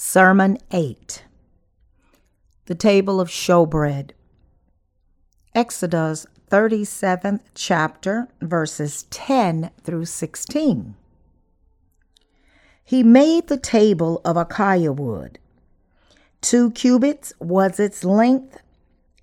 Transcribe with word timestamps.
Sermon 0.00 0.58
8 0.70 1.24
The 2.66 2.76
Table 2.76 3.20
of 3.20 3.28
Showbread. 3.28 4.12
Exodus 5.56 6.24
37th 6.48 7.40
chapter, 7.56 8.28
verses 8.40 9.08
10 9.10 9.72
through 9.82 10.04
16. 10.04 10.94
He 12.84 13.02
made 13.02 13.48
the 13.48 13.56
table 13.56 14.20
of 14.24 14.36
acacia 14.36 14.92
wood. 14.92 15.40
Two 16.40 16.70
cubits 16.70 17.32
was 17.40 17.80
its 17.80 18.04
length, 18.04 18.60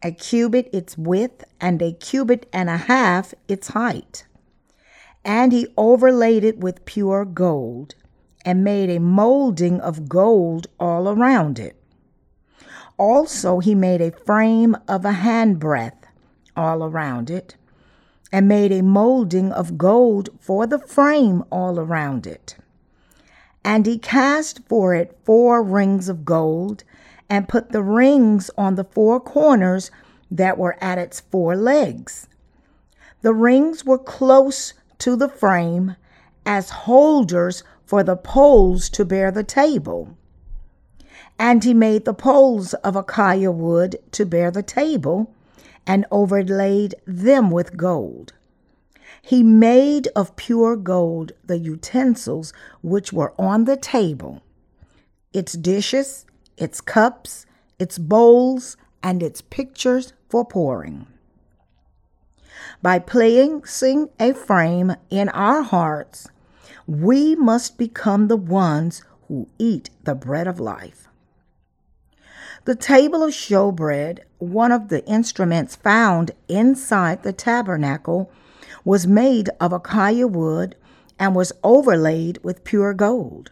a 0.03 0.11
cubit 0.11 0.69
its 0.73 0.97
width, 0.97 1.45
and 1.61 1.81
a 1.81 1.93
cubit 1.93 2.49
and 2.51 2.69
a 2.69 2.75
half 2.75 3.33
its 3.47 3.69
height. 3.69 4.25
And 5.23 5.53
he 5.53 5.67
overlaid 5.77 6.43
it 6.43 6.57
with 6.57 6.83
pure 6.83 7.23
gold 7.23 7.95
and 8.45 8.63
made 8.63 8.89
a 8.89 8.99
molding 8.99 9.81
of 9.81 10.07
gold 10.07 10.67
all 10.79 11.09
around 11.09 11.57
it. 11.57 11.75
Also, 12.97 13.59
he 13.59 13.75
made 13.75 13.99
a 13.99 14.11
frame 14.11 14.77
of 14.87 15.03
a 15.03 15.11
handbreadth 15.11 16.05
all 16.55 16.83
around 16.83 17.29
it, 17.29 17.55
and 18.31 18.47
made 18.47 18.71
a 18.71 18.83
molding 18.83 19.51
of 19.51 19.77
gold 19.77 20.29
for 20.39 20.65
the 20.65 20.79
frame 20.79 21.43
all 21.51 21.79
around 21.79 22.25
it. 22.25 22.55
And 23.63 23.85
he 23.85 23.97
cast 23.97 24.61
for 24.67 24.93
it 24.93 25.17
four 25.25 25.63
rings 25.63 26.07
of 26.07 26.23
gold, 26.23 26.83
and 27.29 27.49
put 27.49 27.71
the 27.71 27.83
rings 27.83 28.51
on 28.57 28.75
the 28.75 28.83
four 28.83 29.19
corners 29.19 29.89
that 30.29 30.57
were 30.57 30.77
at 30.79 30.97
its 30.97 31.19
four 31.19 31.55
legs. 31.55 32.27
The 33.21 33.33
rings 33.33 33.83
were 33.83 33.97
close 33.97 34.73
to 34.99 35.15
the 35.15 35.29
frame 35.29 35.95
as 36.45 36.69
holders 36.69 37.63
for 37.85 38.03
the 38.03 38.15
poles 38.15 38.89
to 38.89 39.05
bear 39.05 39.31
the 39.31 39.43
table. 39.43 40.17
And 41.37 41.63
he 41.63 41.73
made 41.73 42.05
the 42.05 42.13
poles 42.13 42.73
of 42.75 42.95
acacia 42.95 43.51
wood 43.51 43.97
to 44.11 44.25
bear 44.25 44.51
the 44.51 44.63
table, 44.63 45.31
and 45.87 46.05
overlaid 46.09 46.95
them 47.05 47.51
with 47.51 47.77
gold. 47.77 48.33
He 49.21 49.43
made 49.43 50.07
of 50.15 50.35
pure 50.35 50.75
gold 50.75 51.31
the 51.43 51.57
utensils 51.57 52.53
which 52.81 53.11
were 53.11 53.33
on 53.39 53.65
the 53.65 53.77
table, 53.77 54.41
its 55.33 55.53
dishes, 55.53 56.25
its 56.57 56.81
cups, 56.81 57.45
its 57.79 57.97
bowls, 57.97 58.77
and 59.03 59.21
its 59.21 59.41
pitchers 59.41 60.13
for 60.29 60.45
pouring. 60.45 61.07
By 62.81 62.99
placing 62.99 64.09
a 64.19 64.33
frame 64.33 64.95
in 65.09 65.29
our 65.29 65.61
hearts, 65.61 66.27
we 66.87 67.35
must 67.35 67.77
become 67.77 68.27
the 68.27 68.37
ones 68.37 69.03
who 69.27 69.47
eat 69.57 69.89
the 70.03 70.15
bread 70.15 70.47
of 70.47 70.59
life. 70.59 71.07
The 72.65 72.75
table 72.75 73.23
of 73.23 73.31
showbread, 73.31 74.19
one 74.39 74.71
of 74.71 74.89
the 74.89 75.05
instruments 75.05 75.75
found 75.75 76.31
inside 76.47 77.23
the 77.23 77.33
tabernacle, 77.33 78.31
was 78.83 79.07
made 79.07 79.49
of 79.59 79.73
acacia 79.73 80.27
wood 80.27 80.75
and 81.19 81.35
was 81.35 81.53
overlaid 81.63 82.39
with 82.43 82.63
pure 82.63 82.93
gold, 82.93 83.51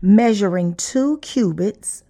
measuring 0.00 0.74
two 0.74 1.18
cubits, 1.18 2.04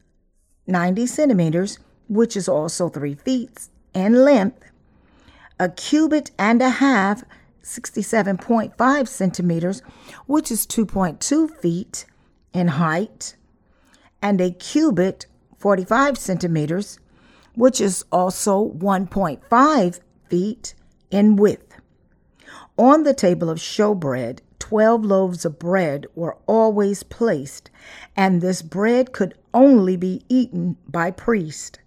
90 0.66 1.06
centimeters, 1.06 1.78
which 2.08 2.36
is 2.36 2.48
also 2.48 2.88
three 2.88 3.14
feet, 3.14 3.68
in 3.94 4.24
length, 4.24 4.62
a 5.58 5.68
cubit 5.68 6.30
and 6.38 6.60
a 6.60 6.70
half 6.70 7.24
67.5 7.66 9.08
centimeters, 9.08 9.82
which 10.26 10.52
is 10.52 10.66
2.2 10.66 11.50
feet 11.58 12.06
in 12.54 12.68
height, 12.68 13.34
and 14.22 14.40
a 14.40 14.52
cubit, 14.52 15.26
45 15.58 16.16
centimeters, 16.16 17.00
which 17.54 17.80
is 17.80 18.04
also 18.12 18.70
1.5 18.70 20.00
feet 20.28 20.74
in 21.10 21.34
width. 21.34 21.80
On 22.78 23.02
the 23.02 23.14
table 23.14 23.50
of 23.50 23.58
showbread, 23.58 24.40
12 24.60 25.04
loaves 25.04 25.44
of 25.44 25.58
bread 25.58 26.06
were 26.14 26.36
always 26.46 27.02
placed, 27.02 27.70
and 28.16 28.40
this 28.40 28.62
bread 28.62 29.12
could 29.12 29.34
only 29.52 29.96
be 29.96 30.22
eaten 30.28 30.76
by 30.86 31.10
priest. 31.10 31.80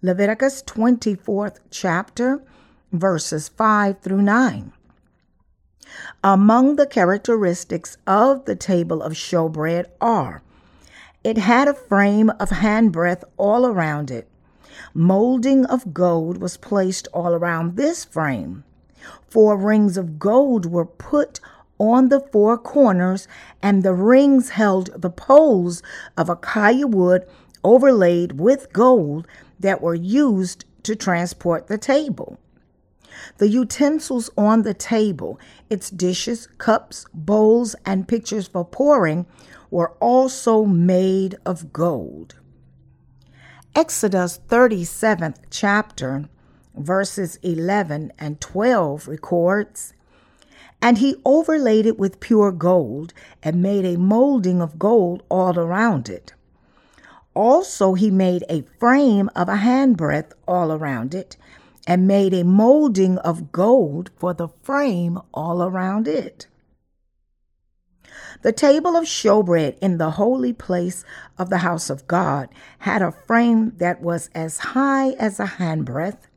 Leviticus 0.00 0.62
24th 0.62 1.58
chapter, 1.70 2.42
verses 2.92 3.48
5 3.48 4.00
through 4.00 4.22
9. 4.22 4.72
Among 6.22 6.76
the 6.76 6.86
characteristics 6.86 7.96
of 8.06 8.44
the 8.44 8.56
table 8.56 9.02
of 9.02 9.12
showbread 9.12 9.86
are 10.00 10.42
it 11.24 11.38
had 11.38 11.68
a 11.68 11.74
frame 11.74 12.30
of 12.38 12.50
handbreadth 12.50 13.24
all 13.38 13.64
around 13.66 14.10
it. 14.10 14.28
Molding 14.92 15.64
of 15.64 15.94
gold 15.94 16.36
was 16.38 16.58
placed 16.58 17.08
all 17.14 17.32
around 17.32 17.76
this 17.76 18.04
frame. 18.04 18.62
Four 19.28 19.56
rings 19.56 19.96
of 19.96 20.18
gold 20.18 20.66
were 20.66 20.84
put 20.84 21.40
on 21.78 22.08
the 22.08 22.20
four 22.20 22.58
corners, 22.58 23.26
and 23.62 23.82
the 23.82 23.94
rings 23.94 24.50
held 24.50 24.90
the 25.00 25.10
poles 25.10 25.82
of 26.16 26.28
acacia 26.28 26.86
wood 26.86 27.26
overlaid 27.62 28.38
with 28.38 28.72
gold 28.72 29.26
that 29.58 29.80
were 29.80 29.94
used 29.94 30.64
to 30.82 30.94
transport 30.94 31.66
the 31.66 31.78
table. 31.78 32.38
The 33.38 33.48
utensils 33.48 34.30
on 34.36 34.62
the 34.62 34.74
table, 34.74 35.38
its 35.70 35.90
dishes, 35.90 36.46
cups, 36.58 37.06
bowls, 37.12 37.74
and 37.84 38.08
pitchers 38.08 38.48
for 38.48 38.64
pouring, 38.64 39.26
were 39.70 39.92
also 40.00 40.64
made 40.64 41.36
of 41.44 41.72
gold. 41.72 42.36
Exodus 43.74 44.38
37th 44.48 45.36
chapter, 45.50 46.28
verses 46.76 47.38
11 47.42 48.12
and 48.18 48.40
12 48.40 49.08
records 49.08 49.94
And 50.80 50.98
he 50.98 51.16
overlaid 51.24 51.86
it 51.86 51.98
with 51.98 52.20
pure 52.20 52.52
gold 52.52 53.12
and 53.42 53.62
made 53.62 53.84
a 53.84 53.98
molding 53.98 54.60
of 54.60 54.78
gold 54.78 55.22
all 55.28 55.58
around 55.58 56.08
it. 56.08 56.34
Also, 57.34 57.94
he 57.94 58.10
made 58.10 58.44
a 58.48 58.62
frame 58.78 59.28
of 59.34 59.48
a 59.48 59.56
handbreadth 59.56 60.32
all 60.46 60.70
around 60.70 61.14
it 61.14 61.36
and 61.86 62.06
made 62.06 62.32
a 62.32 62.44
molding 62.44 63.18
of 63.18 63.52
gold 63.52 64.10
for 64.16 64.32
the 64.32 64.48
frame 64.62 65.18
all 65.32 65.62
around 65.62 66.08
it. 66.08 66.46
The 68.42 68.52
table 68.52 68.96
of 68.96 69.04
showbread 69.04 69.78
in 69.78 69.98
the 69.98 70.12
holy 70.12 70.52
place 70.52 71.04
of 71.38 71.50
the 71.50 71.58
house 71.58 71.90
of 71.90 72.06
God 72.06 72.48
had 72.80 73.02
a 73.02 73.10
frame 73.10 73.72
that 73.78 74.00
was 74.00 74.28
as 74.34 74.58
high 74.58 75.10
as 75.12 75.40
a 75.40 75.46
handbreadth, 75.46 76.28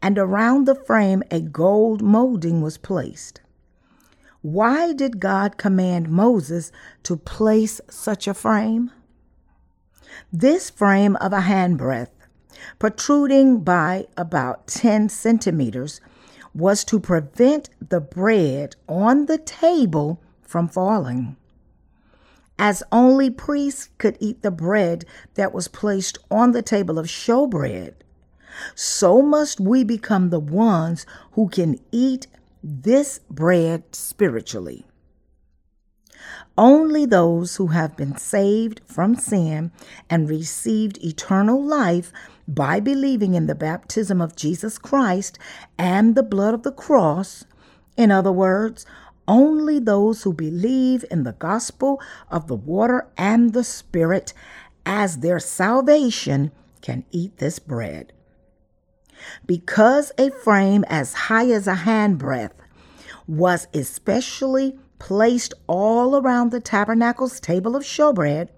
and 0.00 0.18
around 0.18 0.66
the 0.66 0.74
frame 0.74 1.22
a 1.30 1.40
gold 1.40 2.00
molding 2.00 2.60
was 2.60 2.78
placed. 2.78 3.40
Why 4.40 4.92
did 4.92 5.20
God 5.20 5.56
command 5.56 6.08
Moses 6.08 6.72
to 7.04 7.16
place 7.16 7.80
such 7.88 8.26
a 8.26 8.34
frame? 8.34 8.90
This 10.32 10.70
frame 10.70 11.16
of 11.16 11.32
a 11.32 11.42
handbreadth 11.42 12.21
protruding 12.78 13.60
by 13.60 14.06
about 14.16 14.66
10 14.66 15.08
centimeters, 15.08 16.00
was 16.54 16.84
to 16.84 17.00
prevent 17.00 17.70
the 17.86 18.00
bread 18.00 18.76
on 18.88 19.26
the 19.26 19.38
table 19.38 20.20
from 20.42 20.68
falling. 20.68 21.36
As 22.58 22.82
only 22.92 23.30
priests 23.30 23.88
could 23.98 24.16
eat 24.20 24.42
the 24.42 24.50
bread 24.50 25.04
that 25.34 25.52
was 25.52 25.68
placed 25.68 26.18
on 26.30 26.52
the 26.52 26.62
table 26.62 26.98
of 26.98 27.06
showbread, 27.06 27.94
so 28.74 29.22
must 29.22 29.58
we 29.60 29.82
become 29.82 30.28
the 30.30 30.40
ones 30.40 31.06
who 31.32 31.48
can 31.48 31.80
eat 31.90 32.26
this 32.62 33.20
bread 33.30 33.82
spiritually. 33.94 34.84
Only 36.58 37.06
those 37.06 37.56
who 37.56 37.68
have 37.68 37.96
been 37.96 38.16
saved 38.16 38.80
from 38.86 39.14
sin 39.14 39.72
and 40.10 40.28
received 40.28 41.02
eternal 41.02 41.62
life 41.62 42.12
by 42.46 42.80
believing 42.80 43.34
in 43.34 43.46
the 43.46 43.54
baptism 43.54 44.20
of 44.20 44.36
Jesus 44.36 44.76
Christ 44.78 45.38
and 45.78 46.14
the 46.14 46.22
blood 46.22 46.54
of 46.54 46.62
the 46.62 46.72
cross, 46.72 47.44
in 47.96 48.10
other 48.10 48.32
words, 48.32 48.84
only 49.28 49.78
those 49.78 50.22
who 50.22 50.32
believe 50.32 51.04
in 51.10 51.22
the 51.22 51.32
gospel 51.32 52.00
of 52.30 52.48
the 52.48 52.56
water 52.56 53.08
and 53.16 53.52
the 53.52 53.64
Spirit 53.64 54.34
as 54.84 55.18
their 55.18 55.38
salvation 55.38 56.50
can 56.80 57.04
eat 57.12 57.38
this 57.38 57.58
bread. 57.58 58.12
Because 59.46 60.10
a 60.18 60.30
frame 60.30 60.84
as 60.88 61.14
high 61.14 61.48
as 61.50 61.68
a 61.68 61.76
handbreadth 61.76 62.54
was 63.28 63.68
especially 63.72 64.76
placed 65.02 65.52
all 65.66 66.14
around 66.14 66.52
the 66.52 66.60
tabernacle's 66.60 67.40
table 67.40 67.74
of 67.74 67.82
showbread, 67.82 68.48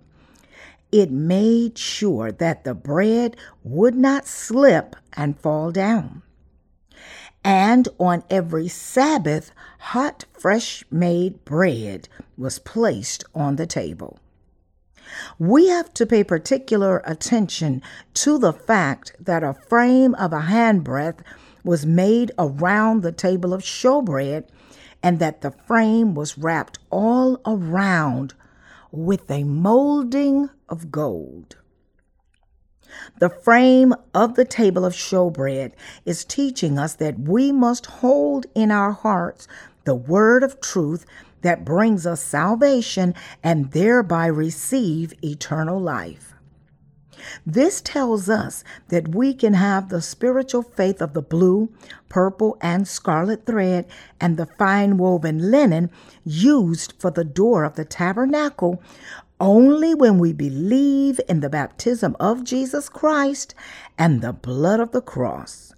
it 0.93 1.11
made 1.11 1.79
sure 1.79 2.31
that 2.31 2.65
the 2.65 2.75
bread 2.75 3.35
would 3.63 3.95
not 3.95 4.27
slip 4.27 4.95
and 5.15 5.41
fall 5.41 5.73
down. 5.73 6.21
And 7.43 7.89
on 7.99 8.25
every 8.29 8.69
Sabbath, 8.69 9.53
hot, 9.79 10.27
fresh 10.35 10.85
made 10.91 11.43
bread 11.47 12.11
was 12.37 12.59
placed 12.59 13.25
on 13.35 13.57
the 13.57 13.67
table. 13.67 14.19
We 15.39 15.69
have 15.69 15.95
to 15.95 16.05
pay 16.05 16.25
particular 16.25 17.03
attention 17.07 17.81
to 18.15 18.37
the 18.37 18.53
fact 18.53 19.13
that 19.19 19.43
a 19.43 19.55
frame 19.55 20.15
of 20.17 20.35
a 20.35 20.43
handbreadth 20.43 21.21
was 21.65 21.87
made 21.87 22.33
around 22.39 23.01
the 23.01 23.13
table 23.13 23.55
of 23.55 23.63
showbread 23.63 24.45
and 25.05 25.19
that 25.19 25.43
the 25.43 25.51
frame 25.51 26.15
was 26.15 26.39
wrapped 26.39 26.79
all 26.91 27.39
around 27.45 28.33
with 28.91 29.31
a 29.31 29.45
molding 29.45 30.49
of 30.67 30.91
gold. 30.91 31.59
The 33.21 33.29
frame 33.29 33.95
of 34.15 34.35
the 34.35 34.47
table 34.47 34.83
of 34.83 34.95
showbread 34.95 35.73
is 36.07 36.25
teaching 36.25 36.79
us 36.79 36.95
that 36.95 37.19
we 37.19 37.53
must 37.53 37.85
hold 37.87 38.47
in 38.55 38.71
our 38.71 38.93
hearts 38.93 39.47
the 39.85 39.95
word 39.95 40.43
of 40.43 40.61
truth 40.63 41.05
that 41.43 41.67
brings 41.67 42.07
us 42.07 42.23
salvation 42.23 43.15
and 43.43 43.73
thereby 43.73 44.25
receive 44.27 45.13
eternal 45.23 45.79
life. 45.79 46.34
This 47.47 47.81
tells 47.81 48.29
us 48.29 48.65
that 48.89 49.15
we 49.15 49.35
can 49.35 49.55
have 49.55 49.89
the 49.89 50.03
spiritual 50.03 50.63
faith 50.63 51.01
of 51.01 51.15
the 51.15 51.23
blue, 51.23 51.71
purple, 52.09 52.57
and 52.61 52.87
scarlet 52.87 53.47
thread 53.47 53.87
and 54.21 54.37
the 54.37 54.47
fine 54.47 54.97
woven 54.97 55.51
linen 55.51 55.91
used 56.25 56.95
for 56.99 57.11
the 57.11 57.25
door 57.25 57.65
of 57.65 57.77
the 57.77 57.85
tabernacle 57.85 58.83
only 59.41 59.95
when 59.95 60.19
we 60.19 60.33
believe 60.33 61.21
in 61.29 61.41
the 61.41 61.51
baptism 61.51 62.17
of 62.21 62.45
Jesus 62.45 62.89
Christ 62.89 63.55
and 63.99 64.21
the 64.21 64.33
blood 64.33 64.81
of 64.81 64.93
the 64.93 65.03
cross. 65.03 65.75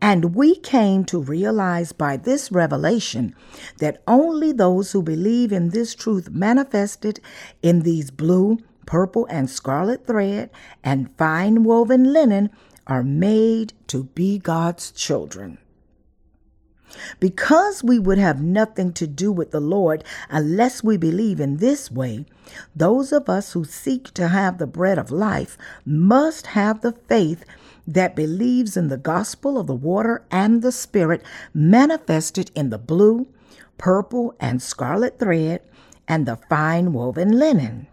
And 0.00 0.34
we 0.34 0.56
came 0.56 1.04
to 1.06 1.20
realize 1.20 1.92
by 1.92 2.16
this 2.16 2.50
revelation 2.50 3.36
that 3.78 4.02
only 4.08 4.50
those 4.50 4.90
who 4.92 5.02
believe 5.02 5.52
in 5.52 5.70
this 5.70 5.94
truth 5.94 6.28
manifested 6.30 7.20
in 7.62 7.82
these 7.82 8.10
blue, 8.10 8.58
purple, 8.92 9.26
and 9.30 9.48
scarlet 9.48 10.06
thread 10.06 10.50
and 10.84 11.08
fine 11.16 11.64
woven 11.64 12.12
linen 12.12 12.50
are 12.86 13.02
made 13.02 13.72
to 13.86 14.04
be 14.04 14.38
God's 14.38 14.90
children. 14.90 15.56
Because 17.18 17.82
we 17.82 17.98
would 17.98 18.18
have 18.18 18.42
nothing 18.42 18.92
to 18.92 19.06
do 19.06 19.32
with 19.32 19.50
the 19.50 19.62
Lord 19.62 20.04
unless 20.28 20.84
we 20.84 20.98
believe 20.98 21.40
in 21.40 21.56
this 21.56 21.90
way, 21.90 22.26
those 22.76 23.12
of 23.12 23.30
us 23.30 23.54
who 23.54 23.64
seek 23.64 24.12
to 24.12 24.28
have 24.28 24.58
the 24.58 24.66
bread 24.66 24.98
of 24.98 25.10
life 25.10 25.56
must 25.86 26.48
have 26.48 26.82
the 26.82 26.92
faith 26.92 27.46
that 27.86 28.14
believes 28.14 28.76
in 28.76 28.88
the 28.88 28.98
gospel 28.98 29.56
of 29.56 29.68
the 29.68 29.74
water 29.74 30.22
and 30.30 30.60
the 30.60 30.70
spirit 30.70 31.22
manifested 31.54 32.50
in 32.54 32.68
the 32.68 32.76
blue, 32.76 33.26
purple, 33.78 34.34
and 34.38 34.60
scarlet 34.60 35.18
thread 35.18 35.62
and 36.06 36.26
the 36.26 36.36
fine 36.36 36.92
woven 36.92 37.38
linen. 37.38 37.86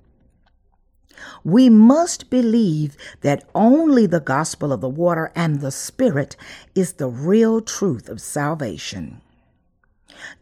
We 1.43 1.69
must 1.69 2.29
believe 2.29 2.97
that 3.21 3.47
only 3.55 4.05
the 4.05 4.19
gospel 4.19 4.71
of 4.71 4.81
the 4.81 4.89
water 4.89 5.31
and 5.35 5.61
the 5.61 5.71
spirit 5.71 6.35
is 6.75 6.93
the 6.93 7.09
real 7.09 7.61
truth 7.61 8.09
of 8.09 8.21
salvation. 8.21 9.21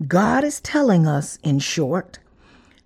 God 0.07 0.43
is 0.43 0.59
telling 0.59 1.07
us, 1.07 1.37
in 1.43 1.59
short, 1.59 2.19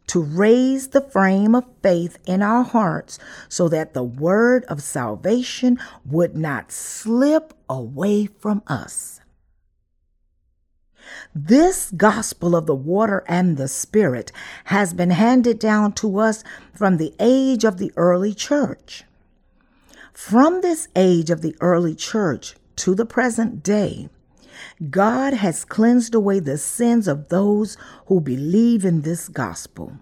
to 0.07 0.21
raise 0.21 0.89
the 0.89 0.99
frame 0.99 1.55
of 1.55 1.63
faith 1.81 2.17
in 2.25 2.41
our 2.41 2.63
hearts 2.63 3.17
so 3.47 3.69
that 3.69 3.93
the 3.93 4.03
word 4.03 4.65
of 4.65 4.83
salvation 4.83 5.79
would 6.05 6.35
not 6.35 6.69
slip 6.71 7.53
away 7.69 8.25
from 8.25 8.61
us. 8.67 9.20
This 11.33 11.91
gospel 11.91 12.55
of 12.55 12.65
the 12.65 12.75
water 12.75 13.23
and 13.27 13.57
the 13.57 13.67
spirit 13.67 14.31
has 14.65 14.93
been 14.93 15.11
handed 15.11 15.59
down 15.59 15.93
to 15.93 16.19
us 16.19 16.43
from 16.73 16.97
the 16.97 17.13
age 17.19 17.63
of 17.63 17.77
the 17.77 17.91
early 17.95 18.33
church. 18.33 19.03
From 20.13 20.61
this 20.61 20.87
age 20.95 21.29
of 21.29 21.41
the 21.41 21.55
early 21.61 21.95
church 21.95 22.55
to 22.77 22.95
the 22.95 23.05
present 23.05 23.63
day, 23.63 24.09
God 24.89 25.33
has 25.33 25.65
cleansed 25.65 26.13
away 26.13 26.39
the 26.39 26.57
sins 26.57 27.07
of 27.07 27.29
those 27.29 27.77
who 28.07 28.21
believe 28.21 28.85
in 28.85 29.01
this 29.01 29.27
gospel. 29.27 29.97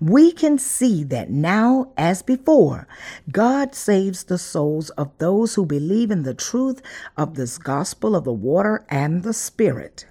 We 0.00 0.32
can 0.32 0.58
see 0.58 1.04
that 1.04 1.30
now, 1.30 1.92
as 1.96 2.22
before, 2.22 2.86
God 3.30 3.74
saves 3.74 4.24
the 4.24 4.38
souls 4.38 4.90
of 4.90 5.16
those 5.18 5.54
who 5.54 5.66
believe 5.66 6.10
in 6.10 6.22
the 6.22 6.34
truth 6.34 6.82
of 7.16 7.34
this 7.34 7.58
gospel 7.58 8.14
of 8.16 8.24
the 8.24 8.32
water 8.32 8.84
and 8.88 9.22
the 9.22 9.34
Spirit. 9.34 10.06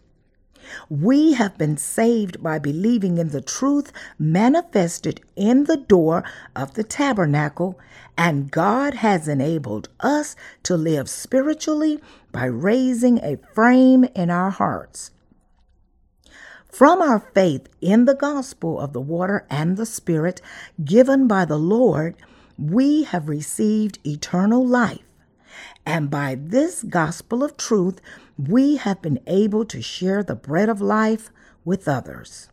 We 0.89 1.33
have 1.33 1.57
been 1.57 1.77
saved 1.77 2.43
by 2.43 2.59
believing 2.59 3.17
in 3.17 3.29
the 3.29 3.41
truth 3.41 3.93
manifested 4.19 5.21
in 5.35 5.63
the 5.63 5.77
door 5.77 6.23
of 6.55 6.73
the 6.73 6.83
tabernacle, 6.83 7.79
and 8.17 8.51
God 8.51 8.95
has 8.95 9.27
enabled 9.27 9.89
us 10.01 10.35
to 10.63 10.75
live 10.75 11.09
spiritually 11.09 12.01
by 12.31 12.45
raising 12.45 13.19
a 13.19 13.37
frame 13.53 14.03
in 14.15 14.29
our 14.29 14.49
hearts. 14.49 15.11
From 16.69 17.01
our 17.01 17.19
faith 17.19 17.67
in 17.81 18.05
the 18.05 18.15
gospel 18.15 18.79
of 18.79 18.93
the 18.93 19.01
water 19.01 19.45
and 19.49 19.77
the 19.77 19.85
Spirit 19.85 20.41
given 20.83 21.27
by 21.27 21.45
the 21.45 21.57
Lord, 21.57 22.15
we 22.57 23.03
have 23.03 23.29
received 23.29 23.99
eternal 24.05 24.65
life. 24.65 25.01
And 25.85 26.09
by 26.09 26.35
this 26.39 26.83
gospel 26.83 27.43
of 27.43 27.57
truth, 27.57 28.01
we 28.37 28.75
have 28.75 29.01
been 29.01 29.19
able 29.25 29.65
to 29.65 29.81
share 29.81 30.21
the 30.21 30.35
bread 30.35 30.69
of 30.69 30.81
life 30.81 31.31
with 31.63 31.87
others. 31.87 32.49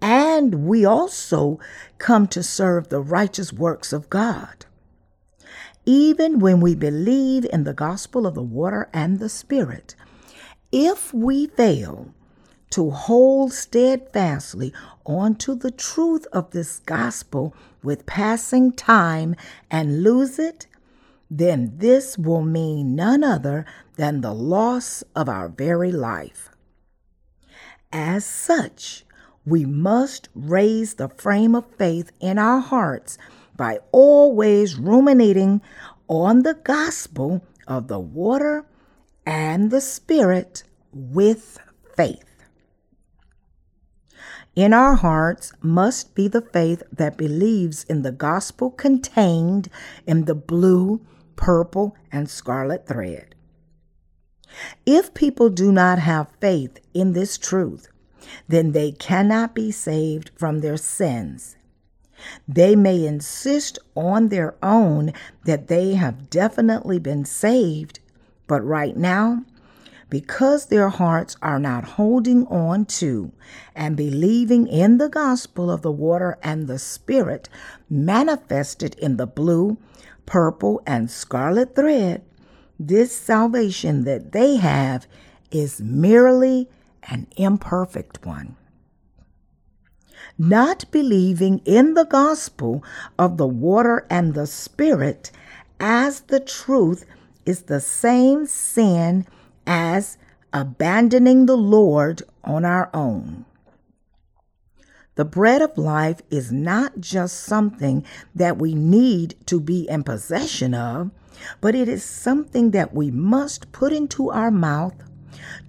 And 0.00 0.66
we 0.66 0.84
also 0.84 1.58
come 1.98 2.26
to 2.28 2.42
serve 2.42 2.88
the 2.88 3.00
righteous 3.00 3.52
works 3.52 3.92
of 3.92 4.08
God. 4.08 4.66
Even 5.84 6.38
when 6.38 6.60
we 6.60 6.74
believe 6.74 7.44
in 7.46 7.64
the 7.64 7.74
gospel 7.74 8.26
of 8.26 8.34
the 8.34 8.42
water 8.42 8.88
and 8.92 9.18
the 9.18 9.28
Spirit, 9.28 9.94
if 10.70 11.12
we 11.12 11.46
fail 11.46 12.14
to 12.70 12.90
hold 12.90 13.52
steadfastly 13.52 14.72
onto 15.04 15.54
the 15.54 15.70
truth 15.70 16.26
of 16.32 16.50
this 16.50 16.80
gospel 16.80 17.54
with 17.82 18.06
passing 18.06 18.72
time 18.72 19.36
and 19.70 20.02
lose 20.02 20.38
it, 20.38 20.66
then 21.30 21.72
this 21.76 22.18
will 22.18 22.42
mean 22.42 22.94
none 22.94 23.24
other 23.24 23.64
than 23.96 24.20
the 24.20 24.34
loss 24.34 25.02
of 25.14 25.28
our 25.28 25.48
very 25.48 25.92
life. 25.92 26.50
As 27.92 28.24
such, 28.24 29.04
we 29.44 29.64
must 29.64 30.28
raise 30.34 30.94
the 30.94 31.08
frame 31.08 31.54
of 31.54 31.64
faith 31.78 32.10
in 32.20 32.38
our 32.38 32.60
hearts 32.60 33.16
by 33.56 33.78
always 33.92 34.76
ruminating 34.76 35.62
on 36.08 36.42
the 36.42 36.54
gospel 36.54 37.44
of 37.66 37.88
the 37.88 37.98
water 37.98 38.66
and 39.24 39.70
the 39.70 39.80
Spirit 39.80 40.62
with 40.92 41.58
faith. 41.96 42.35
In 44.56 44.72
our 44.72 44.96
hearts 44.96 45.52
must 45.60 46.14
be 46.14 46.26
the 46.26 46.40
faith 46.40 46.82
that 46.90 47.16
believes 47.16 47.84
in 47.84 48.02
the 48.02 48.10
gospel 48.10 48.70
contained 48.70 49.68
in 50.06 50.24
the 50.24 50.34
blue 50.34 51.00
purple, 51.36 51.94
and 52.10 52.28
scarlet 52.28 52.86
thread. 52.86 53.34
If 54.84 55.14
people 55.14 55.50
do 55.50 55.70
not 55.70 55.98
have 55.98 56.32
faith 56.40 56.80
in 56.94 57.12
this 57.12 57.38
truth, 57.38 57.88
then 58.48 58.72
they 58.72 58.90
cannot 58.92 59.54
be 59.54 59.70
saved 59.70 60.30
from 60.34 60.60
their 60.60 60.76
sins. 60.76 61.56
They 62.48 62.74
may 62.74 63.04
insist 63.04 63.78
on 63.94 64.28
their 64.28 64.56
own 64.62 65.12
that 65.44 65.68
they 65.68 65.94
have 65.94 66.30
definitely 66.30 66.98
been 66.98 67.26
saved, 67.26 68.00
but 68.46 68.64
right 68.64 68.96
now, 68.96 69.44
because 70.08 70.66
their 70.66 70.88
hearts 70.88 71.36
are 71.42 71.58
not 71.58 71.84
holding 71.84 72.46
on 72.46 72.84
to 72.84 73.32
and 73.74 73.96
believing 73.96 74.66
in 74.66 74.98
the 74.98 75.08
gospel 75.08 75.70
of 75.70 75.82
the 75.82 75.90
water 75.90 76.38
and 76.42 76.68
the 76.68 76.78
spirit 76.78 77.48
manifested 77.90 78.94
in 78.96 79.16
the 79.16 79.26
blue, 79.26 79.76
purple, 80.24 80.80
and 80.86 81.10
scarlet 81.10 81.74
thread, 81.74 82.22
this 82.78 83.16
salvation 83.16 84.04
that 84.04 84.32
they 84.32 84.56
have 84.56 85.06
is 85.50 85.80
merely 85.80 86.68
an 87.04 87.26
imperfect 87.36 88.24
one. 88.24 88.56
Not 90.38 90.90
believing 90.90 91.62
in 91.64 91.94
the 91.94 92.04
gospel 92.04 92.84
of 93.18 93.38
the 93.38 93.46
water 93.46 94.06
and 94.10 94.34
the 94.34 94.46
spirit 94.46 95.30
as 95.80 96.20
the 96.20 96.40
truth 96.40 97.06
is 97.44 97.62
the 97.62 97.80
same 97.80 98.46
sin 98.46 99.26
as 99.66 100.18
abandoning 100.52 101.46
the 101.46 101.56
Lord 101.56 102.22
on 102.44 102.64
our 102.64 102.90
own. 102.94 103.44
The 105.16 105.24
bread 105.24 105.62
of 105.62 105.78
life 105.78 106.20
is 106.30 106.52
not 106.52 107.00
just 107.00 107.40
something 107.40 108.04
that 108.34 108.58
we 108.58 108.74
need 108.74 109.34
to 109.46 109.60
be 109.60 109.88
in 109.88 110.04
possession 110.04 110.74
of, 110.74 111.10
but 111.60 111.74
it 111.74 111.88
is 111.88 112.04
something 112.04 112.70
that 112.72 112.94
we 112.94 113.10
must 113.10 113.72
put 113.72 113.92
into 113.92 114.30
our 114.30 114.50
mouth, 114.50 114.94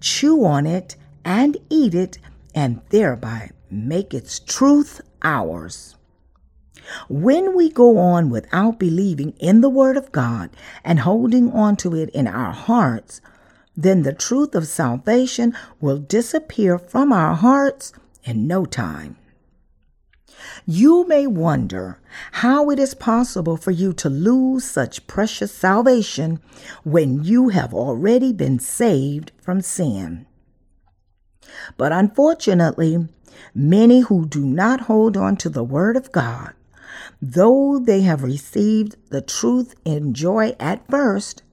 chew 0.01 0.43
on 0.43 0.65
it, 0.65 0.95
and 1.23 1.57
eat 1.69 1.93
it, 1.93 2.17
and 2.53 2.81
thereby 2.89 3.51
make 3.69 4.13
its 4.13 4.39
truth 4.39 5.01
ours. 5.21 5.95
When 7.09 7.55
we 7.55 7.69
go 7.69 7.97
on 7.97 8.29
without 8.29 8.79
believing 8.79 9.31
in 9.39 9.61
the 9.61 9.69
Word 9.69 9.97
of 9.97 10.11
God 10.11 10.49
and 10.83 10.99
holding 10.99 11.51
on 11.51 11.75
to 11.77 11.95
it 11.95 12.09
in 12.09 12.27
our 12.27 12.51
hearts, 12.51 13.21
then 13.77 14.01
the 14.01 14.11
truth 14.11 14.55
of 14.55 14.67
salvation 14.67 15.55
will 15.79 15.99
disappear 15.99 16.79
from 16.79 17.13
our 17.13 17.35
hearts 17.35 17.93
in 18.23 18.47
no 18.47 18.65
time. 18.65 19.15
You 20.65 21.07
may 21.07 21.27
wonder 21.27 21.99
how 22.33 22.69
it 22.69 22.79
is 22.79 22.93
possible 22.93 23.55
for 23.55 23.71
you 23.71 23.93
to 23.93 24.09
lose 24.09 24.65
such 24.65 25.07
precious 25.07 25.51
salvation 25.51 26.39
when 26.83 27.23
you 27.23 27.49
have 27.49 27.73
already 27.73 28.33
been 28.33 28.59
saved 28.59 29.31
from 29.39 29.61
sin. 29.61 30.25
But 31.77 31.91
unfortunately, 31.91 33.07
many 33.53 34.01
who 34.01 34.25
do 34.25 34.43
not 34.45 34.81
hold 34.81 35.15
on 35.15 35.37
to 35.37 35.49
the 35.49 35.63
Word 35.63 35.95
of 35.95 36.11
God, 36.11 36.53
though 37.21 37.79
they 37.79 38.01
have 38.01 38.23
received 38.23 38.95
the 39.09 39.21
truth 39.21 39.75
in 39.85 40.13
joy 40.13 40.55
at 40.59 40.87
first, 40.89 41.43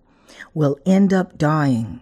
will 0.52 0.78
end 0.84 1.12
up 1.12 1.38
dying, 1.38 2.00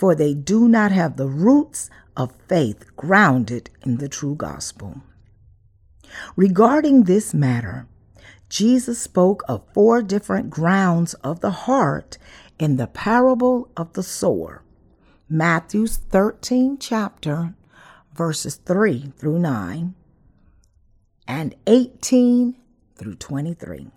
for 0.00 0.14
they 0.14 0.32
do 0.32 0.66
not 0.66 0.90
have 0.90 1.18
the 1.18 1.28
roots 1.28 1.90
of 2.16 2.32
faith 2.48 2.86
grounded 2.96 3.68
in 3.82 3.98
the 3.98 4.08
true 4.08 4.34
gospel. 4.34 5.02
Regarding 6.36 7.04
this 7.04 7.34
matter, 7.34 7.86
Jesus 8.48 8.98
spoke 8.98 9.42
of 9.46 9.62
four 9.74 10.00
different 10.00 10.48
grounds 10.48 11.12
of 11.22 11.40
the 11.40 11.50
heart 11.50 12.16
in 12.58 12.78
the 12.78 12.86
parable 12.86 13.68
of 13.76 13.92
the 13.92 14.02
sower. 14.02 14.62
Matthew's 15.28 15.98
13 15.98 16.78
chapter, 16.78 17.52
verses 18.14 18.56
3 18.56 19.12
through 19.18 19.38
9, 19.38 19.94
and 21.28 21.54
18 21.66 22.56
through 22.96 23.16
23. 23.16 23.90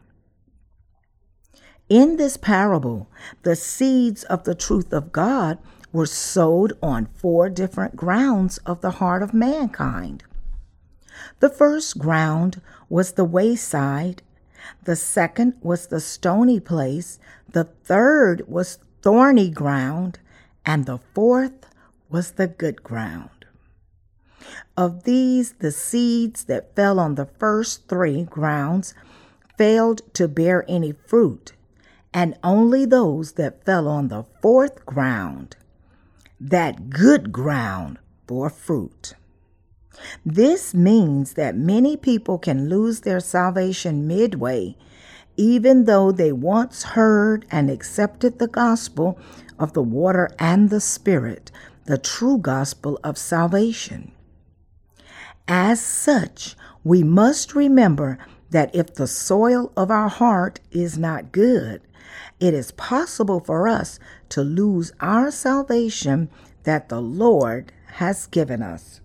In 1.87 2.17
this 2.17 2.35
parable, 2.35 3.09
the 3.43 3.55
seeds 3.55 4.25
of 4.25 4.43
the 4.43 4.55
truth 4.55 4.91
of 4.91 5.13
God 5.13 5.59
were 5.93 6.07
sowed 6.07 6.73
on 6.81 7.05
four 7.05 7.47
different 7.47 7.95
grounds 7.95 8.57
of 8.65 8.81
the 8.81 8.91
heart 8.91 9.23
of 9.23 9.33
mankind. 9.33 10.23
The 11.39 11.49
first 11.49 11.99
ground 11.99 12.61
was 12.89 13.13
the 13.13 13.23
wayside, 13.23 14.23
the 14.83 14.95
second 14.95 15.53
was 15.61 15.87
the 15.87 15.99
stony 15.99 16.59
place, 16.59 17.19
the 17.51 17.65
third 17.65 18.43
was 18.47 18.79
thorny 19.01 19.49
ground, 19.49 20.19
and 20.65 20.85
the 20.85 20.99
fourth 21.13 21.67
was 22.09 22.31
the 22.31 22.47
good 22.47 22.83
ground. 22.83 23.29
Of 24.75 25.03
these, 25.03 25.53
the 25.53 25.71
seeds 25.71 26.45
that 26.45 26.75
fell 26.75 26.99
on 26.99 27.15
the 27.15 27.25
first 27.25 27.87
three 27.87 28.23
grounds 28.23 28.93
failed 29.57 30.01
to 30.15 30.27
bear 30.27 30.65
any 30.67 30.91
fruit, 30.91 31.53
and 32.13 32.37
only 32.43 32.85
those 32.85 33.33
that 33.33 33.63
fell 33.63 33.87
on 33.87 34.07
the 34.07 34.23
fourth 34.41 34.85
ground, 34.85 35.55
that 36.43 36.89
good 36.89 37.31
ground, 37.31 37.97
bore 38.27 38.49
fruit. 38.49 39.13
This 40.25 40.73
means 40.73 41.33
that 41.33 41.55
many 41.55 41.95
people 41.95 42.37
can 42.37 42.67
lose 42.67 43.01
their 43.01 43.21
salvation 43.21 44.07
midway, 44.07 44.75
even 45.37 45.85
though 45.85 46.11
they 46.11 46.33
once 46.33 46.83
heard 46.83 47.45
and 47.49 47.69
accepted 47.69 48.39
the 48.39 48.47
gospel 48.47 49.17
of 49.57 49.71
the 49.71 49.81
water 49.81 50.29
and 50.37 50.69
the 50.69 50.81
Spirit, 50.81 51.49
the 51.85 51.97
true 51.97 52.37
gospel 52.37 52.99
of 53.03 53.17
salvation. 53.17 54.11
As 55.47 55.79
such, 55.79 56.57
we 56.83 57.03
must 57.03 57.55
remember 57.55 58.17
that 58.49 58.75
if 58.75 58.93
the 58.93 59.07
soil 59.07 59.71
of 59.77 59.89
our 59.89 60.09
heart 60.09 60.59
is 60.71 60.97
not 60.97 61.31
good, 61.31 61.81
it 62.39 62.53
is 62.53 62.71
possible 62.71 63.39
for 63.39 63.67
us 63.67 63.99
to 64.29 64.41
lose 64.41 64.91
our 64.99 65.31
salvation 65.31 66.29
that 66.63 66.89
the 66.89 67.01
Lord 67.01 67.71
has 67.93 68.27
given 68.27 68.61
us. 68.61 69.01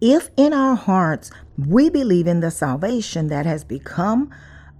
If 0.00 0.30
in 0.36 0.52
our 0.52 0.76
hearts 0.76 1.30
we 1.56 1.90
believe 1.90 2.26
in 2.26 2.40
the 2.40 2.50
salvation 2.50 3.28
that 3.28 3.46
has 3.46 3.64
become 3.64 4.30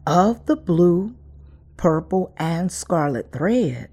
of 0.06 0.46
the 0.46 0.56
blue, 0.56 1.14
purple, 1.76 2.32
and 2.36 2.70
scarlet 2.70 3.32
thread, 3.32 3.90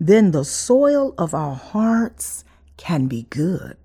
then 0.00 0.32
the 0.32 0.44
soil 0.44 1.14
of 1.16 1.32
our 1.34 1.54
hearts 1.54 2.44
can 2.76 3.06
be 3.06 3.22
good. 3.30 3.76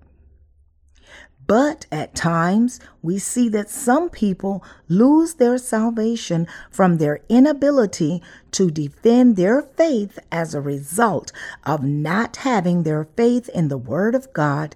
But 1.46 1.86
at 1.90 2.14
times, 2.14 2.80
we 3.02 3.18
see 3.18 3.48
that 3.50 3.68
some 3.68 4.08
people 4.08 4.64
lose 4.88 5.34
their 5.34 5.58
salvation 5.58 6.46
from 6.70 6.98
their 6.98 7.20
inability 7.28 8.22
to 8.52 8.70
defend 8.70 9.36
their 9.36 9.62
faith 9.62 10.18
as 10.30 10.54
a 10.54 10.60
result 10.60 11.32
of 11.64 11.82
not 11.82 12.36
having 12.36 12.82
their 12.82 13.04
faith 13.16 13.48
in 13.50 13.68
the 13.68 13.78
Word 13.78 14.14
of 14.14 14.32
God 14.32 14.74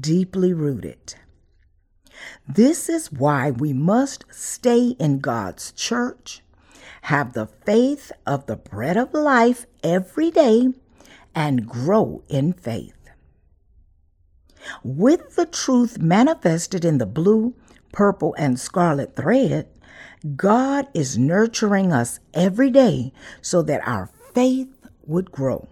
deeply 0.00 0.52
rooted. 0.52 1.14
This 2.46 2.88
is 2.88 3.10
why 3.10 3.50
we 3.50 3.72
must 3.72 4.24
stay 4.30 4.96
in 4.98 5.20
God's 5.20 5.72
church, 5.72 6.42
have 7.02 7.32
the 7.32 7.46
faith 7.46 8.12
of 8.26 8.46
the 8.46 8.56
bread 8.56 8.96
of 8.98 9.14
life 9.14 9.66
every 9.82 10.30
day, 10.30 10.74
and 11.34 11.66
grow 11.66 12.22
in 12.28 12.52
faith. 12.52 12.99
With 14.82 15.36
the 15.36 15.46
truth 15.46 15.98
manifested 15.98 16.84
in 16.84 16.98
the 16.98 17.06
blue, 17.06 17.54
purple, 17.92 18.34
and 18.38 18.58
scarlet 18.58 19.16
thread, 19.16 19.68
God 20.36 20.88
is 20.92 21.16
nurturing 21.16 21.92
us 21.92 22.20
every 22.34 22.70
day 22.70 23.12
so 23.40 23.62
that 23.62 23.86
our 23.86 24.10
faith 24.34 24.68
would 25.06 25.32
grow. 25.32 25.68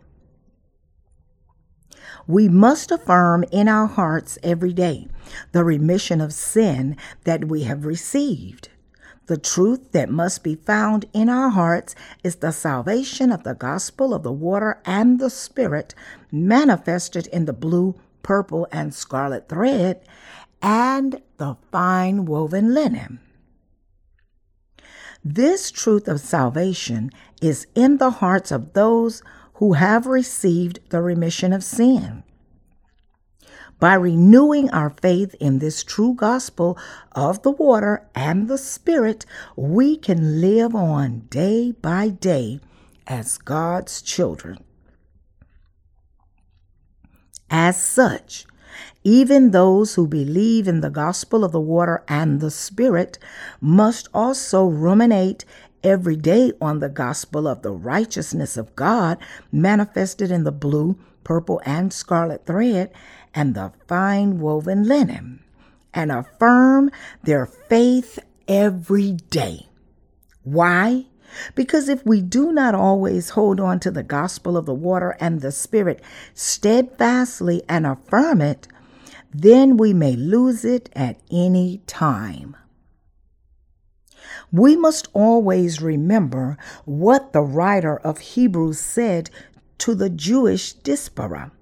We 2.26 2.48
must 2.48 2.90
affirm 2.90 3.44
in 3.50 3.68
our 3.68 3.86
hearts 3.86 4.38
every 4.42 4.72
day 4.72 5.08
the 5.52 5.64
remission 5.64 6.20
of 6.20 6.32
sin 6.32 6.96
that 7.24 7.48
we 7.48 7.62
have 7.62 7.86
received. 7.86 8.68
The 9.26 9.36
truth 9.36 9.92
that 9.92 10.08
must 10.10 10.42
be 10.42 10.54
found 10.54 11.04
in 11.12 11.28
our 11.28 11.50
hearts 11.50 11.94
is 12.24 12.36
the 12.36 12.50
salvation 12.50 13.30
of 13.30 13.44
the 13.44 13.54
gospel 13.54 14.14
of 14.14 14.22
the 14.22 14.32
water 14.32 14.80
and 14.86 15.18
the 15.18 15.28
spirit 15.28 15.94
manifested 16.32 17.26
in 17.26 17.44
the 17.44 17.52
blue, 17.52 17.94
purple, 18.28 18.68
and 18.70 18.92
scarlet 18.92 19.48
thread 19.48 19.98
and 20.60 21.22
the 21.38 21.56
fine 21.72 22.26
woven 22.26 22.74
linen. 22.74 23.18
This 25.24 25.70
truth 25.70 26.06
of 26.06 26.20
salvation 26.20 27.10
is 27.40 27.66
in 27.74 27.96
the 27.96 28.10
hearts 28.10 28.52
of 28.52 28.74
those 28.74 29.22
who 29.54 29.72
have 29.72 30.04
received 30.06 30.78
the 30.90 31.00
remission 31.00 31.54
of 31.54 31.64
sin. 31.64 32.22
By 33.80 33.94
renewing 33.94 34.68
our 34.72 34.90
faith 34.90 35.34
in 35.40 35.58
this 35.58 35.82
true 35.82 36.12
gospel 36.12 36.76
of 37.12 37.40
the 37.40 37.52
water 37.52 38.10
and 38.14 38.46
the 38.46 38.58
Spirit, 38.58 39.24
we 39.56 39.96
can 39.96 40.42
live 40.42 40.74
on 40.74 41.20
day 41.30 41.72
by 41.72 42.10
day 42.10 42.60
as 43.06 43.38
God's 43.38 44.02
children. 44.02 44.58
As 47.50 47.82
such, 47.82 48.46
even 49.04 49.50
those 49.50 49.94
who 49.94 50.06
believe 50.06 50.68
in 50.68 50.80
the 50.80 50.90
gospel 50.90 51.44
of 51.44 51.52
the 51.52 51.60
water 51.60 52.02
and 52.08 52.40
the 52.40 52.50
Spirit 52.50 53.18
must 53.60 54.08
also 54.12 54.66
ruminate 54.66 55.44
every 55.82 56.16
day 56.16 56.52
on 56.60 56.80
the 56.80 56.88
gospel 56.88 57.46
of 57.46 57.62
the 57.62 57.70
righteousness 57.70 58.56
of 58.56 58.74
God 58.76 59.18
manifested 59.50 60.30
in 60.30 60.44
the 60.44 60.52
blue, 60.52 60.98
purple, 61.24 61.60
and 61.64 61.92
scarlet 61.92 62.44
thread 62.44 62.92
and 63.34 63.54
the 63.54 63.72
fine 63.86 64.40
woven 64.40 64.84
linen, 64.84 65.40
and 65.94 66.10
affirm 66.10 66.90
their 67.22 67.46
faith 67.46 68.18
every 68.46 69.12
day. 69.12 69.68
Why? 70.42 71.06
Because 71.54 71.88
if 71.88 72.04
we 72.06 72.20
do 72.20 72.52
not 72.52 72.74
always 72.74 73.30
hold 73.30 73.60
on 73.60 73.80
to 73.80 73.90
the 73.90 74.02
gospel 74.02 74.56
of 74.56 74.66
the 74.66 74.74
water 74.74 75.16
and 75.20 75.40
the 75.40 75.52
spirit 75.52 76.00
steadfastly 76.34 77.62
and 77.68 77.86
affirm 77.86 78.40
it, 78.40 78.68
then 79.32 79.76
we 79.76 79.92
may 79.92 80.16
lose 80.16 80.64
it 80.64 80.88
at 80.94 81.20
any 81.30 81.78
time. 81.86 82.56
We 84.50 84.76
must 84.76 85.08
always 85.12 85.82
remember 85.82 86.56
what 86.84 87.32
the 87.32 87.42
writer 87.42 87.98
of 87.98 88.18
Hebrews 88.18 88.78
said 88.78 89.30
to 89.78 89.94
the 89.94 90.10
Jewish 90.10 90.72
diaspora. 90.72 91.52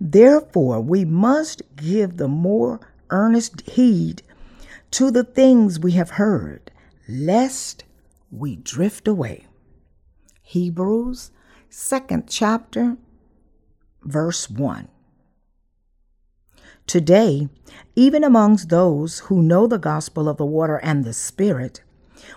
Therefore, 0.00 0.80
we 0.80 1.04
must 1.04 1.62
give 1.76 2.18
the 2.18 2.28
more 2.28 2.80
earnest 3.10 3.62
heed 3.62 4.22
to 4.92 5.10
the 5.10 5.24
things 5.24 5.80
we 5.80 5.92
have 5.92 6.10
heard, 6.10 6.70
lest 7.08 7.84
we 8.30 8.56
drift 8.56 9.08
away. 9.08 9.46
Hebrews, 10.42 11.30
second 11.68 12.28
chapter, 12.28 12.96
verse 14.02 14.48
1. 14.50 14.88
Today, 16.86 17.48
even 17.94 18.24
amongst 18.24 18.70
those 18.70 19.20
who 19.20 19.42
know 19.42 19.66
the 19.66 19.78
gospel 19.78 20.28
of 20.28 20.38
the 20.38 20.46
water 20.46 20.78
and 20.78 21.04
the 21.04 21.12
Spirit, 21.12 21.82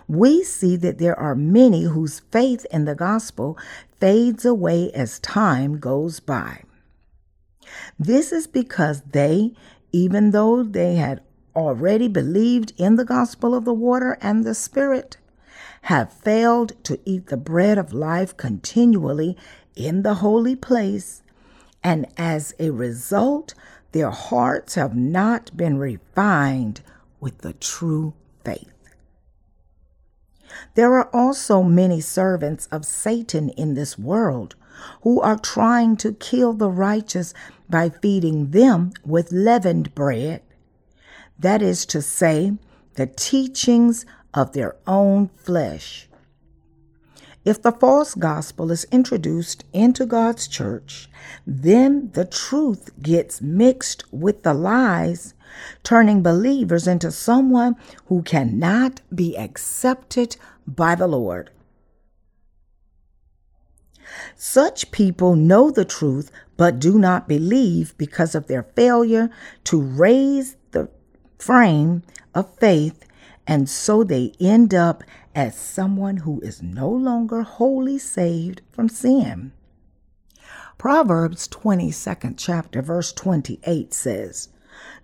we 0.07 0.43
see 0.43 0.75
that 0.75 0.97
there 0.97 1.17
are 1.17 1.35
many 1.35 1.83
whose 1.83 2.19
faith 2.31 2.65
in 2.69 2.85
the 2.85 2.95
gospel 2.95 3.57
fades 3.99 4.45
away 4.45 4.91
as 4.91 5.19
time 5.19 5.79
goes 5.79 6.19
by. 6.19 6.63
This 7.97 8.31
is 8.31 8.47
because 8.47 9.01
they, 9.01 9.53
even 9.91 10.31
though 10.31 10.63
they 10.63 10.95
had 10.95 11.21
already 11.55 12.07
believed 12.07 12.73
in 12.77 12.95
the 12.95 13.05
gospel 13.05 13.55
of 13.55 13.65
the 13.65 13.73
water 13.73 14.17
and 14.21 14.43
the 14.43 14.55
Spirit, 14.55 15.17
have 15.81 16.13
failed 16.13 16.73
to 16.83 16.99
eat 17.05 17.27
the 17.27 17.37
bread 17.37 17.77
of 17.77 17.93
life 17.93 18.37
continually 18.37 19.37
in 19.75 20.03
the 20.03 20.15
holy 20.15 20.55
place, 20.55 21.23
and 21.83 22.05
as 22.17 22.53
a 22.59 22.69
result, 22.69 23.53
their 23.91 24.11
hearts 24.11 24.75
have 24.75 24.95
not 24.95 25.55
been 25.57 25.77
refined 25.77 26.81
with 27.19 27.39
the 27.39 27.53
true 27.53 28.13
faith. 28.43 28.73
There 30.75 30.93
are 30.95 31.09
also 31.13 31.63
many 31.63 32.01
servants 32.01 32.67
of 32.71 32.85
Satan 32.85 33.49
in 33.49 33.73
this 33.73 33.97
world 33.97 34.55
who 35.01 35.21
are 35.21 35.37
trying 35.37 35.97
to 35.97 36.13
kill 36.13 36.53
the 36.53 36.69
righteous 36.69 37.33
by 37.69 37.89
feeding 37.89 38.51
them 38.51 38.91
with 39.05 39.31
leavened 39.31 39.95
bread, 39.95 40.41
that 41.39 41.61
is 41.61 41.85
to 41.87 42.01
say, 42.01 42.53
the 42.95 43.07
teachings 43.07 44.05
of 44.33 44.53
their 44.53 44.75
own 44.87 45.29
flesh. 45.35 46.07
If 47.43 47.61
the 47.61 47.71
false 47.71 48.13
gospel 48.13 48.71
is 48.71 48.85
introduced 48.91 49.63
into 49.73 50.05
God's 50.05 50.47
church, 50.47 51.09
then 51.45 52.11
the 52.13 52.25
truth 52.25 52.91
gets 53.01 53.41
mixed 53.41 54.03
with 54.11 54.43
the 54.43 54.53
lies, 54.53 55.33
turning 55.83 56.21
believers 56.21 56.87
into 56.87 57.11
someone 57.11 57.75
who 58.05 58.21
cannot 58.21 59.01
be 59.13 59.35
accepted 59.35 60.37
by 60.67 60.93
the 60.93 61.07
Lord. 61.07 61.49
Such 64.35 64.91
people 64.91 65.35
know 65.35 65.71
the 65.71 65.85
truth 65.85 66.31
but 66.57 66.79
do 66.79 66.99
not 66.99 67.27
believe 67.27 67.97
because 67.97 68.35
of 68.35 68.45
their 68.47 68.63
failure 68.63 69.31
to 69.63 69.81
raise 69.81 70.57
the 70.71 70.89
frame 71.39 72.03
of 72.35 72.55
faith, 72.57 73.03
and 73.47 73.69
so 73.69 74.03
they 74.03 74.33
end 74.39 74.73
up 74.73 75.03
as 75.33 75.55
someone 75.55 76.17
who 76.17 76.39
is 76.41 76.61
no 76.61 76.89
longer 76.89 77.41
wholly 77.43 77.97
saved 77.97 78.61
from 78.71 78.89
sin. 78.89 79.51
Proverbs 80.77 81.47
22nd 81.47 82.35
chapter 82.37 82.81
verse 82.81 83.13
28 83.13 83.93
says, 83.93 84.49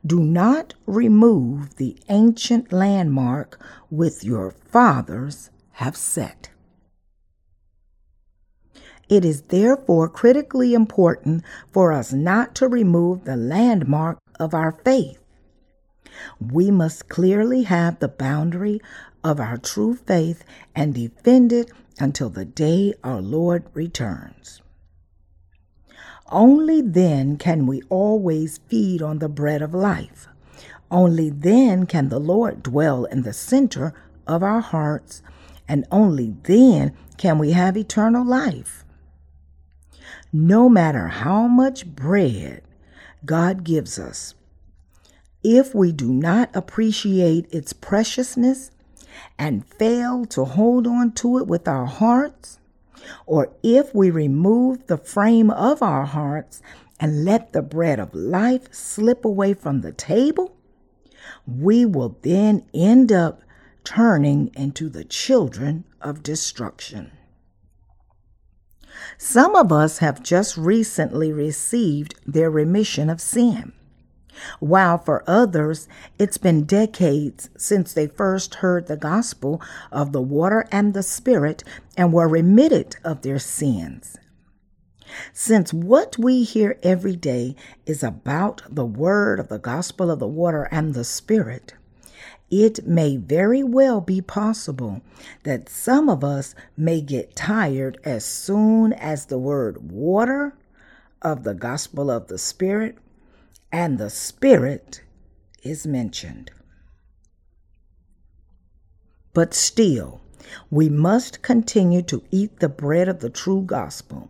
Do 0.06 0.20
not 0.20 0.74
remove 0.86 1.76
the 1.76 1.98
ancient 2.10 2.72
landmark 2.72 3.60
with 3.92 4.24
your 4.24 4.52
fathers 4.52 5.50
have 5.74 5.96
set. 5.96 6.50
It 9.10 9.24
is 9.24 9.44
therefore 9.44 10.10
critically 10.10 10.74
important 10.74 11.44
for 11.72 11.94
us 11.94 12.12
not 12.12 12.56
to 12.56 12.68
remove 12.68 13.24
the 13.24 13.38
landmark 13.38 14.18
of 14.40 14.54
our 14.54 14.72
faith. 14.84 15.20
We 16.40 16.72
must 16.72 17.10
clearly 17.10 17.64
have 17.64 18.00
the 18.00 18.08
boundary 18.08 18.82
of 19.24 19.40
our 19.40 19.58
true 19.58 19.96
faith 19.96 20.44
and 20.76 20.94
defend 20.94 21.52
it 21.52 21.72
until 22.00 22.30
the 22.30 22.46
day 22.46 22.94
our 23.04 23.22
Lord 23.22 23.66
returns. 23.74 24.62
Only 26.30 26.82
then 26.82 27.38
can 27.38 27.68
we 27.68 27.82
always 27.90 28.60
feed 28.68 29.02
on 29.02 29.20
the 29.20 29.30
bread 29.30 29.62
of 29.62 29.74
life. 29.74 30.28
Only 30.92 31.30
then 31.30 31.86
can 31.86 32.10
the 32.10 32.20
Lord 32.20 32.64
dwell 32.64 33.06
in 33.06 33.24
the 33.24 33.34
center 33.34 33.94
of 34.26 34.44
our 34.44 34.62
hearts, 34.62 35.22
and 35.68 35.86
only 35.92 36.36
then 36.44 36.94
can 37.18 37.40
we 37.40 37.52
have 37.52 37.78
eternal 37.78 38.26
life. 38.26 38.86
No 40.32 40.70
matter 40.70 41.08
how 41.08 41.48
much 41.48 41.86
bread 41.86 42.62
God 43.26 43.64
gives 43.64 43.98
us, 43.98 44.36
if 45.44 45.74
we 45.74 45.92
do 45.92 46.12
not 46.12 46.50
appreciate 46.56 47.52
its 47.54 47.74
preciousness 47.74 48.72
and 49.38 49.66
fail 49.66 50.26
to 50.26 50.46
hold 50.46 50.88
on 50.88 51.12
to 51.14 51.38
it 51.38 51.48
with 51.48 51.68
our 51.68 51.86
hearts, 51.86 52.60
or 53.26 53.54
if 53.64 53.94
we 53.94 54.10
remove 54.10 54.88
the 54.88 54.98
frame 54.98 55.50
of 55.52 55.82
our 55.82 56.06
hearts 56.06 56.62
and 57.00 57.24
let 57.24 57.54
the 57.54 57.62
bread 57.62 58.00
of 58.00 58.14
life 58.14 58.74
slip 58.74 59.24
away 59.24 59.54
from 59.54 59.82
the 59.82 59.92
table, 59.92 60.56
we 61.46 61.86
will 61.86 62.18
then 62.24 62.66
end 62.74 63.12
up 63.12 63.42
turning 63.84 64.52
into 64.56 64.90
the 64.90 65.06
children 65.06 65.86
of 66.02 66.24
destruction. 66.24 67.12
Some 69.18 69.56
of 69.56 69.72
us 69.72 70.00
have 70.00 70.24
just 70.24 70.58
recently 70.58 71.32
received 71.32 72.16
their 72.26 72.50
remission 72.50 73.10
of 73.10 73.22
sin 73.22 73.74
while 74.60 74.98
for 74.98 75.24
others 75.28 75.88
it's 76.20 76.38
been 76.38 76.64
decades 76.64 77.50
since 77.58 77.94
they 77.94 78.08
first 78.08 78.56
heard 78.56 78.88
the 78.88 78.98
gospel 78.98 79.62
of 79.92 80.12
the 80.12 80.22
water 80.22 80.66
and 80.72 80.94
the 80.94 81.04
Spirit 81.04 81.64
and 81.96 82.14
were 82.14 82.28
remitted 82.28 82.96
of 83.04 83.22
their 83.22 83.40
sins. 83.40 84.18
Since 85.34 85.74
what 85.74 86.18
we 86.18 86.44
hear 86.44 86.78
every 86.84 87.16
day 87.16 87.56
is 87.86 88.04
about 88.04 88.62
the 88.70 88.86
word 88.86 89.40
of 89.40 89.48
the 89.48 89.60
gospel 89.60 90.12
of 90.12 90.20
the 90.20 90.28
water 90.28 90.68
and 90.72 90.94
the 90.94 91.06
Spirit, 91.06 91.74
it 92.50 92.88
may 92.88 93.18
very 93.18 93.64
well 93.64 94.00
be 94.00 94.22
possible 94.22 95.02
that 95.44 95.70
some 95.70 96.10
of 96.10 96.24
us 96.24 96.56
may 96.78 97.02
get 97.02 97.36
tired 97.36 97.98
as 98.04 98.24
soon 98.24 98.94
as 98.94 99.26
the 99.26 99.38
word 99.38 99.92
water 99.92 100.56
of 101.22 101.44
the 101.44 101.54
gospel 101.54 102.10
of 102.10 102.28
the 102.28 102.38
Spirit 102.38 102.98
and 103.72 103.98
the 103.98 104.10
Spirit 104.10 105.02
is 105.64 105.86
mentioned. 105.86 106.52
But 109.34 109.54
still, 109.54 110.22
we 110.72 110.90
must 110.90 111.42
continue 111.42 112.02
to 112.04 112.24
eat 112.32 112.60
the 112.60 112.70
bread 112.70 113.08
of 113.08 113.20
the 113.20 113.30
true 113.30 113.62
gospel. 113.62 114.30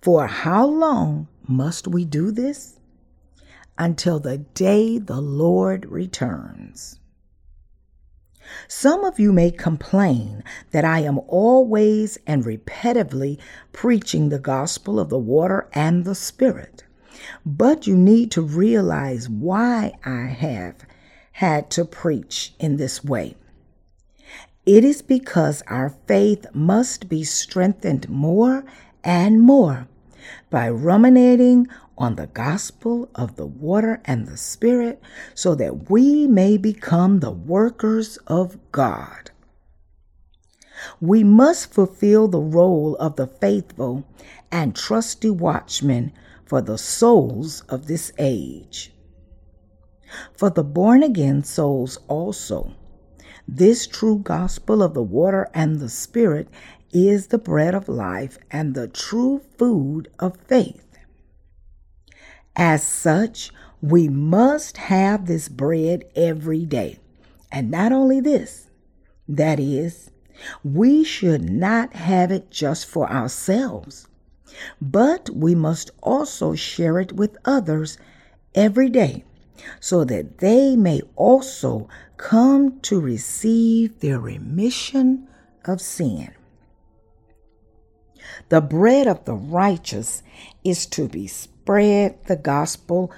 For 0.00 0.26
how 0.26 0.66
long 0.66 1.28
must 1.48 1.88
we 1.88 2.04
do 2.04 2.30
this? 2.30 2.78
Until 3.76 4.20
the 4.20 4.38
day 4.38 4.98
the 4.98 5.20
Lord 5.20 5.86
returns. 5.86 7.00
Some 8.68 9.04
of 9.04 9.18
you 9.18 9.32
may 9.32 9.50
complain 9.50 10.44
that 10.70 10.84
I 10.84 11.00
am 11.00 11.18
always 11.26 12.18
and 12.26 12.44
repetitively 12.44 13.38
preaching 13.72 14.28
the 14.28 14.38
gospel 14.38 15.00
of 15.00 15.08
the 15.08 15.18
water 15.18 15.68
and 15.72 16.04
the 16.04 16.14
Spirit. 16.14 16.83
But 17.44 17.86
you 17.86 17.96
need 17.96 18.30
to 18.32 18.42
realize 18.42 19.28
why 19.28 19.92
I 20.04 20.26
have 20.26 20.76
had 21.32 21.70
to 21.70 21.84
preach 21.84 22.54
in 22.58 22.76
this 22.76 23.04
way. 23.04 23.36
It 24.66 24.84
is 24.84 25.02
because 25.02 25.62
our 25.66 25.90
faith 26.06 26.46
must 26.54 27.08
be 27.08 27.22
strengthened 27.22 28.08
more 28.08 28.64
and 29.02 29.40
more 29.40 29.88
by 30.48 30.66
ruminating 30.68 31.66
on 31.98 32.16
the 32.16 32.26
gospel 32.28 33.08
of 33.14 33.36
the 33.36 33.46
water 33.46 34.00
and 34.04 34.26
the 34.26 34.36
Spirit 34.36 35.02
so 35.34 35.54
that 35.54 35.90
we 35.90 36.26
may 36.26 36.56
become 36.56 37.20
the 37.20 37.30
workers 37.30 38.16
of 38.26 38.58
God. 38.72 39.30
We 41.00 41.22
must 41.22 41.72
fulfill 41.72 42.28
the 42.28 42.40
role 42.40 42.96
of 42.96 43.16
the 43.16 43.26
faithful 43.26 44.04
and 44.50 44.74
trusty 44.74 45.30
watchman 45.30 46.12
for 46.46 46.60
the 46.60 46.78
souls 46.78 47.62
of 47.62 47.86
this 47.86 48.12
age. 48.18 48.92
For 50.36 50.50
the 50.50 50.64
born 50.64 51.02
again 51.02 51.42
souls 51.42 51.98
also, 52.08 52.72
this 53.48 53.86
true 53.86 54.18
gospel 54.18 54.82
of 54.82 54.94
the 54.94 55.02
water 55.02 55.48
and 55.54 55.80
the 55.80 55.88
Spirit 55.88 56.48
is 56.92 57.26
the 57.26 57.38
bread 57.38 57.74
of 57.74 57.88
life 57.88 58.38
and 58.50 58.74
the 58.74 58.88
true 58.88 59.40
food 59.58 60.08
of 60.18 60.36
faith. 60.46 60.98
As 62.56 62.84
such, 62.84 63.50
we 63.82 64.08
must 64.08 64.76
have 64.76 65.26
this 65.26 65.48
bread 65.48 66.04
every 66.14 66.64
day. 66.64 66.98
And 67.50 67.70
not 67.70 67.92
only 67.92 68.20
this, 68.20 68.70
that 69.28 69.60
is, 69.60 70.10
we 70.62 71.04
should 71.04 71.50
not 71.50 71.94
have 71.94 72.30
it 72.30 72.50
just 72.50 72.86
for 72.86 73.10
ourselves, 73.10 74.08
but 74.80 75.30
we 75.30 75.54
must 75.54 75.90
also 76.02 76.54
share 76.54 76.98
it 76.98 77.12
with 77.12 77.36
others 77.44 77.98
every 78.54 78.88
day 78.88 79.24
so 79.80 80.04
that 80.04 80.38
they 80.38 80.76
may 80.76 81.00
also 81.16 81.88
come 82.16 82.80
to 82.80 83.00
receive 83.00 84.00
their 84.00 84.18
remission 84.18 85.26
of 85.64 85.80
sin. 85.80 86.32
The 88.48 88.60
bread 88.60 89.06
of 89.06 89.24
the 89.24 89.34
righteous 89.34 90.22
is 90.64 90.86
to 90.86 91.08
be 91.08 91.26
spread 91.26 92.24
the 92.26 92.36
gospel 92.36 93.12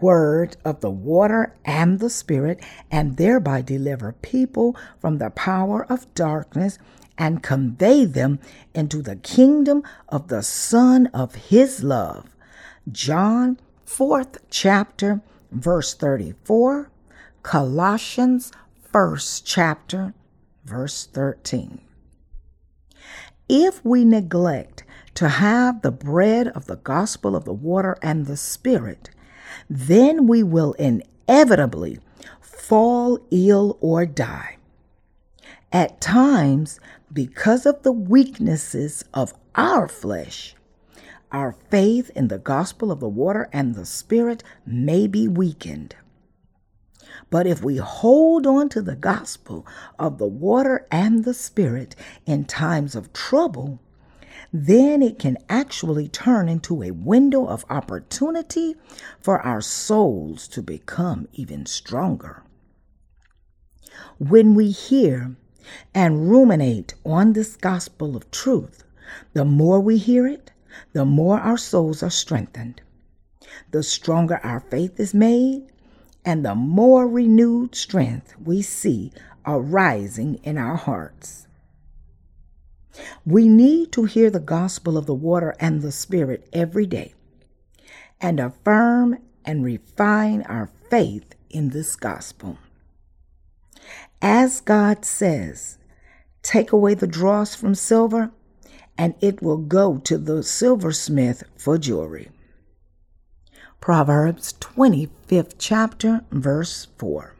word 0.00 0.56
of 0.64 0.80
the 0.80 0.90
water 0.90 1.54
and 1.64 1.98
the 1.98 2.10
Spirit, 2.10 2.60
and 2.90 3.16
thereby 3.16 3.62
deliver 3.62 4.12
people 4.12 4.76
from 5.00 5.18
the 5.18 5.30
power 5.30 5.86
of 5.90 6.12
darkness 6.14 6.78
and 7.16 7.42
convey 7.42 8.04
them 8.04 8.38
into 8.74 9.02
the 9.02 9.16
kingdom 9.16 9.82
of 10.08 10.28
the 10.28 10.42
Son 10.42 11.06
of 11.08 11.34
His 11.34 11.82
love. 11.82 12.34
John, 12.90 13.58
4th 13.86 14.38
chapter, 14.50 15.20
verse 15.50 15.94
34, 15.94 16.90
Colossians, 17.42 18.52
1st 18.92 19.42
chapter, 19.44 20.14
verse 20.64 21.06
13. 21.06 21.80
If 23.48 23.84
we 23.84 24.04
neglect 24.04 24.84
to 25.14 25.28
have 25.28 25.82
the 25.82 25.92
bread 25.92 26.48
of 26.48 26.66
the 26.66 26.76
gospel 26.76 27.36
of 27.36 27.44
the 27.44 27.52
water 27.52 27.96
and 28.02 28.26
the 28.26 28.36
Spirit, 28.36 29.10
then 29.68 30.26
we 30.26 30.42
will 30.42 30.72
inevitably 30.74 31.98
fall 32.40 33.18
ill 33.30 33.78
or 33.80 34.06
die. 34.06 34.56
At 35.72 36.00
times, 36.00 36.80
because 37.14 37.64
of 37.64 37.84
the 37.84 37.92
weaknesses 37.92 39.04
of 39.14 39.32
our 39.54 39.86
flesh, 39.86 40.56
our 41.30 41.52
faith 41.70 42.10
in 42.16 42.26
the 42.26 42.38
gospel 42.38 42.90
of 42.90 42.98
the 42.98 43.08
water 43.08 43.48
and 43.52 43.74
the 43.74 43.86
Spirit 43.86 44.42
may 44.66 45.06
be 45.06 45.28
weakened. 45.28 45.94
But 47.30 47.46
if 47.46 47.62
we 47.62 47.76
hold 47.76 48.46
on 48.46 48.68
to 48.70 48.82
the 48.82 48.96
gospel 48.96 49.64
of 49.96 50.18
the 50.18 50.26
water 50.26 50.88
and 50.90 51.24
the 51.24 51.34
Spirit 51.34 51.94
in 52.26 52.44
times 52.44 52.96
of 52.96 53.12
trouble, 53.12 53.80
then 54.52 55.00
it 55.00 55.18
can 55.18 55.38
actually 55.48 56.08
turn 56.08 56.48
into 56.48 56.82
a 56.82 56.90
window 56.90 57.46
of 57.46 57.64
opportunity 57.70 58.74
for 59.20 59.40
our 59.40 59.60
souls 59.60 60.48
to 60.48 60.62
become 60.62 61.28
even 61.32 61.66
stronger. 61.66 62.42
When 64.18 64.56
we 64.56 64.70
hear 64.70 65.36
and 65.94 66.30
ruminate 66.30 66.94
on 67.04 67.32
this 67.32 67.56
gospel 67.56 68.16
of 68.16 68.30
truth, 68.30 68.84
the 69.32 69.44
more 69.44 69.80
we 69.80 69.98
hear 69.98 70.26
it, 70.26 70.50
the 70.92 71.04
more 71.04 71.38
our 71.38 71.58
souls 71.58 72.02
are 72.02 72.10
strengthened, 72.10 72.80
the 73.70 73.82
stronger 73.82 74.40
our 74.42 74.60
faith 74.60 74.98
is 74.98 75.14
made, 75.14 75.70
and 76.24 76.44
the 76.44 76.54
more 76.54 77.06
renewed 77.06 77.74
strength 77.74 78.34
we 78.42 78.62
see 78.62 79.12
arising 79.46 80.36
in 80.42 80.56
our 80.56 80.76
hearts. 80.76 81.46
We 83.26 83.48
need 83.48 83.92
to 83.92 84.04
hear 84.04 84.30
the 84.30 84.40
gospel 84.40 84.96
of 84.96 85.06
the 85.06 85.14
water 85.14 85.54
and 85.58 85.82
the 85.82 85.92
Spirit 85.92 86.48
every 86.52 86.86
day 86.86 87.14
and 88.20 88.40
affirm 88.40 89.18
and 89.44 89.64
refine 89.64 90.42
our 90.42 90.70
faith 90.88 91.34
in 91.50 91.70
this 91.70 91.96
gospel. 91.96 92.58
As 94.22 94.60
God 94.60 95.04
says, 95.04 95.78
take 96.42 96.72
away 96.72 96.94
the 96.94 97.06
dross 97.06 97.54
from 97.54 97.74
silver, 97.74 98.30
and 98.96 99.14
it 99.20 99.42
will 99.42 99.58
go 99.58 99.98
to 99.98 100.16
the 100.18 100.42
silversmith 100.42 101.42
for 101.56 101.78
jewelry. 101.78 102.30
Proverbs 103.80 104.54
25th 104.60 105.56
chapter, 105.58 106.24
verse 106.30 106.86
4. 106.98 107.34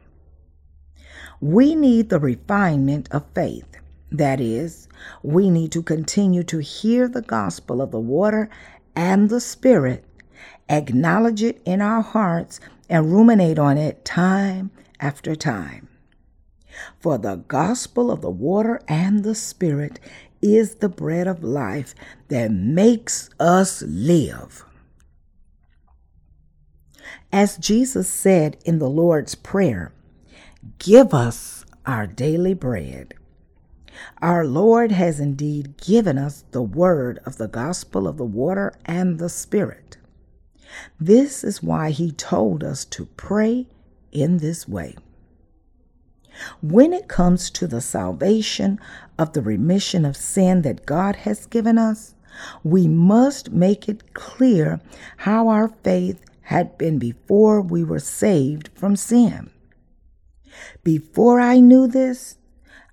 We 1.41 1.75
need 1.75 2.09
the 2.09 2.19
refinement 2.19 3.07
of 3.11 3.25
faith. 3.33 3.77
That 4.11 4.39
is, 4.39 4.87
we 5.23 5.49
need 5.49 5.71
to 5.71 5.81
continue 5.81 6.43
to 6.43 6.59
hear 6.59 7.07
the 7.07 7.21
gospel 7.21 7.81
of 7.81 7.91
the 7.91 7.99
water 7.99 8.49
and 8.95 9.29
the 9.29 9.41
Spirit, 9.41 10.05
acknowledge 10.69 11.43
it 11.43 11.61
in 11.65 11.81
our 11.81 12.01
hearts, 12.01 12.59
and 12.89 13.11
ruminate 13.11 13.59
on 13.59 13.77
it 13.77 14.05
time 14.05 14.71
after 14.99 15.35
time. 15.35 15.87
For 16.99 17.17
the 17.17 17.37
gospel 17.47 18.11
of 18.11 18.21
the 18.21 18.29
water 18.29 18.81
and 18.87 19.23
the 19.23 19.35
Spirit 19.35 19.99
is 20.41 20.75
the 20.75 20.89
bread 20.89 21.27
of 21.27 21.43
life 21.43 21.95
that 22.27 22.51
makes 22.51 23.29
us 23.39 23.81
live. 23.83 24.65
As 27.31 27.57
Jesus 27.57 28.07
said 28.09 28.57
in 28.65 28.79
the 28.79 28.89
Lord's 28.89 29.35
Prayer, 29.35 29.91
Give 30.79 31.13
us 31.13 31.65
our 31.85 32.07
daily 32.07 32.53
bread. 32.53 33.13
Our 34.21 34.45
Lord 34.45 34.91
has 34.91 35.19
indeed 35.19 35.77
given 35.77 36.17
us 36.17 36.43
the 36.51 36.61
word 36.61 37.19
of 37.25 37.37
the 37.37 37.47
gospel 37.47 38.07
of 38.07 38.17
the 38.17 38.25
water 38.25 38.73
and 38.85 39.19
the 39.19 39.29
Spirit. 39.29 39.97
This 40.99 41.43
is 41.43 41.63
why 41.63 41.91
He 41.91 42.11
told 42.11 42.63
us 42.63 42.85
to 42.85 43.05
pray 43.05 43.67
in 44.11 44.37
this 44.37 44.67
way. 44.67 44.95
When 46.61 46.93
it 46.93 47.07
comes 47.07 47.49
to 47.51 47.67
the 47.67 47.81
salvation 47.81 48.79
of 49.17 49.33
the 49.33 49.41
remission 49.41 50.05
of 50.05 50.17
sin 50.17 50.61
that 50.63 50.85
God 50.85 51.17
has 51.17 51.45
given 51.45 51.77
us, 51.77 52.15
we 52.63 52.87
must 52.87 53.51
make 53.51 53.87
it 53.87 54.13
clear 54.13 54.81
how 55.17 55.47
our 55.47 55.69
faith 55.83 56.23
had 56.41 56.77
been 56.77 56.99
before 56.99 57.61
we 57.61 57.83
were 57.83 57.99
saved 57.99 58.69
from 58.75 58.95
sin. 58.95 59.49
Before 60.83 61.39
I 61.39 61.59
knew 61.59 61.87
this, 61.87 62.37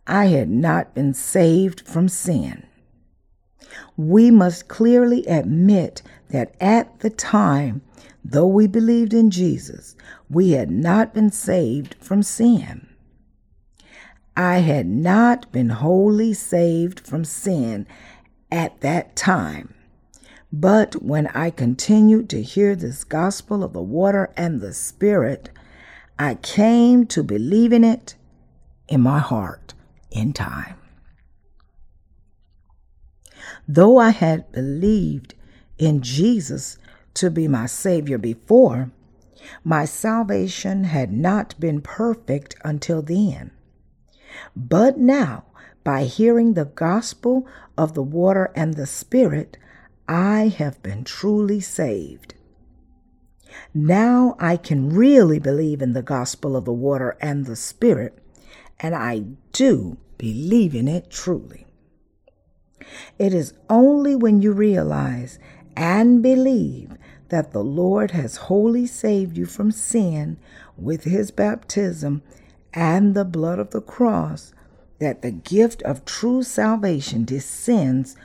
I 0.07 0.27
had 0.27 0.49
not 0.49 0.95
been 0.95 1.15
saved 1.15 1.87
from 1.87 2.09
sin. 2.09 2.67
We 3.97 4.31
must 4.31 4.69
clearly 4.69 5.25
admit 5.27 6.03
that 6.31 6.55
at 6.61 7.01
the 7.01 7.11
time, 7.11 7.83
though 8.25 8.47
we 8.47 8.67
believed 8.67 9.15
in 9.15 9.31
Jesus, 9.31 9.97
we 10.29 10.53
had 10.53 10.71
not 10.71 11.15
been 11.15 11.31
saved 11.31 11.95
from 12.01 12.23
sin. 12.23 12.89
I 14.37 14.59
had 14.59 14.87
not 14.87 15.53
been 15.53 15.68
wholly 15.68 16.33
saved 16.33 17.01
from 17.01 17.25
sin 17.25 17.87
at 18.51 18.81
that 18.81 19.14
time. 19.14 19.75
But 20.53 21.03
when 21.03 21.27
I 21.29 21.51
continued 21.51 22.29
to 22.31 22.42
hear 22.42 22.77
this 22.77 23.05
gospel 23.05 23.64
of 23.64 23.73
the 23.73 23.83
water 23.83 24.31
and 24.37 24.61
the 24.61 24.75
Spirit, 24.75 25.51
I 26.18 26.35
came 26.37 27.07
to 27.07 27.23
believe 27.23 27.73
in 27.73 27.85
it 27.85 28.16
in 28.88 29.01
my 29.01 29.18
heart 29.18 29.75
in 30.11 30.33
time. 30.33 30.77
Though 33.66 33.99
I 33.99 34.11
had 34.11 34.53
believed 34.53 35.35
in 35.79 36.03
Jesus 36.03 36.79
to 37.14 37.31
be 37.31 37.49
my 37.49 37.66
Savior 37.66 38.18
before, 38.18 38.90
my 39.64 39.85
salvation 39.85 40.85
had 40.85 41.12
not 41.12 41.59
been 41.59 41.81
perfect 41.81 42.55
until 42.64 43.03
then. 43.03 43.51
But 44.57 44.99
now, 44.99 45.45
by 45.85 46.05
hearing 46.05 46.55
the 46.55 46.64
gospel 46.64 47.47
of 47.77 47.95
the 47.95 48.03
water 48.03 48.53
and 48.55 48.75
the 48.75 48.87
Spirit, 48.87 49.57
I 50.09 50.49
have 50.49 50.83
been 50.83 51.05
truly 51.05 51.61
saved. 51.61 52.35
Now 53.75 54.37
I 54.38 54.57
can 54.57 54.90
really 54.90 55.38
believe 55.38 55.83
in 55.83 55.92
the 55.92 56.03
gospel 56.03 56.57
of 56.57 56.64
the 56.64 56.73
water 56.73 57.16
and 57.21 57.47
the 57.47 57.57
Spirit, 57.57 58.18
and 58.81 58.95
I 58.95 59.25
do 59.53 59.99
believe 60.18 60.75
in 60.75 60.88
it 60.88 61.11
truly. 61.11 61.66
It 63.18 63.33
is 63.33 63.55
only 63.71 64.16
when 64.16 64.42
you 64.42 64.53
realize 64.53 65.38
and 65.77 66.23
believe 66.23 66.97
that 67.29 67.53
the 67.53 67.64
Lord 67.64 68.11
has 68.11 68.37
wholly 68.37 68.87
saved 68.87 69.38
you 69.38 69.47
from 69.47 69.71
sin 69.71 70.37
with 70.77 71.05
his 71.05 71.31
baptism 71.31 72.23
and 72.75 73.15
the 73.15 73.25
blood 73.25 73.59
of 73.59 73.71
the 73.71 73.81
cross 73.81 74.53
that 74.99 75.23
the 75.23 75.31
gift 75.31 75.83
of 75.83 76.05
true 76.05 76.43
salvation 76.43 77.25
descends 77.25 78.17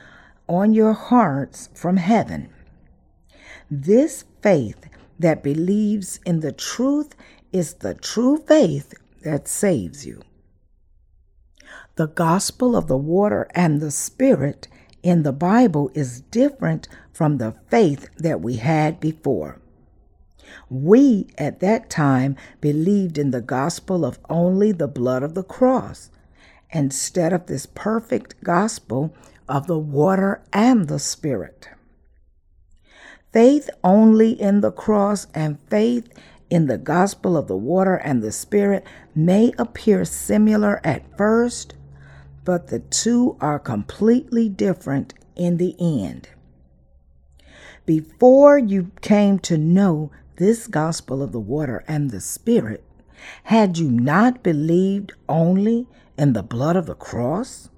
on 0.48 0.72
your 0.72 0.92
hearts 0.92 1.68
from 1.74 1.96
heaven. 1.96 2.48
This 3.70 4.24
faith 4.42 4.88
that 5.18 5.42
believes 5.42 6.20
in 6.24 6.40
the 6.40 6.52
truth 6.52 7.14
is 7.52 7.74
the 7.74 7.94
true 7.94 8.38
faith 8.38 8.94
that 9.22 9.48
saves 9.48 10.06
you. 10.06 10.22
The 11.96 12.06
gospel 12.06 12.76
of 12.76 12.86
the 12.86 12.96
water 12.96 13.48
and 13.54 13.80
the 13.80 13.90
spirit 13.90 14.68
in 15.02 15.22
the 15.24 15.32
Bible 15.32 15.90
is 15.94 16.20
different 16.20 16.88
from 17.12 17.38
the 17.38 17.56
faith 17.68 18.08
that 18.16 18.40
we 18.40 18.56
had 18.56 19.00
before. 19.00 19.60
We 20.70 21.28
at 21.38 21.60
that 21.60 21.90
time 21.90 22.36
believed 22.60 23.18
in 23.18 23.30
the 23.30 23.40
gospel 23.40 24.04
of 24.04 24.18
only 24.28 24.72
the 24.72 24.88
blood 24.88 25.22
of 25.22 25.34
the 25.34 25.42
cross 25.42 26.10
instead 26.70 27.32
of 27.32 27.46
this 27.46 27.66
perfect 27.66 28.42
gospel 28.42 29.14
of 29.48 29.66
the 29.66 29.78
water 29.78 30.42
and 30.52 30.88
the 30.88 30.98
Spirit. 30.98 31.68
Faith 33.32 33.70
only 33.84 34.32
in 34.32 34.60
the 34.60 34.72
cross 34.72 35.26
and 35.34 35.58
faith 35.68 36.08
in 36.50 36.66
the 36.66 36.78
gospel 36.78 37.36
of 37.36 37.46
the 37.46 37.56
water 37.56 37.96
and 37.96 38.22
the 38.22 38.32
Spirit 38.32 38.84
may 39.14 39.52
appear 39.58 40.04
similar 40.04 40.80
at 40.84 41.16
first, 41.16 41.74
but 42.44 42.68
the 42.68 42.78
two 42.78 43.36
are 43.40 43.58
completely 43.58 44.48
different 44.48 45.12
in 45.36 45.58
the 45.58 45.76
end. 45.78 46.28
Before 47.84 48.58
you 48.58 48.90
came 49.00 49.38
to 49.40 49.56
know 49.56 50.10
this 50.38 50.66
gospel 50.66 51.22
of 51.22 51.32
the 51.32 51.40
water 51.40 51.84
and 51.86 52.10
the 52.10 52.20
Spirit, 52.20 52.84
had 53.44 53.76
you 53.76 53.90
not 53.90 54.42
believed 54.42 55.12
only 55.28 55.86
in 56.16 56.32
the 56.32 56.42
blood 56.42 56.76
of 56.76 56.86
the 56.86 56.94
cross? 56.94 57.68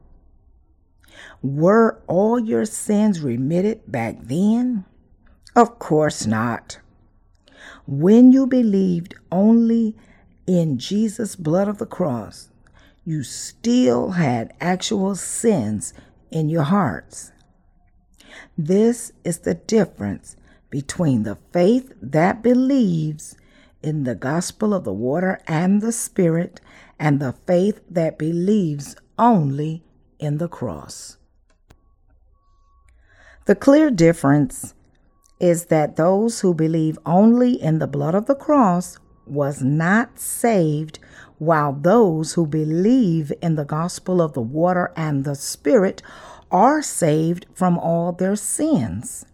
Were 1.42 2.02
all 2.06 2.38
your 2.38 2.66
sins 2.66 3.20
remitted 3.20 3.90
back 3.90 4.16
then? 4.22 4.84
Of 5.56 5.78
course 5.78 6.26
not. 6.26 6.78
When 7.86 8.30
you 8.30 8.46
believed 8.46 9.14
only 9.32 9.96
in 10.46 10.78
Jesus' 10.78 11.36
blood 11.36 11.66
of 11.66 11.78
the 11.78 11.86
cross, 11.86 12.50
you 13.04 13.22
still 13.22 14.12
had 14.12 14.52
actual 14.60 15.14
sins 15.14 15.94
in 16.30 16.48
your 16.48 16.64
hearts. 16.64 17.32
This 18.56 19.12
is 19.24 19.38
the 19.38 19.54
difference 19.54 20.36
between 20.70 21.24
the 21.24 21.36
faith 21.52 21.92
that 22.00 22.42
believes 22.42 23.36
in 23.82 24.04
the 24.04 24.14
gospel 24.14 24.72
of 24.72 24.84
the 24.84 24.92
water 24.92 25.40
and 25.46 25.82
the 25.82 25.92
Spirit 25.92 26.60
and 26.98 27.20
the 27.20 27.34
faith 27.46 27.80
that 27.90 28.18
believes 28.18 28.96
only 29.18 29.82
in 30.18 30.38
the 30.38 30.48
cross. 30.48 31.16
The 33.46 33.54
clear 33.54 33.90
difference 33.90 34.74
is 35.40 35.66
that 35.66 35.96
those 35.96 36.40
who 36.40 36.54
believe 36.54 36.98
only 37.06 37.60
in 37.60 37.78
the 37.78 37.86
blood 37.86 38.14
of 38.14 38.26
the 38.26 38.34
cross 38.34 38.98
was 39.26 39.62
not 39.62 40.18
saved 40.18 40.98
while 41.38 41.72
those 41.72 42.34
who 42.34 42.46
believe 42.46 43.32
in 43.40 43.54
the 43.54 43.64
gospel 43.64 44.20
of 44.20 44.34
the 44.34 44.42
water 44.42 44.92
and 44.94 45.24
the 45.24 45.34
spirit 45.34 46.02
are 46.50 46.82
saved 46.82 47.46
from 47.54 47.78
all 47.78 48.12
their 48.12 48.36
sins. 48.36 49.24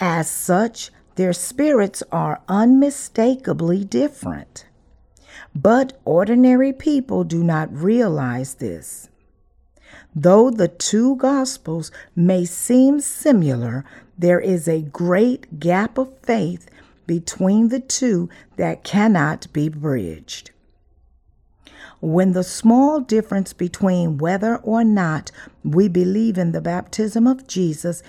As 0.00 0.30
such, 0.30 0.90
their 1.16 1.34
spirits 1.34 2.02
are 2.10 2.40
unmistakably 2.48 3.84
different. 3.84 4.64
But 5.54 6.00
ordinary 6.06 6.72
people 6.72 7.24
do 7.24 7.44
not 7.44 7.70
realize 7.70 8.54
this. 8.54 9.08
Though 10.14 10.50
the 10.50 10.68
two 10.68 11.16
Gospels 11.16 11.92
may 12.16 12.46
seem 12.46 13.00
similar, 13.00 13.84
there 14.16 14.40
is 14.40 14.66
a 14.66 14.82
great 14.82 15.60
gap 15.60 15.98
of 15.98 16.18
faith 16.22 16.68
between 17.06 17.68
the 17.68 17.80
two 17.80 18.28
that 18.56 18.84
cannot 18.84 19.52
be 19.52 19.68
bridged. 19.68 20.50
When 22.00 22.32
the 22.32 22.44
small 22.44 23.00
difference 23.00 23.52
between 23.52 24.16
whether 24.16 24.56
or 24.56 24.84
not 24.84 25.30
we 25.62 25.88
believe 25.88 26.38
in 26.38 26.52
the 26.52 26.60
baptism 26.60 27.26
of 27.26 27.46
Jesus 27.46 28.02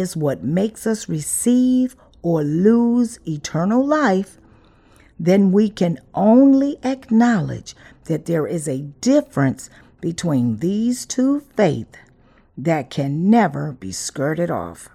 is 0.00 0.16
what 0.16 0.42
makes 0.42 0.86
us 0.86 1.08
receive 1.08 1.94
or 2.22 2.42
lose 2.42 3.18
eternal 3.26 3.84
life, 3.84 4.38
then 5.18 5.52
we 5.52 5.68
can 5.68 5.98
only 6.14 6.78
acknowledge 6.82 7.76
that 8.04 8.26
there 8.26 8.46
is 8.46 8.66
a 8.66 8.80
difference 9.00 9.68
between 10.00 10.58
these 10.58 11.06
two 11.06 11.40
faiths 11.56 11.98
that 12.56 12.90
can 12.90 13.30
never 13.30 13.72
be 13.72 13.92
skirted 13.92 14.50
off. 14.50 14.88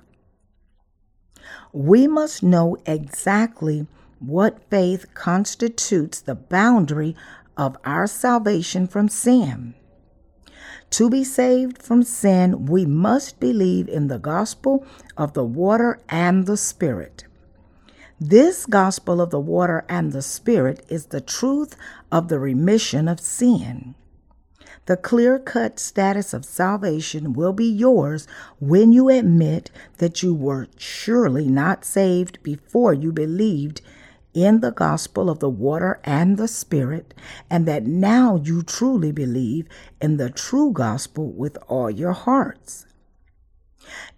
We 1.72 2.08
must 2.08 2.44
know 2.44 2.78
exactly 2.86 3.88
what 4.20 4.70
faith 4.70 5.14
constitutes 5.14 6.20
the 6.22 6.36
boundary 6.36 7.16
of 7.56 7.78
our 7.86 8.08
salvation 8.08 8.88
from 8.88 9.10
sin. 9.10 9.76
To 10.92 11.10
be 11.10 11.24
saved 11.24 11.82
from 11.82 12.04
sin, 12.04 12.66
we 12.66 12.86
must 12.86 13.40
believe 13.40 13.88
in 13.90 14.08
the 14.08 14.20
gospel 14.20 14.86
of 15.18 15.34
the 15.34 15.44
water 15.44 16.00
and 16.10 16.46
the 16.46 16.58
Spirit. 16.58 17.26
This 18.20 18.66
gospel 18.66 19.22
of 19.22 19.30
the 19.30 19.40
water 19.40 19.86
and 19.90 20.12
the 20.12 20.22
Spirit 20.22 20.84
is 20.90 21.08
the 21.08 21.22
truth 21.22 21.76
of 22.12 22.30
the 22.30 22.40
remission 22.40 23.08
of 23.08 23.20
sin. 23.20 23.96
The 24.88 24.98
clear 24.98 25.38
cut 25.38 25.80
status 25.80 26.34
of 26.34 26.46
salvation 26.46 27.34
will 27.34 27.52
be 27.52 27.70
yours 27.70 28.26
when 28.60 28.94
you 28.94 29.10
admit 29.10 29.70
that 29.98 30.24
you 30.24 30.34
were 30.34 30.68
surely 30.78 31.48
not 31.48 31.84
saved 31.84 32.42
before 32.42 32.94
you 32.94 33.12
believed 33.12 33.82
in 34.34 34.62
the 34.62 34.72
gospel 34.72 35.30
of 35.30 35.40
the 35.40 35.50
water 35.50 36.00
and 36.04 36.38
the 36.38 36.48
Spirit, 36.48 37.14
and 37.50 37.66
that 37.66 37.86
now 37.86 38.36
you 38.36 38.62
truly 38.62 39.12
believe 39.12 39.68
in 40.02 40.18
the 40.18 40.30
true 40.30 40.72
gospel 40.72 41.32
with 41.32 41.58
all 41.68 41.90
your 41.90 42.14
hearts. 42.14 42.86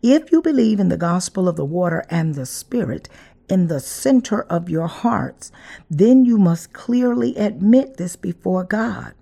If 0.01 0.31
you 0.31 0.41
believe 0.41 0.79
in 0.79 0.89
the 0.89 0.97
gospel 0.97 1.47
of 1.47 1.55
the 1.55 1.65
water 1.65 2.05
and 2.09 2.35
the 2.35 2.45
Spirit 2.45 3.07
in 3.47 3.67
the 3.67 3.79
center 3.79 4.43
of 4.43 4.69
your 4.69 4.87
hearts, 4.87 5.51
then 5.89 6.25
you 6.25 6.37
must 6.37 6.73
clearly 6.73 7.35
admit 7.35 7.97
this 7.97 8.15
before 8.15 8.63
God 8.63 9.13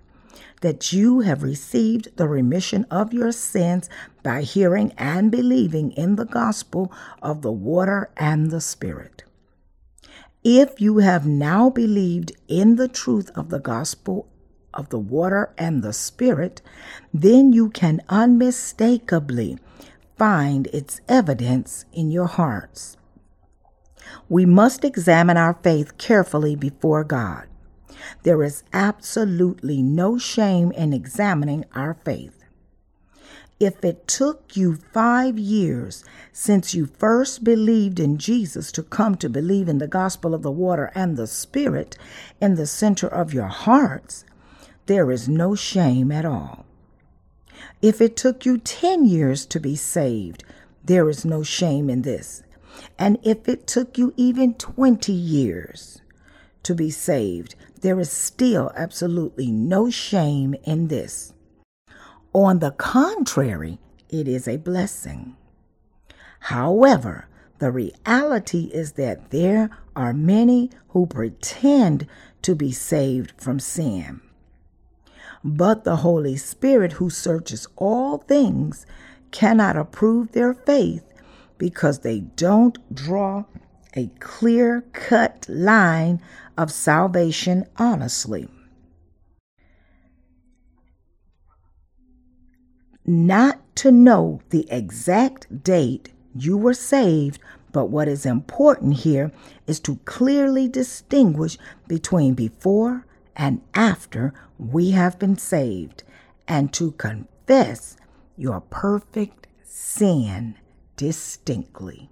that 0.60 0.92
you 0.92 1.20
have 1.20 1.42
received 1.42 2.16
the 2.16 2.28
remission 2.28 2.84
of 2.90 3.12
your 3.12 3.32
sins 3.32 3.88
by 4.22 4.42
hearing 4.42 4.92
and 4.98 5.30
believing 5.30 5.92
in 5.92 6.16
the 6.16 6.24
gospel 6.24 6.92
of 7.22 7.42
the 7.42 7.52
water 7.52 8.10
and 8.16 8.50
the 8.50 8.60
Spirit. 8.60 9.22
If 10.44 10.80
you 10.80 10.98
have 10.98 11.26
now 11.26 11.68
believed 11.68 12.32
in 12.46 12.76
the 12.76 12.88
truth 12.88 13.30
of 13.34 13.50
the 13.50 13.58
gospel 13.58 14.28
of 14.72 14.90
the 14.90 14.98
water 14.98 15.52
and 15.58 15.82
the 15.82 15.92
Spirit, 15.92 16.62
then 17.12 17.52
you 17.52 17.70
can 17.70 18.00
unmistakably 18.08 19.58
find 20.16 20.68
its 20.68 21.00
evidence 21.08 21.84
in 21.92 22.10
your 22.10 22.26
hearts. 22.26 22.96
We 24.28 24.46
must 24.46 24.84
examine 24.84 25.36
our 25.36 25.58
faith 25.62 25.98
carefully 25.98 26.54
before 26.54 27.04
God. 27.04 27.46
There 28.22 28.42
is 28.44 28.62
absolutely 28.72 29.82
no 29.82 30.18
shame 30.18 30.70
in 30.72 30.92
examining 30.92 31.64
our 31.74 31.94
faith. 32.04 32.37
If 33.60 33.84
it 33.84 34.06
took 34.06 34.56
you 34.56 34.76
five 34.92 35.36
years 35.36 36.04
since 36.32 36.74
you 36.74 36.86
first 36.86 37.42
believed 37.42 37.98
in 37.98 38.16
Jesus 38.16 38.70
to 38.72 38.84
come 38.84 39.16
to 39.16 39.28
believe 39.28 39.68
in 39.68 39.78
the 39.78 39.88
gospel 39.88 40.32
of 40.32 40.42
the 40.42 40.50
water 40.50 40.92
and 40.94 41.16
the 41.16 41.26
Spirit 41.26 41.98
in 42.40 42.54
the 42.54 42.66
center 42.66 43.08
of 43.08 43.34
your 43.34 43.48
hearts, 43.48 44.24
there 44.86 45.10
is 45.10 45.28
no 45.28 45.56
shame 45.56 46.12
at 46.12 46.24
all. 46.24 46.66
If 47.82 48.00
it 48.00 48.16
took 48.16 48.46
you 48.46 48.58
10 48.58 49.06
years 49.06 49.44
to 49.46 49.58
be 49.58 49.74
saved, 49.74 50.44
there 50.84 51.08
is 51.08 51.24
no 51.24 51.42
shame 51.42 51.90
in 51.90 52.02
this. 52.02 52.44
And 52.96 53.18
if 53.24 53.48
it 53.48 53.66
took 53.66 53.98
you 53.98 54.14
even 54.16 54.54
20 54.54 55.12
years 55.12 56.00
to 56.62 56.76
be 56.76 56.90
saved, 56.90 57.56
there 57.80 57.98
is 57.98 58.10
still 58.10 58.70
absolutely 58.76 59.50
no 59.50 59.90
shame 59.90 60.54
in 60.64 60.88
this. 60.88 61.32
On 62.40 62.60
the 62.60 62.70
contrary, 62.70 63.80
it 64.08 64.28
is 64.28 64.46
a 64.46 64.58
blessing. 64.58 65.34
However, 66.38 67.26
the 67.58 67.72
reality 67.72 68.70
is 68.72 68.92
that 68.92 69.30
there 69.30 69.70
are 69.96 70.12
many 70.12 70.70
who 70.90 71.06
pretend 71.06 72.06
to 72.42 72.54
be 72.54 72.70
saved 72.70 73.32
from 73.36 73.58
sin. 73.58 74.20
But 75.42 75.82
the 75.82 75.96
Holy 75.96 76.36
Spirit, 76.36 76.92
who 76.92 77.10
searches 77.10 77.66
all 77.74 78.18
things, 78.18 78.86
cannot 79.32 79.76
approve 79.76 80.30
their 80.30 80.54
faith 80.54 81.02
because 81.58 81.98
they 81.98 82.20
don't 82.20 82.78
draw 82.94 83.46
a 83.96 84.12
clear 84.20 84.82
cut 84.92 85.44
line 85.48 86.22
of 86.56 86.70
salvation 86.70 87.66
honestly. 87.78 88.48
Not 93.08 93.74
to 93.76 93.90
know 93.90 94.42
the 94.50 94.70
exact 94.70 95.64
date 95.64 96.12
you 96.34 96.58
were 96.58 96.74
saved, 96.74 97.40
but 97.72 97.86
what 97.86 98.06
is 98.06 98.26
important 98.26 98.96
here 98.96 99.32
is 99.66 99.80
to 99.80 99.96
clearly 100.04 100.68
distinguish 100.68 101.56
between 101.86 102.34
before 102.34 103.06
and 103.34 103.62
after 103.72 104.34
we 104.58 104.90
have 104.90 105.18
been 105.18 105.38
saved 105.38 106.02
and 106.46 106.70
to 106.74 106.92
confess 106.92 107.96
your 108.36 108.60
perfect 108.60 109.46
sin 109.64 110.56
distinctly. 110.98 112.10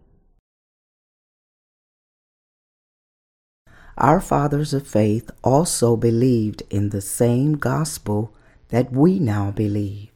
Our 3.99 4.23
fathers 4.23 4.73
of 4.73 4.87
faith 4.87 5.31
also 5.45 5.95
believed 5.95 6.63
in 6.71 6.89
the 6.89 7.03
same 7.03 7.59
gospel 7.59 8.35
that 8.71 8.93
we 8.93 9.19
now 9.19 9.51
believe. 9.51 10.16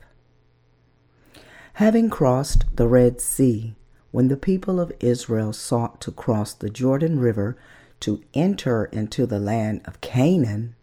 Having 1.81 2.11
crossed 2.11 2.67
the 2.77 2.87
Red 2.87 3.23
Sea, 3.23 3.75
when 4.11 4.29
the 4.29 4.37
people 4.37 4.79
of 4.79 4.93
Israel 5.01 5.55
sought 5.55 5.99
to 6.03 6.13
cross 6.13 6.53
the 6.53 6.69
Jordan 6.69 7.19
River 7.19 7.57
to 8.01 8.23
enter 8.35 8.85
into 8.93 9.25
the 9.25 9.39
land 9.39 9.81
of 9.87 10.03
Canaan, 10.03 10.75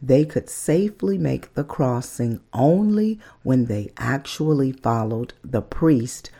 they 0.00 0.24
could 0.24 0.48
safely 0.48 1.18
make 1.18 1.52
the 1.54 1.64
crossing 1.64 2.38
only 2.52 3.18
when 3.42 3.64
they 3.64 3.90
actually 3.96 4.70
followed 4.70 5.34
the 5.42 5.62
priest 5.62 6.30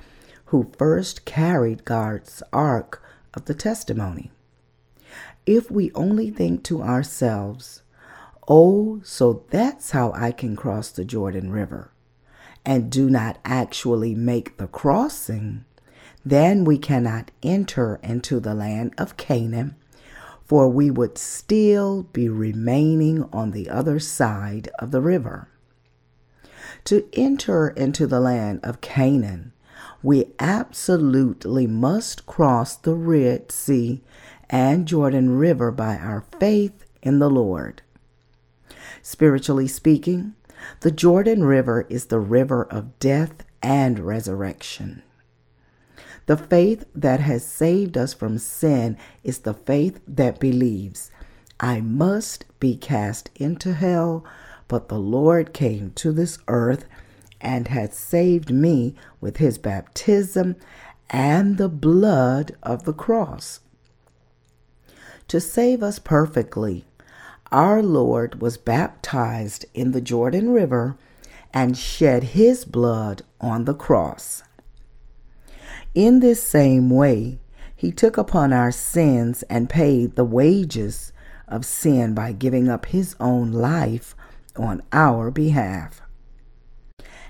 who 0.54 0.70
first 0.78 1.24
carried 1.24 1.84
God's 1.84 2.44
ark 2.52 3.02
of 3.34 3.46
the 3.46 3.54
testimony. 3.54 4.30
if 5.46 5.68
we 5.68 5.90
only 5.96 6.30
think 6.30 6.62
to 6.62 6.80
ourselves, 6.80 7.82
oh, 8.46 9.00
so 9.02 9.42
that's 9.50 9.90
how 9.90 10.12
I 10.12 10.30
can 10.30 10.54
cross 10.54 10.90
the 10.90 11.04
Jordan 11.04 11.50
River, 11.50 11.90
and 12.66 12.90
do 12.90 13.08
not 13.08 13.38
actually 13.44 14.14
make 14.14 14.56
the 14.56 14.66
crossing, 14.66 15.64
then 16.24 16.64
we 16.64 16.76
cannot 16.76 17.30
enter 17.42 18.00
into 18.02 18.40
the 18.40 18.54
land 18.54 18.92
of 18.98 19.16
Canaan, 19.16 19.76
for 20.44 20.68
we 20.68 20.90
would 20.90 21.16
still 21.16 22.02
be 22.12 22.28
remaining 22.28 23.22
on 23.32 23.52
the 23.52 23.70
other 23.70 24.00
side 24.00 24.68
of 24.80 24.90
the 24.90 25.00
river. 25.00 25.48
To 26.86 27.08
enter 27.12 27.68
into 27.68 28.06
the 28.08 28.20
land 28.20 28.60
of 28.64 28.80
Canaan, 28.80 29.52
we 30.02 30.26
absolutely 30.40 31.66
must 31.66 32.26
cross 32.26 32.76
the 32.76 32.94
Red 32.94 33.52
Sea 33.52 34.02
and 34.50 34.86
Jordan 34.86 35.36
River 35.36 35.70
by 35.70 35.96
our 35.96 36.24
faith 36.40 36.84
in 37.02 37.20
the 37.20 37.30
Lord. 37.30 37.82
Spiritually 39.02 39.68
speaking, 39.68 40.34
the 40.80 40.90
Jordan 40.90 41.44
River 41.44 41.86
is 41.88 42.06
the 42.06 42.20
river 42.20 42.64
of 42.64 42.98
death 42.98 43.44
and 43.62 43.98
resurrection. 43.98 45.02
The 46.26 46.36
faith 46.36 46.84
that 46.94 47.20
has 47.20 47.46
saved 47.46 47.96
us 47.96 48.12
from 48.12 48.38
sin 48.38 48.96
is 49.22 49.38
the 49.38 49.54
faith 49.54 50.00
that 50.08 50.40
believes, 50.40 51.10
I 51.60 51.80
must 51.80 52.44
be 52.60 52.76
cast 52.76 53.30
into 53.36 53.72
hell, 53.72 54.24
but 54.68 54.88
the 54.88 54.98
Lord 54.98 55.52
came 55.52 55.92
to 55.92 56.12
this 56.12 56.38
earth 56.48 56.84
and 57.40 57.68
has 57.68 57.96
saved 57.96 58.52
me 58.52 58.94
with 59.20 59.36
his 59.36 59.56
baptism 59.56 60.56
and 61.08 61.56
the 61.56 61.68
blood 61.68 62.56
of 62.62 62.84
the 62.84 62.92
cross. 62.92 63.60
To 65.28 65.40
save 65.40 65.82
us 65.82 65.98
perfectly, 65.98 66.84
our 67.52 67.82
Lord 67.82 68.40
was 68.40 68.56
baptized 68.56 69.66
in 69.74 69.92
the 69.92 70.00
Jordan 70.00 70.50
River 70.50 70.96
and 71.54 71.76
shed 71.76 72.22
his 72.22 72.64
blood 72.64 73.22
on 73.40 73.64
the 73.64 73.74
cross. 73.74 74.42
In 75.94 76.20
this 76.20 76.42
same 76.42 76.90
way, 76.90 77.38
he 77.74 77.90
took 77.92 78.16
upon 78.16 78.52
our 78.52 78.72
sins 78.72 79.42
and 79.44 79.70
paid 79.70 80.16
the 80.16 80.24
wages 80.24 81.12
of 81.48 81.64
sin 81.64 82.14
by 82.14 82.32
giving 82.32 82.68
up 82.68 82.86
his 82.86 83.14
own 83.20 83.52
life 83.52 84.14
on 84.56 84.82
our 84.92 85.30
behalf. 85.30 86.02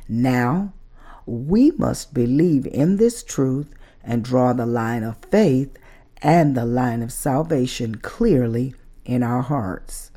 Now, 0.08 0.72
we 1.26 1.72
must 1.72 2.14
believe 2.14 2.66
in 2.66 2.96
this 2.96 3.22
truth 3.22 3.74
and 4.02 4.24
draw 4.24 4.52
the 4.52 4.66
line 4.66 5.02
of 5.02 5.16
faith 5.30 5.76
and 6.22 6.56
the 6.56 6.64
line 6.64 7.02
of 7.02 7.12
salvation 7.12 7.96
clearly 7.96 8.74
in 9.06 9.22
our 9.22 9.42
hearts. 9.42 10.10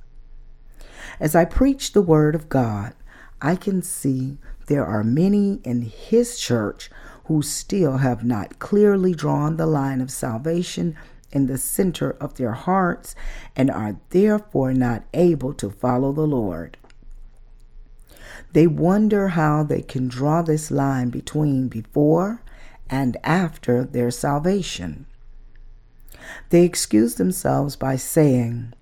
As 1.20 1.36
I 1.36 1.46
preach 1.46 1.94
the 1.94 2.02
Word 2.02 2.36
of 2.36 2.50
God, 2.50 2.94
I 3.42 3.56
can 3.56 3.82
see 3.82 4.38
there 4.68 4.86
are 4.86 5.04
many 5.04 5.62
in 5.64 5.82
His 5.82 6.38
church 6.38 6.90
who 7.26 7.42
still 7.42 7.98
have 7.98 8.24
not 8.24 8.60
clearly 8.60 9.14
drawn 9.14 9.58
the 9.58 9.66
line 9.66 10.02
of 10.02 10.12
salvation 10.12 10.96
in 11.32 11.46
the 11.46 11.58
center 11.58 12.12
of 12.20 12.36
their 12.36 12.54
hearts 12.54 13.16
and 13.56 13.70
are 13.70 13.98
therefore 14.10 14.74
not 14.74 15.04
able 15.14 15.54
to 15.54 15.70
follow 15.70 16.12
the 16.12 16.26
Lord. 16.26 16.78
They 18.54 18.66
wonder 18.66 19.30
how 19.30 19.64
they 19.64 19.82
can 19.82 20.08
draw 20.08 20.42
this 20.42 20.72
line 20.72 21.10
between 21.10 21.68
before 21.68 22.42
and 22.90 23.16
after 23.24 23.84
their 23.84 24.10
salvation. 24.10 25.06
They 26.50 26.64
excuse 26.64 27.16
themselves 27.16 27.76
by 27.76 27.96
saying, 27.96 28.74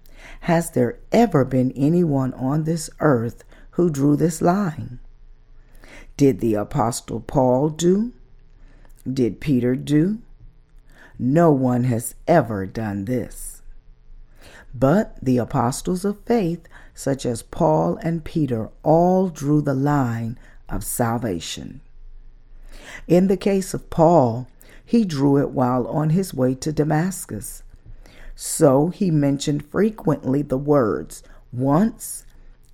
Has 0.41 0.71
there 0.71 0.99
ever 1.11 1.45
been 1.45 1.71
anyone 1.75 2.33
on 2.33 2.63
this 2.63 2.89
earth 2.99 3.43
who 3.71 3.89
drew 3.89 4.15
this 4.15 4.41
line? 4.41 4.99
Did 6.15 6.39
the 6.39 6.55
Apostle 6.55 7.19
Paul 7.19 7.69
do? 7.69 8.13
Did 9.11 9.39
Peter 9.39 9.75
do? 9.75 10.19
No 11.19 11.51
one 11.51 11.85
has 11.85 12.15
ever 12.27 12.65
done 12.65 13.05
this. 13.05 13.61
But 14.73 15.17
the 15.21 15.37
apostles 15.37 16.05
of 16.05 16.19
faith, 16.25 16.67
such 16.93 17.25
as 17.25 17.41
Paul 17.41 17.97
and 18.03 18.23
Peter, 18.23 18.69
all 18.83 19.29
drew 19.29 19.61
the 19.61 19.73
line 19.73 20.37
of 20.69 20.83
salvation. 20.83 21.81
In 23.07 23.27
the 23.27 23.37
case 23.37 23.73
of 23.73 23.89
Paul, 23.89 24.47
he 24.83 25.03
drew 25.03 25.37
it 25.37 25.49
while 25.49 25.87
on 25.87 26.11
his 26.11 26.33
way 26.33 26.53
to 26.55 26.71
Damascus. 26.71 27.63
So 28.39 28.89
he 28.89 29.09
mentioned 29.09 29.65
frequently 29.65 30.43
the 30.43 30.59
words 30.59 31.23
once, 31.51 32.23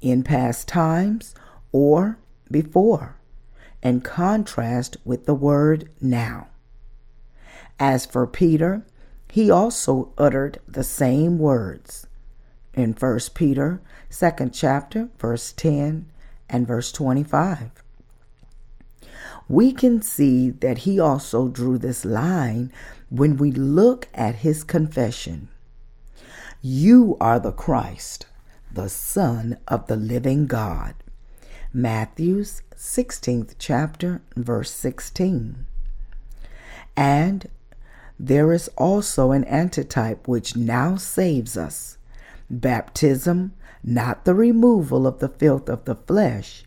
in 0.02 0.22
past 0.22 0.68
times, 0.68 1.34
or 1.72 2.18
before, 2.52 3.16
in 3.82 4.02
contrast 4.02 4.98
with 5.06 5.26
the 5.26 5.34
word 5.34 5.90
now. 6.02 6.50
As 7.80 8.06
for 8.06 8.28
Peter, 8.28 8.86
he 9.32 9.50
also 9.50 10.12
uttered 10.18 10.60
the 10.68 10.84
same 10.84 11.40
words 11.40 12.08
in 12.74 12.92
1 12.92 13.20
Peter 13.34 13.82
2nd 14.12 14.50
chapter 14.54 15.08
verse 15.18 15.54
10 15.54 16.12
and 16.50 16.68
verse 16.68 16.92
25 16.92 17.72
we 19.48 19.72
can 19.72 20.02
see 20.02 20.50
that 20.50 20.80
he 20.80 21.00
also 21.00 21.48
drew 21.48 21.78
this 21.78 22.06
line 22.06 22.72
when 23.10 23.38
we 23.38 23.52
look 23.52 24.08
at 24.14 24.36
his 24.36 24.64
confession 24.64 25.50
You 26.66 27.18
are 27.20 27.42
the 27.42 27.52
Christ, 27.52 28.26
the 28.72 28.88
Son 28.88 29.58
of 29.68 29.88
the 29.88 29.98
living 29.98 30.48
God. 30.48 30.96
Matthew's 31.74 32.62
16th 32.74 33.56
chapter, 33.60 34.22
verse 34.38 34.72
16. 34.72 35.66
And 36.96 37.50
there 38.18 38.54
is 38.54 38.70
also 38.78 39.32
an 39.32 39.44
antitype 39.44 40.26
which 40.26 40.56
now 40.56 40.96
saves 40.96 41.58
us 41.58 41.98
baptism, 42.50 43.52
not 43.84 44.24
the 44.24 44.34
removal 44.34 45.06
of 45.06 45.20
the 45.20 45.28
filth 45.28 45.68
of 45.68 45.84
the 45.84 45.96
flesh, 45.96 46.64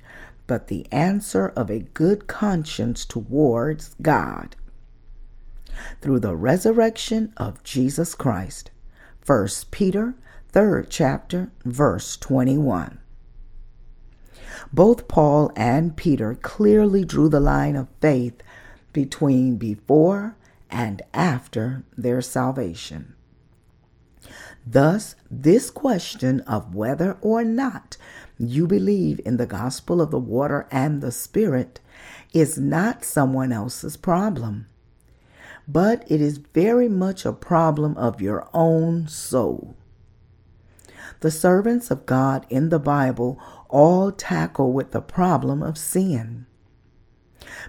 but 0.46 0.68
the 0.68 0.87
answer 0.92 1.48
of 1.56 1.70
a 1.70 1.87
good 1.94 2.26
conscience 2.26 3.06
towards 3.06 3.96
God 4.02 4.56
through 6.02 6.20
the 6.20 6.37
resurrection 6.37 7.32
of 7.38 7.64
Jesus 7.64 8.14
Christ. 8.14 8.70
1 9.26 9.48
Peter 9.72 10.14
3rd 10.52 10.86
chapter 10.88 11.50
verse 11.64 12.16
21. 12.16 13.00
Both 14.72 15.08
Paul 15.08 15.50
and 15.56 15.96
Peter 15.96 16.36
clearly 16.36 17.04
drew 17.04 17.28
the 17.28 17.40
line 17.40 17.74
of 17.74 17.88
faith 18.00 18.40
between 18.92 19.56
before 19.56 20.36
and 20.70 21.02
after 21.12 21.82
their 21.98 22.22
salvation. 22.22 23.16
Thus, 24.64 25.16
this 25.28 25.70
question 25.70 26.40
of 26.42 26.76
whether 26.76 27.16
or 27.20 27.42
not 27.42 27.96
you 28.38 28.68
believe 28.68 29.20
in 29.24 29.38
the 29.38 29.46
gospel 29.46 30.00
of 30.00 30.12
the 30.12 30.20
water 30.20 30.68
and 30.70 31.00
the 31.00 31.10
Spirit 31.10 31.80
is 32.32 32.58
not 32.58 33.04
someone 33.04 33.50
else's 33.50 33.96
problem, 33.96 34.68
but 35.68 36.05
it 36.11 36.20
is 36.20 36.38
very 36.38 36.88
much 36.88 37.24
a 37.24 37.33
problem 37.33 37.96
of 37.96 38.20
your 38.20 38.48
own 38.55 39.09
soul. 39.09 39.76
The 41.20 41.31
servants 41.31 41.90
of 41.90 42.07
God 42.07 42.46
in 42.50 42.69
the 42.69 42.79
Bible 42.79 43.40
all 43.69 44.12
tackle 44.12 44.73
with 44.73 44.92
the 44.92 45.00
problem 45.00 45.62
of 45.62 45.79
sin. 45.79 46.46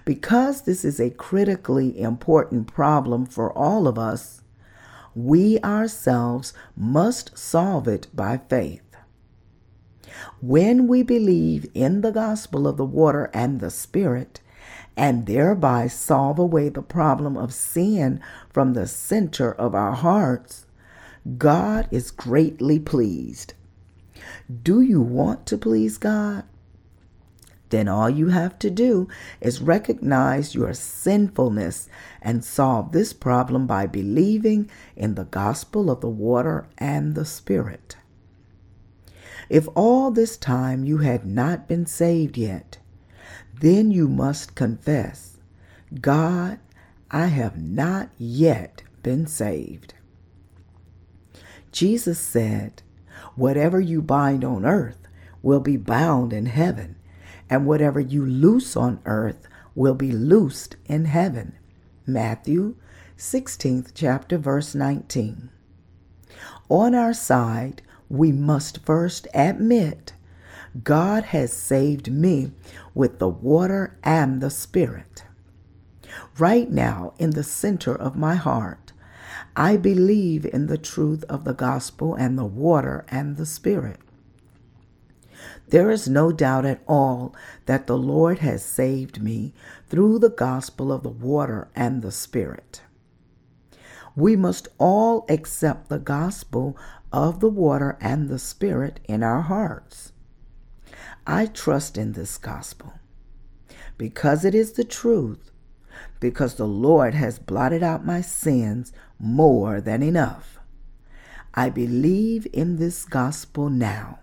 Because 0.04 0.62
this 0.62 0.84
is 0.84 1.00
a 1.00 1.10
critically 1.10 2.00
important 2.00 2.66
problem 2.66 3.26
for 3.26 3.52
all 3.52 3.88
of 3.88 3.98
us, 3.98 4.42
we 5.14 5.58
ourselves 5.60 6.52
must 6.76 7.36
solve 7.36 7.88
it 7.88 8.06
by 8.14 8.38
faith. 8.48 8.82
When 10.40 10.86
we 10.86 11.02
believe 11.02 11.66
in 11.74 12.00
the 12.00 12.12
gospel 12.12 12.66
of 12.66 12.76
the 12.76 12.84
water 12.84 13.30
and 13.34 13.60
the 13.60 13.70
Spirit, 13.70 14.40
and 14.98 15.26
thereby 15.26 15.86
solve 15.86 16.40
away 16.40 16.68
the 16.68 16.82
problem 16.82 17.36
of 17.36 17.54
sin 17.54 18.20
from 18.50 18.74
the 18.74 18.88
center 18.88 19.52
of 19.52 19.72
our 19.72 19.92
hearts, 19.92 20.66
God 21.38 21.86
is 21.92 22.10
greatly 22.10 22.80
pleased. 22.80 23.54
Do 24.64 24.80
you 24.80 25.00
want 25.00 25.46
to 25.46 25.56
please 25.56 25.98
God? 25.98 26.42
Then 27.70 27.86
all 27.86 28.10
you 28.10 28.28
have 28.28 28.58
to 28.58 28.70
do 28.70 29.06
is 29.40 29.60
recognize 29.60 30.56
your 30.56 30.74
sinfulness 30.74 31.88
and 32.20 32.44
solve 32.44 32.90
this 32.90 33.12
problem 33.12 33.68
by 33.68 33.86
believing 33.86 34.68
in 34.96 35.14
the 35.14 35.26
gospel 35.26 35.92
of 35.92 36.00
the 36.00 36.08
water 36.08 36.66
and 36.76 37.14
the 37.14 37.26
Spirit. 37.26 37.96
If 39.48 39.68
all 39.76 40.10
this 40.10 40.36
time 40.36 40.84
you 40.84 40.98
had 40.98 41.24
not 41.24 41.68
been 41.68 41.86
saved 41.86 42.36
yet, 42.36 42.78
then 43.60 43.90
you 43.90 44.08
must 44.08 44.54
confess, 44.54 45.38
God, 46.00 46.58
I 47.10 47.26
have 47.26 47.60
not 47.60 48.10
yet 48.18 48.82
been 49.02 49.26
saved. 49.26 49.94
Jesus 51.72 52.18
said, 52.18 52.82
Whatever 53.34 53.80
you 53.80 54.02
bind 54.02 54.44
on 54.44 54.64
earth 54.64 55.08
will 55.42 55.60
be 55.60 55.76
bound 55.76 56.32
in 56.32 56.46
heaven, 56.46 56.96
and 57.48 57.66
whatever 57.66 58.00
you 58.00 58.24
loose 58.24 58.76
on 58.76 59.00
earth 59.06 59.48
will 59.74 59.94
be 59.94 60.12
loosed 60.12 60.76
in 60.86 61.06
heaven. 61.06 61.54
Matthew 62.06 62.76
16th 63.16 63.92
chapter, 63.94 64.38
verse 64.38 64.74
19. 64.74 65.50
On 66.68 66.94
our 66.94 67.14
side, 67.14 67.82
we 68.08 68.32
must 68.32 68.84
first 68.84 69.26
admit 69.34 70.12
God 70.84 71.24
has 71.24 71.52
saved 71.52 72.12
me 72.12 72.52
with 72.98 73.20
the 73.20 73.28
water 73.28 73.96
and 74.02 74.40
the 74.40 74.50
Spirit. 74.50 75.22
Right 76.36 76.68
now, 76.68 77.14
in 77.16 77.30
the 77.30 77.44
center 77.44 77.94
of 77.94 78.16
my 78.16 78.34
heart, 78.34 78.92
I 79.54 79.76
believe 79.76 80.44
in 80.44 80.66
the 80.66 80.76
truth 80.76 81.22
of 81.28 81.44
the 81.44 81.54
gospel 81.54 82.16
and 82.16 82.36
the 82.36 82.44
water 82.44 83.06
and 83.06 83.36
the 83.36 83.46
Spirit. 83.46 84.00
There 85.68 85.92
is 85.92 86.08
no 86.08 86.32
doubt 86.32 86.64
at 86.64 86.82
all 86.88 87.36
that 87.66 87.86
the 87.86 87.96
Lord 87.96 88.40
has 88.40 88.64
saved 88.64 89.22
me 89.22 89.54
through 89.88 90.18
the 90.18 90.28
gospel 90.28 90.90
of 90.90 91.04
the 91.04 91.08
water 91.08 91.68
and 91.76 92.02
the 92.02 92.10
Spirit. 92.10 92.82
We 94.16 94.34
must 94.34 94.66
all 94.76 95.24
accept 95.28 95.88
the 95.88 96.00
gospel 96.00 96.76
of 97.12 97.38
the 97.38 97.48
water 97.48 97.96
and 98.00 98.28
the 98.28 98.40
Spirit 98.40 98.98
in 99.04 99.22
our 99.22 99.42
hearts. 99.42 100.10
I 101.30 101.44
trust 101.44 101.98
in 101.98 102.12
this 102.12 102.38
gospel 102.38 102.94
because 103.98 104.46
it 104.46 104.54
is 104.54 104.72
the 104.72 104.84
truth, 104.84 105.50
because 106.20 106.54
the 106.54 106.66
Lord 106.66 107.12
has 107.12 107.38
blotted 107.38 107.82
out 107.82 108.06
my 108.06 108.22
sins 108.22 108.94
more 109.18 109.82
than 109.82 110.02
enough. 110.02 110.58
I 111.52 111.68
believe 111.68 112.46
in 112.54 112.76
this 112.76 113.04
gospel 113.04 113.68
now. 113.68 114.20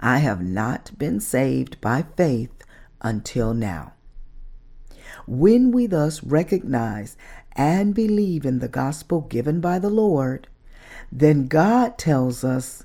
I 0.00 0.18
have 0.18 0.42
not 0.42 0.98
been 0.98 1.18
saved 1.18 1.80
by 1.80 2.04
faith 2.14 2.62
until 3.00 3.54
now. 3.54 3.94
When 5.26 5.72
we 5.72 5.86
thus 5.86 6.22
recognize 6.22 7.16
and 7.52 7.94
believe 7.94 8.44
in 8.44 8.58
the 8.58 8.68
gospel 8.68 9.22
given 9.22 9.62
by 9.62 9.78
the 9.78 9.90
Lord, 9.90 10.48
then 11.10 11.46
God 11.46 11.96
tells 11.96 12.44
us 12.44 12.84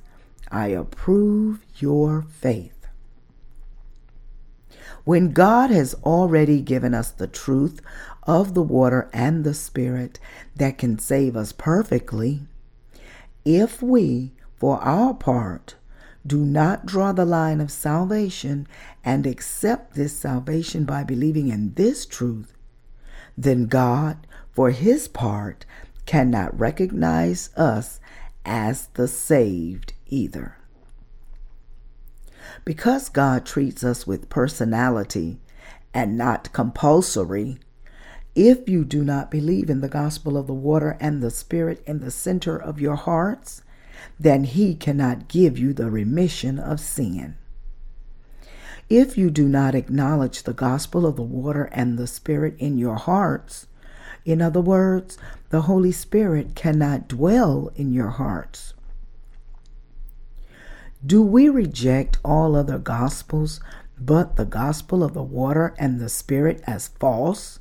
I 0.52 0.68
approve 0.68 1.66
your 1.78 2.24
faith. 2.24 2.88
When 5.04 5.32
God 5.32 5.70
has 5.70 5.93
already 6.04 6.62
given 6.62 6.93
us 6.93 7.12
the 7.12 7.28
truth 7.28 7.80
of 8.24 8.54
the 8.54 8.62
water 8.62 9.10
and 9.14 9.43
the 9.43 9.54
Spirit 9.54 10.20
that 10.56 10.78
can 10.78 11.00
save 11.00 11.38
us 11.38 11.54
perfectly, 11.54 12.41
if 13.45 13.82
we, 13.82 14.34
for 14.58 14.80
our 14.80 15.14
part, 15.14 15.76
do 16.26 16.43
not 16.43 16.86
draw 16.86 17.14
the 17.14 17.26
line 17.26 17.62
of 17.62 17.72
salvation 17.72 18.68
and 19.04 19.26
accept 19.26 19.93
this 19.93 20.12
salvation 20.12 20.84
by 20.84 21.04
believing 21.06 21.48
in 21.48 21.74
this 21.76 22.06
truth, 22.06 22.54
then 23.38 23.68
God, 23.68 24.28
for 24.52 24.72
his 24.72 25.08
part, 25.08 25.66
cannot 26.06 26.60
recognize 26.60 27.50
us 27.56 28.02
as 28.45 28.88
the 28.95 29.08
saved 29.08 29.93
either. 30.10 30.58
Because 32.66 33.10
God 33.10 33.45
treats 33.45 33.84
us 33.84 34.05
with 34.05 34.30
personality 34.30 35.39
and 35.93 36.18
not 36.18 36.51
compulsory, 36.53 37.58
if 38.36 38.70
you 38.70 38.86
do 38.86 39.03
not 39.03 39.32
believe 39.32 39.70
in 39.70 39.82
the 39.82 39.89
gospel 39.89 40.38
of 40.38 40.47
the 40.47 40.53
water 40.53 40.95
and 40.99 41.24
the 41.24 41.32
Spirit 41.32 41.84
in 41.88 41.99
the 41.99 42.12
center 42.12 42.55
of 42.55 42.80
your 42.80 42.95
hearts, 42.95 43.64
then 44.20 44.43
He 44.43 44.76
cannot 44.76 45.28
give 45.28 45.58
you 45.58 45.74
the 45.74 45.89
remission 45.89 46.60
of 46.60 46.80
sin. 46.80 47.36
If 48.89 49.18
you 49.18 49.30
do 49.30 49.47
not 49.47 49.76
acknowledge 49.76 50.43
the 50.43 50.53
gospel 50.53 51.05
of 51.05 51.16
the 51.16 51.24
water 51.24 51.66
and 51.74 51.97
the 51.97 52.08
Spirit 52.08 52.55
in 52.60 52.78
your 52.78 52.95
hearts, 52.95 53.68
in 54.24 54.41
other 54.41 54.62
words, 54.62 55.18
the 55.49 55.64
Holy 55.64 55.91
Spirit 55.91 56.53
cannot 56.53 57.08
dwell 57.08 57.72
in 57.76 57.91
your 57.93 58.10
hearts. 58.10 58.74
Do 61.06 61.22
we 61.22 61.48
reject 61.48 62.18
all 62.26 62.56
other 62.56 62.80
gospels 62.80 63.60
but 64.00 64.36
the 64.36 64.45
gospel 64.45 65.04
of 65.04 65.14
the 65.14 65.24
water 65.24 65.76
and 65.78 66.00
the 66.00 66.10
Spirit 66.10 66.62
as 66.66 66.88
false? 66.88 67.60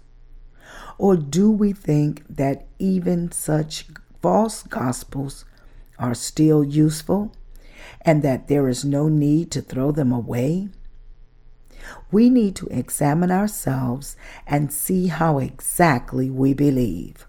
Or 0.98 1.16
do 1.16 1.50
we 1.50 1.72
think 1.72 2.24
that 2.28 2.66
even 2.78 3.30
such 3.32 3.86
false 4.22 4.62
gospels 4.62 5.44
are 5.98 6.14
still 6.14 6.64
useful 6.64 7.32
and 8.02 8.22
that 8.22 8.48
there 8.48 8.68
is 8.68 8.84
no 8.84 9.08
need 9.08 9.50
to 9.52 9.60
throw 9.60 9.92
them 9.92 10.12
away? 10.12 10.68
We 12.10 12.30
need 12.30 12.56
to 12.56 12.66
examine 12.68 13.30
ourselves 13.30 14.16
and 14.46 14.72
see 14.72 15.08
how 15.08 15.38
exactly 15.38 16.30
we 16.30 16.54
believe. 16.54 17.26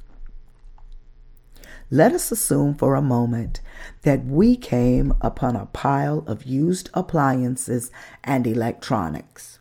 Let 1.90 2.12
us 2.12 2.34
assume 2.34 2.76
for 2.76 2.96
a 2.96 3.02
moment 3.02 3.62
that 4.02 4.26
we 4.26 4.58
came 4.58 5.14
upon 5.22 5.56
a 5.56 5.68
pile 5.68 6.20
of 6.28 6.44
used 6.44 6.90
appliances 6.94 7.92
and 8.26 8.46
electronics. 8.46 9.60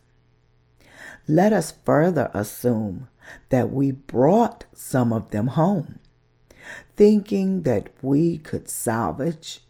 Let 1.29 1.53
us 1.53 1.75
further 1.85 2.31
assume 2.35 3.09
that 3.51 3.71
we 3.73 3.93
brought 3.93 4.65
some 4.75 5.13
of 5.13 5.31
them 5.31 5.49
home, 5.49 6.01
thinking 6.97 7.63
that 7.63 7.91
we 8.03 8.39
could 8.39 8.69
salvage, 8.69 9.61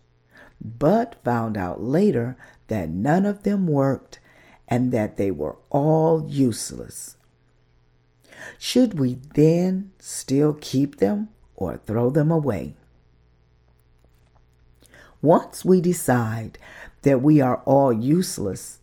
but 0.58 1.22
found 1.22 1.58
out 1.58 1.82
later 1.82 2.38
that 2.68 2.88
none 2.88 3.26
of 3.26 3.42
them 3.42 3.66
worked 3.66 4.18
and 4.66 4.92
that 4.92 5.18
they 5.18 5.30
were 5.30 5.56
all 5.68 6.26
useless. 6.26 7.16
Should 8.58 8.98
we 8.98 9.18
then 9.34 9.92
still 9.98 10.54
keep 10.54 10.96
them 10.96 11.28
or 11.56 11.76
throw 11.78 12.10
them 12.10 12.30
away. 12.30 12.74
Once 15.22 15.64
we 15.64 15.80
decide 15.80 16.58
that 17.02 17.22
we 17.22 17.40
are 17.40 17.62
all 17.64 17.92
useless, 17.92 18.78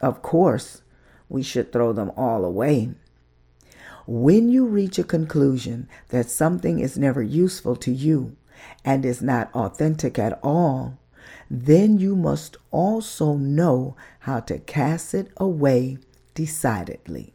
of 0.00 0.22
course, 0.22 0.82
we 1.28 1.42
should 1.42 1.72
throw 1.72 1.92
them 1.92 2.12
all 2.16 2.44
away. 2.44 2.90
When 4.06 4.48
you 4.48 4.66
reach 4.66 4.98
a 4.98 5.04
conclusion 5.04 5.88
that 6.08 6.28
something 6.28 6.78
is 6.78 6.98
never 6.98 7.22
useful 7.22 7.76
to 7.76 7.90
you 7.90 8.36
and 8.84 9.04
is 9.04 9.22
not 9.22 9.54
authentic 9.54 10.18
at 10.18 10.38
all, 10.42 10.98
then 11.50 11.98
you 11.98 12.16
must 12.16 12.56
also 12.70 13.34
know 13.34 13.96
how 14.20 14.40
to 14.40 14.58
cast 14.58 15.14
it 15.14 15.30
away 15.36 15.98
decidedly. 16.34 17.31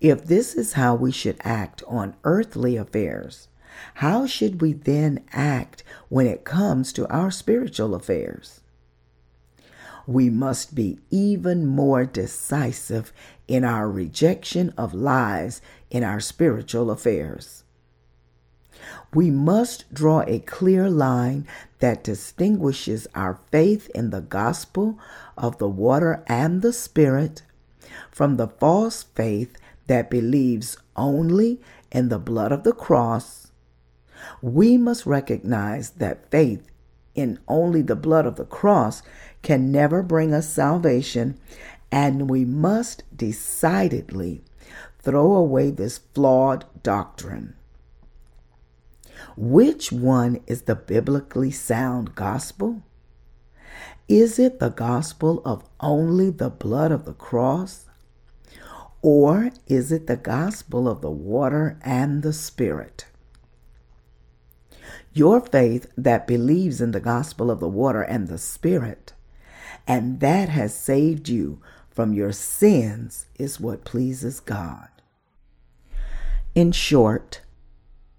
If 0.00 0.26
this 0.26 0.54
is 0.54 0.74
how 0.74 0.94
we 0.94 1.10
should 1.10 1.38
act 1.40 1.82
on 1.86 2.16
earthly 2.24 2.76
affairs, 2.76 3.48
how 3.94 4.26
should 4.26 4.60
we 4.60 4.72
then 4.72 5.24
act 5.32 5.82
when 6.08 6.26
it 6.26 6.44
comes 6.44 6.92
to 6.94 7.08
our 7.08 7.30
spiritual 7.30 7.94
affairs? 7.94 8.60
We 10.06 10.30
must 10.30 10.74
be 10.74 11.00
even 11.10 11.66
more 11.66 12.04
decisive 12.04 13.12
in 13.48 13.64
our 13.64 13.90
rejection 13.90 14.72
of 14.76 14.94
lies 14.94 15.60
in 15.90 16.04
our 16.04 16.20
spiritual 16.20 16.90
affairs. 16.90 17.64
We 19.12 19.30
must 19.30 19.92
draw 19.92 20.22
a 20.26 20.38
clear 20.40 20.88
line 20.90 21.46
that 21.80 22.04
distinguishes 22.04 23.06
our 23.14 23.38
faith 23.50 23.90
in 23.94 24.10
the 24.10 24.20
gospel 24.20 24.98
of 25.36 25.58
the 25.58 25.68
water 25.68 26.22
and 26.26 26.62
the 26.62 26.72
Spirit 26.72 27.42
from 28.10 28.36
the 28.36 28.48
false 28.48 29.02
faith 29.02 29.56
that 29.86 30.10
believes 30.10 30.76
only 30.96 31.60
in 31.92 32.08
the 32.08 32.18
blood 32.18 32.52
of 32.52 32.64
the 32.64 32.72
cross, 32.72 33.52
we 34.40 34.76
must 34.76 35.06
recognize 35.06 35.90
that 35.90 36.30
faith 36.30 36.70
in 37.14 37.38
only 37.48 37.82
the 37.82 37.96
blood 37.96 38.26
of 38.26 38.36
the 38.36 38.44
cross 38.44 39.02
can 39.42 39.72
never 39.72 40.02
bring 40.02 40.34
us 40.34 40.48
salvation, 40.48 41.38
and 41.90 42.28
we 42.28 42.44
must 42.44 43.04
decidedly 43.16 44.42
throw 44.98 45.34
away 45.34 45.70
this 45.70 45.98
flawed 45.98 46.64
doctrine. 46.82 47.54
Which 49.36 49.92
one 49.92 50.40
is 50.46 50.62
the 50.62 50.74
biblically 50.74 51.50
sound 51.50 52.14
gospel? 52.14 52.82
Is 54.08 54.38
it 54.38 54.60
the 54.60 54.68
gospel 54.68 55.42
of 55.44 55.64
only 55.80 56.30
the 56.30 56.50
blood 56.50 56.92
of 56.92 57.04
the 57.04 57.14
cross? 57.14 57.85
Or 59.06 59.52
is 59.68 59.92
it 59.92 60.08
the 60.08 60.16
gospel 60.16 60.88
of 60.88 61.00
the 61.00 61.12
water 61.12 61.78
and 61.84 62.24
the 62.24 62.32
Spirit? 62.32 63.06
Your 65.12 65.40
faith 65.40 65.86
that 65.96 66.26
believes 66.26 66.80
in 66.80 66.90
the 66.90 66.98
gospel 66.98 67.48
of 67.48 67.60
the 67.60 67.68
water 67.68 68.02
and 68.02 68.26
the 68.26 68.36
Spirit, 68.36 69.12
and 69.86 70.18
that 70.18 70.48
has 70.48 70.74
saved 70.74 71.28
you 71.28 71.60
from 71.88 72.14
your 72.14 72.32
sins, 72.32 73.26
is 73.38 73.60
what 73.60 73.84
pleases 73.84 74.40
God. 74.40 74.88
In 76.56 76.72
short, 76.72 77.42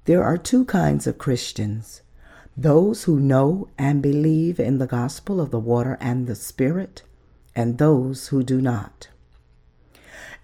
There 0.06 0.24
are 0.24 0.38
two 0.38 0.64
kinds 0.64 1.06
of 1.06 1.18
Christians 1.18 2.02
those 2.56 3.04
who 3.04 3.20
know 3.20 3.68
and 3.78 4.02
believe 4.02 4.58
in 4.58 4.78
the 4.78 4.88
gospel 4.88 5.42
of 5.42 5.52
the 5.52 5.60
water 5.60 5.98
and 6.00 6.28
the 6.28 6.36
Spirit, 6.36 7.04
and 7.54 7.78
those 7.78 8.30
who 8.30 8.42
do 8.42 8.62
not. 8.62 9.10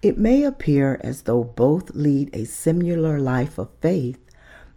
It 0.04 0.18
may 0.18 0.44
appear 0.44 1.00
as 1.02 1.22
though 1.22 1.42
both 1.42 1.94
lead 1.94 2.28
a 2.34 2.44
similar 2.44 3.18
life 3.18 3.56
of 3.56 3.70
faith, 3.80 4.18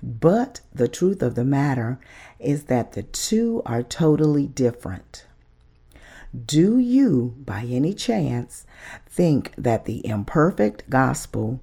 but 0.02 0.62
the 0.74 0.88
truth 0.88 1.22
of 1.22 1.36
the 1.36 1.44
matter 1.44 2.00
is 2.40 2.64
that 2.72 2.94
the 2.94 3.04
two 3.04 3.62
are 3.66 3.84
totally 3.84 4.48
different. 4.48 5.26
Do 6.34 6.80
you, 6.80 7.36
by 7.40 7.64
any 7.64 7.94
chance, 7.94 8.66
think 9.06 9.54
that 9.58 9.84
the 9.84 10.00
imperfect 10.08 10.90
gospel 10.90 11.60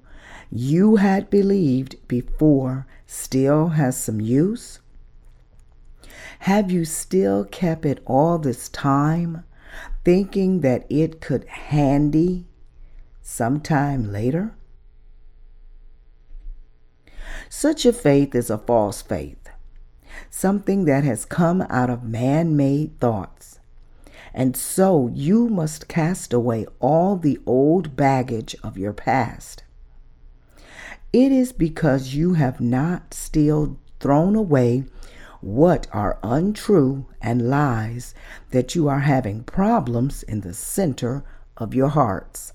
you 0.51 0.97
had 0.97 1.31
believed 1.31 2.07
before 2.07 2.85
still 3.07 3.69
has 3.69 3.97
some 3.97 4.21
use? 4.21 4.79
Have 6.41 6.69
you 6.69 6.85
still 6.85 7.43
kept 7.45 7.83
it 7.83 8.03
all 8.05 8.37
this 8.37 8.69
time, 8.69 9.43
thinking 10.03 10.61
that 10.61 10.85
it 10.87 11.19
could 11.19 11.45
handy 11.45 12.45
sometime 13.27 14.11
later? 14.11 14.53
Such 17.49 17.83
a 17.83 17.91
faith 17.91 18.35
is 18.35 18.51
a 18.51 18.57
false 18.59 19.01
faith, 19.01 19.49
something 20.29 20.85
that 20.85 21.03
has 21.03 21.25
come 21.25 21.63
out 21.63 21.89
of 21.89 22.03
man 22.03 22.55
made 22.55 22.99
thoughts. 22.99 23.59
And 24.31 24.55
so 24.55 25.09
you 25.11 25.49
must 25.49 25.87
cast 25.87 26.33
away 26.33 26.67
all 26.79 27.17
the 27.17 27.39
old 27.47 27.95
baggage 27.95 28.55
of 28.61 28.77
your 28.77 28.93
past. 28.93 29.63
It 31.11 31.31
is 31.31 31.51
because 31.51 32.13
you 32.13 32.33
have 32.35 32.61
not 32.61 33.13
still 33.13 33.79
thrown 33.99 34.35
away 34.35 34.83
what 35.41 35.87
are 35.91 36.19
untrue 36.21 37.07
and 37.21 37.49
lies 37.49 38.13
that 38.51 38.75
you 38.75 38.87
are 38.87 38.99
having 38.99 39.43
problems 39.43 40.21
in 40.23 40.41
the 40.41 40.53
center 40.53 41.23
of 41.57 41.73
your 41.73 41.89
hearts. 41.89 42.53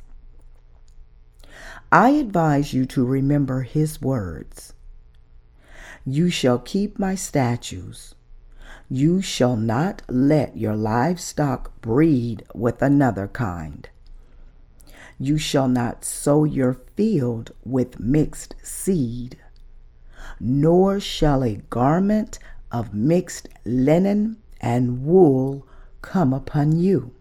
I 1.92 2.10
advise 2.10 2.72
you 2.72 2.86
to 2.86 3.04
remember 3.04 3.62
his 3.62 4.00
words 4.00 4.74
You 6.04 6.30
shall 6.30 6.60
keep 6.60 7.00
my 7.00 7.16
statutes. 7.16 8.14
You 8.88 9.20
shall 9.20 9.56
not 9.56 10.02
let 10.08 10.56
your 10.56 10.76
livestock 10.76 11.80
breed 11.80 12.44
with 12.54 12.80
another 12.80 13.26
kind. 13.26 13.88
You 15.18 15.36
shall 15.36 15.66
not 15.66 16.04
sow 16.04 16.44
your 16.44 16.74
field 16.96 17.50
with 17.64 17.98
mixed 17.98 18.54
seed, 18.62 19.36
nor 20.38 21.00
shall 21.00 21.42
a 21.42 21.56
garment 21.70 22.38
of 22.70 22.94
mixed 22.94 23.48
linen 23.64 24.36
and 24.60 25.04
wool 25.04 25.66
come 26.02 26.32
upon 26.32 26.78
you. 26.78 27.12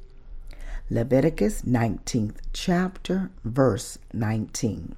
Leviticus 0.92 1.62
19th 1.62 2.38
chapter, 2.52 3.30
verse 3.46 4.00
19. 4.12 4.96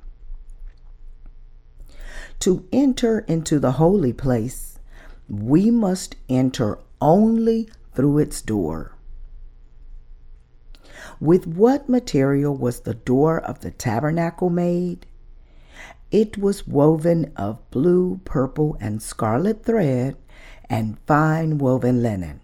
To 2.39 2.65
enter 2.71 3.19
into 3.27 3.59
the 3.59 3.73
holy 3.73 4.13
place, 4.13 4.79
we 5.27 5.69
must 5.69 6.15
enter 6.29 6.79
only 7.01 7.67
through 7.93 8.19
its 8.19 8.41
door. 8.41 8.95
With 11.19 11.45
what 11.45 11.89
material 11.89 12.55
was 12.55 12.79
the 12.79 12.93
door 12.93 13.41
of 13.41 13.59
the 13.59 13.71
tabernacle 13.71 14.49
made? 14.49 15.05
It 16.09 16.37
was 16.37 16.65
woven 16.65 17.33
of 17.35 17.69
blue, 17.69 18.21
purple, 18.23 18.77
and 18.79 19.01
scarlet 19.01 19.65
thread 19.65 20.15
and 20.69 20.97
fine 21.05 21.57
woven 21.57 22.01
linen. 22.01 22.39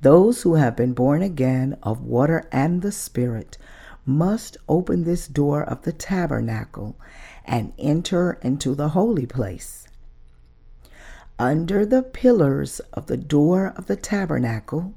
Those 0.00 0.42
who 0.42 0.54
have 0.54 0.76
been 0.76 0.92
born 0.92 1.22
again 1.22 1.76
of 1.82 2.02
water 2.02 2.48
and 2.52 2.82
the 2.82 2.92
Spirit 2.92 3.58
must 4.06 4.56
open 4.68 5.04
this 5.04 5.26
door 5.26 5.62
of 5.62 5.82
the 5.82 5.92
tabernacle 5.92 6.96
and 7.44 7.72
enter 7.78 8.38
into 8.42 8.74
the 8.74 8.90
holy 8.90 9.26
place. 9.26 9.88
Under 11.38 11.84
the 11.84 12.02
pillars 12.02 12.80
of 12.92 13.06
the 13.06 13.16
door 13.16 13.72
of 13.76 13.86
the 13.86 13.96
tabernacle, 13.96 14.94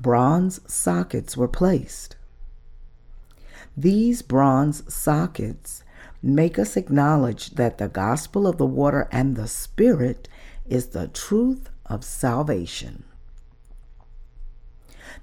bronze 0.00 0.60
sockets 0.72 1.36
were 1.36 1.48
placed. 1.48 2.16
These 3.76 4.22
bronze 4.22 4.92
sockets 4.92 5.82
make 6.22 6.58
us 6.58 6.76
acknowledge 6.76 7.50
that 7.50 7.78
the 7.78 7.88
gospel 7.88 8.46
of 8.46 8.58
the 8.58 8.66
water 8.66 9.08
and 9.10 9.36
the 9.36 9.48
Spirit 9.48 10.28
is 10.68 10.88
the 10.88 11.08
truth 11.08 11.68
of 11.86 12.04
salvation. 12.04 13.04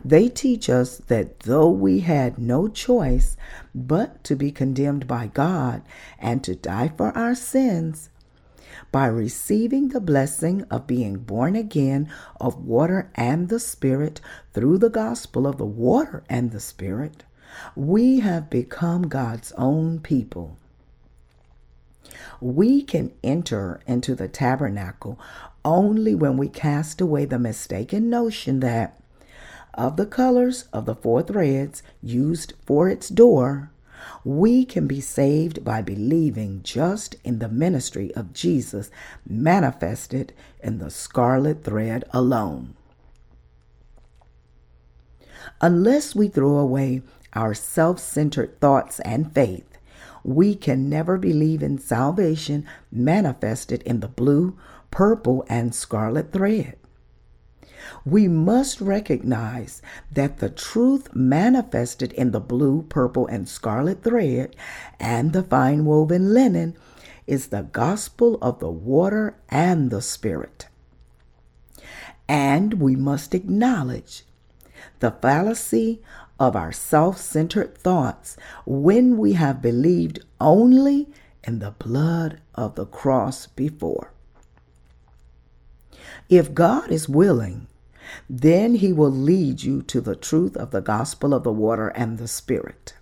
They 0.03 0.29
teach 0.29 0.69
us 0.69 0.97
that 1.07 1.41
though 1.41 1.69
we 1.69 2.01
had 2.01 2.38
no 2.38 2.67
choice 2.67 3.38
but 3.73 4.23
to 4.25 4.35
be 4.35 4.51
condemned 4.51 5.07
by 5.07 5.27
God 5.27 5.81
and 6.19 6.43
to 6.43 6.55
die 6.55 6.91
for 6.95 7.17
our 7.17 7.35
sins, 7.35 8.09
by 8.91 9.07
receiving 9.07 9.89
the 9.89 9.99
blessing 9.99 10.63
of 10.69 10.88
being 10.88 11.17
born 11.17 11.55
again 11.55 12.09
of 12.39 12.65
water 12.65 13.11
and 13.15 13.49
the 13.49 13.59
Spirit 13.59 14.21
through 14.53 14.77
the 14.77 14.89
gospel 14.89 15.45
of 15.45 15.57
the 15.57 15.65
water 15.65 16.23
and 16.29 16.51
the 16.51 16.59
Spirit, 16.59 17.23
we 17.75 18.19
have 18.19 18.49
become 18.49 19.03
God's 19.03 19.51
own 19.53 19.99
people. 19.99 20.57
We 22.39 22.81
can 22.81 23.11
enter 23.23 23.81
into 23.88 24.15
the 24.15 24.27
tabernacle 24.27 25.19
only 25.65 26.15
when 26.15 26.38
we 26.38 26.47
cast 26.47 27.01
away 27.01 27.25
the 27.25 27.39
mistaken 27.39 28.09
notion 28.09 28.59
that, 28.61 29.01
of 29.78 29.95
the 29.95 30.05
colors 30.05 30.65
of 30.73 30.86
the 30.86 30.95
four 30.95 31.21
threads 31.21 31.84
used 32.01 32.53
for 32.65 32.89
its 32.89 33.09
door, 33.09 33.71
we 34.23 34.65
can 34.65 34.88
be 34.88 34.99
saved 34.99 35.63
by 35.63 35.82
believing 35.82 36.61
just 36.63 37.15
in 37.23 37.39
the 37.39 37.49
ministry 37.49 38.13
of 38.15 38.34
Jesus 38.34 38.89
manifested 39.28 40.34
in 40.61 40.80
the 40.80 40.89
scarlet 40.89 41.63
thread 41.63 42.03
alone. 42.11 42.75
Unless 45.61 46.15
we 46.15 46.28
throw 46.28 46.57
away 46.57 47.01
our 47.34 47.53
self 47.53 47.99
centered 47.99 48.59
thoughts 48.59 48.99
and 49.01 49.34
faith, 49.34 49.78
we 50.23 50.55
can 50.55 50.89
never 50.89 51.17
believe 51.17 51.63
in 51.63 51.78
salvation 51.78 52.65
manifested 52.91 53.82
in 53.84 54.01
the 54.01 54.07
blue, 54.07 54.57
purple, 54.91 55.45
and 55.47 55.73
scarlet 55.73 56.34
thread. 56.34 56.75
We 58.05 58.27
must 58.27 58.81
recognize 58.81 59.81
that 60.11 60.39
the 60.39 60.49
truth 60.49 61.13
manifested 61.13 62.11
in 62.13 62.31
the 62.31 62.39
blue, 62.39 62.83
purple, 62.83 63.27
and 63.27 63.47
scarlet 63.47 64.03
thread 64.03 64.55
and 64.99 65.33
the 65.33 65.43
fine 65.43 65.85
woven 65.85 66.33
linen 66.33 66.75
is 67.25 67.47
the 67.47 67.63
gospel 67.63 68.38
of 68.41 68.59
the 68.59 68.71
water 68.71 69.35
and 69.49 69.91
the 69.91 70.01
spirit. 70.01 70.67
And 72.27 72.75
we 72.75 72.95
must 72.95 73.35
acknowledge 73.35 74.23
the 74.99 75.11
fallacy 75.11 76.01
of 76.39 76.55
our 76.55 76.71
self 76.71 77.17
centered 77.17 77.77
thoughts 77.77 78.38
when 78.65 79.17
we 79.17 79.33
have 79.33 79.61
believed 79.61 80.19
only 80.39 81.07
in 81.43 81.59
the 81.59 81.71
blood 81.71 82.39
of 82.55 82.75
the 82.75 82.85
cross 82.85 83.47
before. 83.47 84.11
If 86.29 86.53
God 86.53 86.91
is 86.91 87.07
willing, 87.07 87.67
then 88.30 88.76
he 88.76 88.93
will 88.93 89.12
lead 89.12 89.64
you 89.64 89.82
to 89.84 90.01
the 90.01 90.16
truth 90.16 90.55
of 90.58 90.72
the 90.72 90.82
gospel 90.82 91.34
of 91.34 91.43
the 91.43 91.51
water 91.51 91.89
and 91.89 92.18
the 92.18 92.28
spirit. 92.28 92.93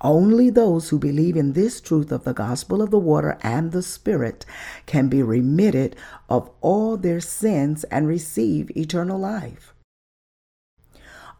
Only 0.00 0.50
those 0.50 0.88
who 0.88 0.98
believe 0.98 1.36
in 1.36 1.52
this 1.52 1.80
truth 1.80 2.10
of 2.10 2.24
the 2.24 2.34
gospel 2.34 2.82
of 2.82 2.90
the 2.90 2.98
water 2.98 3.38
and 3.40 3.70
the 3.70 3.82
spirit 3.82 4.44
can 4.84 5.08
be 5.08 5.22
remitted 5.22 5.94
of 6.28 6.50
all 6.60 6.96
their 6.96 7.20
sins 7.20 7.84
and 7.84 8.08
receive 8.08 8.76
eternal 8.76 9.18
life. 9.18 9.72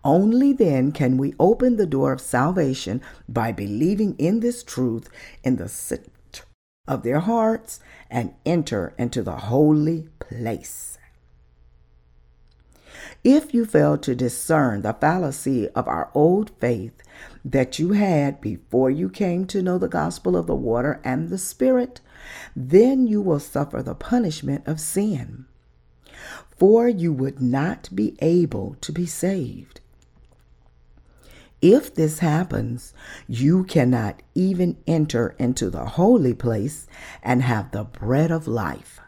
Only 0.04 0.52
then 0.52 0.92
can 0.92 1.16
we 1.16 1.34
open 1.38 1.76
the 1.76 1.86
door 1.86 2.12
of 2.12 2.20
salvation 2.20 3.00
by 3.28 3.52
believing 3.52 4.14
in 4.18 4.40
this 4.40 4.62
truth 4.62 5.08
in 5.42 5.56
the 5.56 5.68
center 5.68 6.44
of 6.88 7.02
their 7.02 7.20
hearts 7.20 7.80
and 8.10 8.34
enter 8.44 8.94
into 8.98 9.22
the 9.22 9.36
holy 9.36 10.08
place. 10.18 10.98
If 13.24 13.54
you 13.54 13.64
fail 13.64 13.98
to 13.98 14.14
discern 14.14 14.82
the 14.82 14.92
fallacy 14.94 15.68
of 15.70 15.86
our 15.88 16.10
old 16.14 16.50
faith 16.60 17.02
that 17.44 17.78
you 17.78 17.92
had 17.92 18.40
before 18.40 18.90
you 18.90 19.08
came 19.08 19.46
to 19.46 19.62
know 19.62 19.78
the 19.78 19.88
gospel 19.88 20.36
of 20.36 20.46
the 20.46 20.54
water 20.54 21.00
and 21.04 21.28
the 21.28 21.38
Spirit, 21.38 22.00
then 22.54 23.06
you 23.06 23.20
will 23.20 23.40
suffer 23.40 23.82
the 23.82 23.94
punishment 23.94 24.66
of 24.66 24.80
sin. 24.80 25.46
For 26.56 26.88
you 26.88 27.12
would 27.12 27.40
not 27.40 27.88
be 27.94 28.16
able 28.20 28.76
to 28.80 28.92
be 28.92 29.06
saved. 29.06 29.80
If 31.60 31.94
this 31.94 32.18
happens, 32.18 32.92
you 33.28 33.62
cannot 33.64 34.20
even 34.34 34.76
enter 34.86 35.36
into 35.38 35.70
the 35.70 35.84
holy 35.84 36.34
place 36.34 36.88
and 37.22 37.42
have 37.42 37.70
the 37.70 37.84
bread 37.84 38.32
of 38.32 38.48
life. 38.48 39.01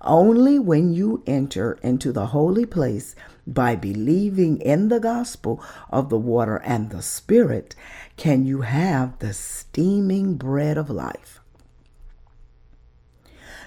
Only 0.00 0.58
when 0.58 0.92
you 0.92 1.22
enter 1.26 1.78
into 1.82 2.12
the 2.12 2.26
holy 2.26 2.66
place 2.66 3.16
by 3.46 3.74
believing 3.74 4.60
in 4.60 4.88
the 4.88 5.00
gospel 5.00 5.62
of 5.90 6.08
the 6.08 6.18
water 6.18 6.58
and 6.58 6.90
the 6.90 7.02
Spirit 7.02 7.74
can 8.16 8.44
you 8.44 8.60
have 8.60 9.18
the 9.18 9.32
steaming 9.32 10.34
bread 10.34 10.78
of 10.78 10.88
life. 10.88 11.40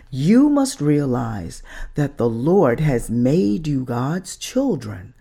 You 0.10 0.50
must 0.50 0.82
realize 0.82 1.64
that 1.96 2.18
the 2.18 2.30
Lord 2.30 2.82
has 2.82 3.10
made 3.10 3.66
you 3.66 3.86
God's 3.86 4.36
children 4.36 5.14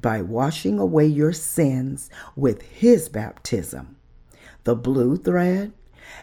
by 0.00 0.22
washing 0.22 0.78
away 0.78 1.06
your 1.06 1.34
sins 1.34 2.08
with 2.34 2.62
his 2.62 3.10
baptism, 3.10 3.96
the 4.64 4.74
blue 4.74 5.18
thread, 5.18 5.72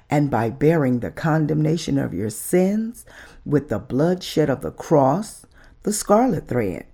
and 0.10 0.30
by 0.30 0.49
bearing 0.49 0.99
the 0.99 1.12
condemnation 1.12 1.97
of 1.97 2.14
your 2.14 2.30
sins 2.30 3.06
with 3.45 3.70
the 3.70 3.80
bloodshed 3.80 4.49
of 4.49 4.62
the 4.62 4.72
cross, 4.72 5.45
the 5.84 5.93
scarlet 5.93 6.47
thread. 6.47 6.86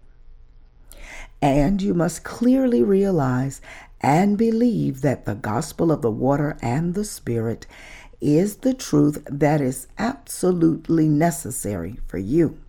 And 1.42 1.82
you 1.82 1.94
must 1.94 2.24
clearly 2.24 2.84
realize 2.84 3.62
and 4.02 4.38
believe 4.38 5.02
that 5.02 5.26
the 5.26 5.36
gospel 5.36 5.92
of 5.92 6.02
the 6.02 6.12
water 6.12 6.58
and 6.62 6.94
the 6.94 7.06
spirit 7.06 7.68
is 8.20 8.58
the 8.58 8.74
truth 8.74 9.24
that 9.26 9.60
is 9.60 9.88
absolutely 9.98 11.08
necessary 11.08 12.00
for 12.08 12.18
you. 12.18 12.60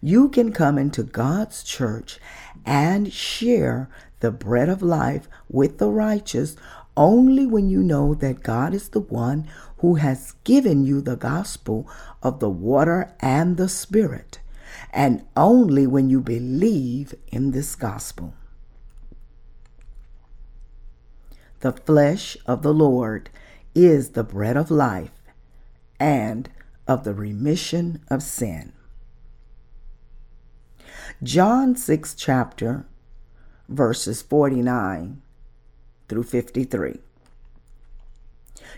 You 0.00 0.28
can 0.28 0.52
come 0.52 0.78
into 0.78 1.02
God's 1.02 1.62
church 1.62 2.20
and 2.64 3.12
share 3.12 3.88
the 4.20 4.30
bread 4.30 4.68
of 4.68 4.82
life 4.82 5.28
with 5.48 5.78
the 5.78 5.90
righteous 5.90 6.56
only 6.96 7.46
when 7.46 7.68
you 7.68 7.82
know 7.82 8.14
that 8.14 8.42
God 8.42 8.74
is 8.74 8.88
the 8.90 9.00
one 9.00 9.48
who 9.78 9.96
has 9.96 10.32
given 10.44 10.84
you 10.84 11.00
the 11.00 11.16
gospel 11.16 11.88
of 12.22 12.40
the 12.40 12.50
water 12.50 13.14
and 13.20 13.56
the 13.56 13.68
spirit, 13.68 14.40
and 14.92 15.24
only 15.36 15.86
when 15.86 16.08
you 16.08 16.20
believe 16.20 17.14
in 17.28 17.50
this 17.50 17.74
gospel. 17.74 18.34
The 21.60 21.72
flesh 21.72 22.36
of 22.46 22.62
the 22.62 22.74
Lord 22.74 23.30
is 23.74 24.10
the 24.10 24.24
bread 24.24 24.56
of 24.56 24.70
life 24.70 25.10
and 25.98 26.48
of 26.86 27.04
the 27.04 27.14
remission 27.14 28.02
of 28.08 28.22
sin. 28.22 28.72
John 31.22 31.76
6 31.76 32.14
chapter 32.14 32.86
verses 33.68 34.22
49 34.22 35.22
through 36.08 36.24
53. 36.24 36.98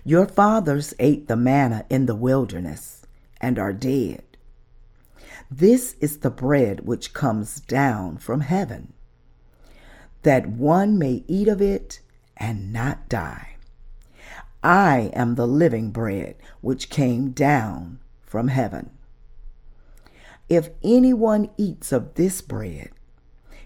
Your 0.04 0.26
fathers 0.26 0.94
ate 0.98 1.28
the 1.28 1.36
manna 1.36 1.84
in 1.90 2.06
the 2.06 2.14
wilderness 2.14 3.06
and 3.40 3.58
are 3.58 3.72
dead. 3.72 4.22
This 5.50 5.94
is 6.00 6.18
the 6.18 6.30
bread 6.30 6.80
which 6.80 7.12
comes 7.12 7.60
down 7.60 8.18
from 8.18 8.40
heaven, 8.42 8.92
that 10.22 10.46
one 10.46 10.98
may 10.98 11.24
eat 11.26 11.48
of 11.48 11.62
it 11.62 12.00
and 12.36 12.72
not 12.72 13.08
die. 13.08 13.56
I 14.62 15.10
am 15.14 15.36
the 15.36 15.46
living 15.46 15.90
bread 15.90 16.36
which 16.60 16.90
came 16.90 17.30
down 17.30 18.00
from 18.22 18.48
heaven. 18.48 18.90
If 20.48 20.70
anyone 20.82 21.50
eats 21.56 21.92
of 21.92 22.14
this 22.14 22.40
bread, 22.40 22.90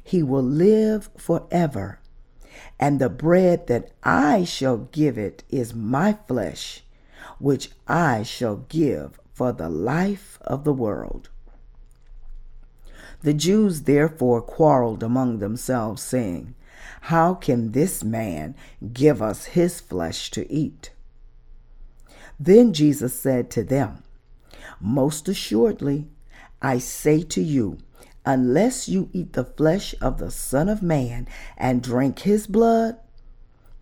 he 0.02 0.22
will 0.22 0.42
live 0.42 1.10
forever. 1.16 2.00
And 2.78 2.98
the 2.98 3.09
bread 3.09 3.66
that 3.66 3.90
I 4.03 4.44
shall 4.44 4.78
give 4.78 5.18
it 5.18 5.44
is 5.48 5.74
my 5.74 6.16
flesh, 6.26 6.82
which 7.38 7.70
I 7.86 8.22
shall 8.22 8.57
give 8.68 9.20
for 9.32 9.53
the 9.53 9.68
life 9.68 10.38
of 10.42 10.64
the 10.64 10.72
world. 10.72 11.28
The 13.22 13.34
Jews 13.34 13.82
therefore 13.82 14.42
quarreled 14.42 15.03
among 15.03 15.38
themselves, 15.38 16.03
saying, 16.03 16.55
How 17.03 17.34
can 17.34 17.72
this 17.72 18.03
man 18.03 18.55
give 18.92 19.22
us 19.22 19.44
his 19.46 19.80
flesh 19.80 20.30
to 20.32 20.50
eat? 20.53 20.90
Then 22.38 22.72
Jesus 22.72 23.18
said 23.18 23.50
to 23.50 23.62
them, 23.62 24.03
Most 24.80 25.28
assuredly, 25.28 26.09
I 26.61 26.78
say 26.78 27.22
to 27.22 27.42
you, 27.42 27.78
unless 28.24 28.88
you 28.88 29.08
eat 29.12 29.32
the 29.32 29.44
flesh 29.44 29.94
of 30.00 30.18
the 30.18 30.30
Son 30.30 30.68
of 30.68 30.82
Man 30.82 31.26
and 31.56 31.82
drink 31.82 32.20
his 32.20 32.46
blood, 32.46 32.96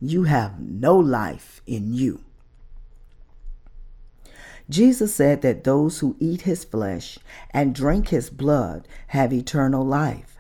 you 0.00 0.24
have 0.24 0.58
no 0.60 0.96
life 0.96 1.60
in 1.66 1.92
you. 1.92 2.20
Jesus 4.70 5.14
said 5.14 5.42
that 5.42 5.64
those 5.64 5.98
who 5.98 6.16
eat 6.20 6.42
his 6.42 6.64
flesh 6.64 7.18
and 7.50 7.74
drink 7.74 8.08
his 8.08 8.30
blood 8.30 8.86
have 9.08 9.32
eternal 9.32 9.84
life. 9.84 10.38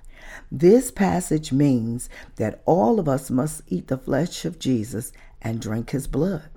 This 0.52 0.90
passage 0.90 1.52
means 1.52 2.08
that 2.36 2.62
all 2.64 3.00
of 3.00 3.08
us 3.08 3.30
must 3.30 3.62
eat 3.66 3.88
the 3.88 3.98
flesh 3.98 4.44
of 4.44 4.58
Jesus 4.58 5.12
and 5.42 5.60
drink 5.60 5.90
his 5.90 6.06
blood. 6.06 6.48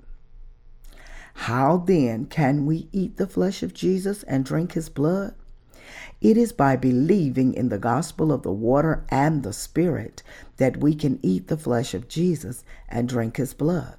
How 1.34 1.78
then 1.78 2.26
can 2.26 2.64
we 2.64 2.88
eat 2.92 3.16
the 3.16 3.26
flesh 3.26 3.62
of 3.62 3.74
Jesus 3.74 4.22
and 4.22 4.44
drink 4.44 4.72
his 4.72 4.88
blood? 4.88 5.34
It 6.20 6.36
is 6.36 6.52
by 6.52 6.76
believing 6.76 7.54
in 7.54 7.68
the 7.68 7.78
gospel 7.78 8.32
of 8.32 8.42
the 8.42 8.52
water 8.52 9.04
and 9.08 9.42
the 9.42 9.52
Spirit 9.52 10.22
that 10.56 10.78
we 10.78 10.94
can 10.94 11.18
eat 11.22 11.48
the 11.48 11.56
flesh 11.56 11.94
of 11.94 12.08
Jesus 12.08 12.64
and 12.88 13.08
drink 13.08 13.36
his 13.36 13.54
blood. 13.54 13.96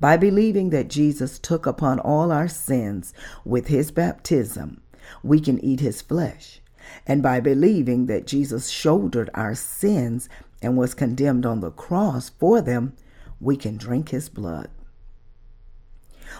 By 0.00 0.16
believing 0.16 0.70
that 0.70 0.88
Jesus 0.88 1.38
took 1.38 1.66
upon 1.66 1.98
all 1.98 2.32
our 2.32 2.48
sins 2.48 3.12
with 3.44 3.66
his 3.66 3.90
baptism, 3.90 4.80
we 5.22 5.40
can 5.40 5.62
eat 5.62 5.80
his 5.80 6.00
flesh. 6.00 6.60
And 7.06 7.22
by 7.22 7.40
believing 7.40 8.06
that 8.06 8.26
Jesus 8.26 8.68
shouldered 8.68 9.28
our 9.34 9.54
sins 9.54 10.28
and 10.62 10.76
was 10.76 10.94
condemned 10.94 11.44
on 11.44 11.60
the 11.60 11.70
cross 11.70 12.30
for 12.30 12.60
them, 12.62 12.94
we 13.40 13.56
can 13.56 13.76
drink 13.76 14.08
his 14.08 14.28
blood. 14.28 14.70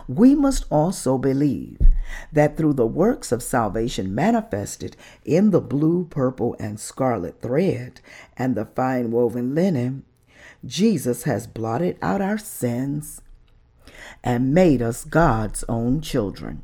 We 0.09 0.35
must 0.35 0.65
also 0.71 1.19
believe 1.19 1.79
that 2.33 2.57
through 2.57 2.75
the 2.75 2.87
works 2.87 3.33
of 3.33 3.43
salvation 3.43 4.15
manifested 4.15 4.97
in 5.25 5.51
the 5.51 5.61
blue, 5.61 6.07
purple, 6.07 6.57
and 6.59 6.79
scarlet 6.79 7.41
thread 7.41 8.01
and 8.37 8.55
the 8.55 8.67
fine 8.67 9.11
woven 9.11 9.55
linen, 9.55 10.05
Jesus 10.65 11.25
has 11.25 11.47
blotted 11.47 11.99
out 12.03 12.21
our 12.21 12.39
sins 12.39 13.21
and 14.23 14.55
made 14.55 14.83
us 14.83 15.05
God's 15.05 15.65
own 15.69 16.01
children. 16.01 16.63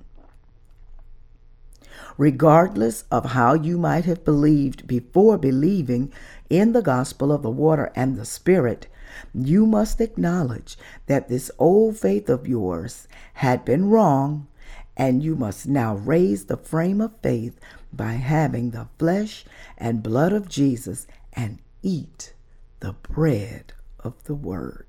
Regardless 2.19 3.05
of 3.11 3.33
how 3.33 3.55
you 3.55 3.79
might 3.79 4.07
have 4.07 4.25
believed 4.25 4.87
before 4.87 5.37
believing 5.37 6.13
in 6.49 6.73
the 6.73 6.83
gospel 6.83 7.31
of 7.31 7.43
the 7.43 7.51
water 7.51 7.93
and 7.95 8.17
the 8.17 8.25
Spirit, 8.25 8.87
you 9.35 9.67
must 9.67 10.01
acknowledge 10.01 10.77
that 11.07 11.29
this 11.29 11.51
old 11.59 11.97
faith 11.97 12.29
of 12.29 12.47
yours 12.47 13.09
had 13.35 13.65
been 13.65 13.89
wrong, 13.89 14.49
and 14.97 15.23
you 15.23 15.37
must 15.37 15.67
now 15.67 15.95
raise 15.95 16.47
the 16.47 16.57
frame 16.57 17.01
of 17.01 17.21
faith 17.23 17.61
by 17.93 18.13
having 18.13 18.71
the 18.71 18.89
flesh 18.99 19.45
and 19.77 20.03
blood 20.03 20.33
of 20.33 20.49
Jesus 20.49 21.07
and 21.33 21.59
eat 21.83 22.35
the 22.81 22.93
bread 22.93 23.73
of 24.01 24.25
the 24.25 24.35
Word. 24.35 24.87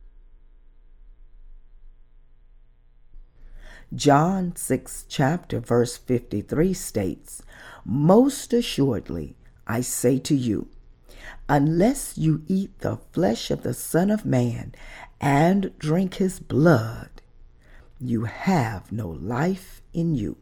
John 3.95 4.53
6 4.55 5.05
chapter 5.07 5.59
verse 5.61 5.95
53 5.95 6.73
states, 6.73 7.41
Most 7.85 8.51
assuredly 8.51 9.37
I 9.65 9.79
say 9.81 10.19
to 10.19 10.35
you, 10.35 10.67
unless 11.49 12.17
you 12.17 12.43
eat 12.47 12.79
the 12.79 12.97
flesh 13.11 13.51
of 13.51 13.63
the 13.63 13.73
Son 13.73 14.09
of 14.09 14.25
Man 14.25 14.73
and 15.21 15.77
drink 15.79 16.15
his 16.15 16.39
blood, 16.39 17.09
you 17.99 18.25
have 18.25 18.91
no 18.91 19.07
life 19.07 19.81
in 19.93 20.15
you. 20.15 20.37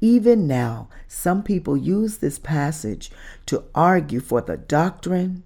Even 0.00 0.46
now, 0.46 0.88
some 1.08 1.42
people 1.42 1.76
use 1.76 2.18
this 2.18 2.38
passage 2.38 3.10
to 3.46 3.64
argue 3.74 4.20
for 4.20 4.40
the 4.40 4.56
doctrine 4.56 5.44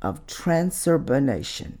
of 0.00 0.26
transubstantiation. 0.26 1.78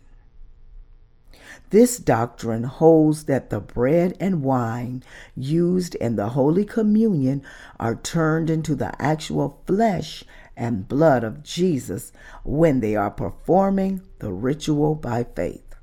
This 1.70 1.98
doctrine 1.98 2.64
holds 2.64 3.24
that 3.24 3.50
the 3.50 3.60
bread 3.60 4.16
and 4.20 4.42
wine 4.42 5.02
used 5.36 5.94
in 5.96 6.16
the 6.16 6.30
Holy 6.30 6.64
Communion 6.64 7.42
are 7.78 7.94
turned 7.94 8.48
into 8.48 8.74
the 8.74 9.00
actual 9.00 9.62
flesh 9.66 10.24
and 10.58 10.88
blood 10.88 11.24
of 11.24 11.42
Jesus 11.42 12.12
when 12.44 12.80
they 12.80 12.94
are 12.94 13.10
performing 13.10 14.02
the 14.18 14.32
ritual 14.32 14.94
by 14.94 15.24
faith. 15.24 15.74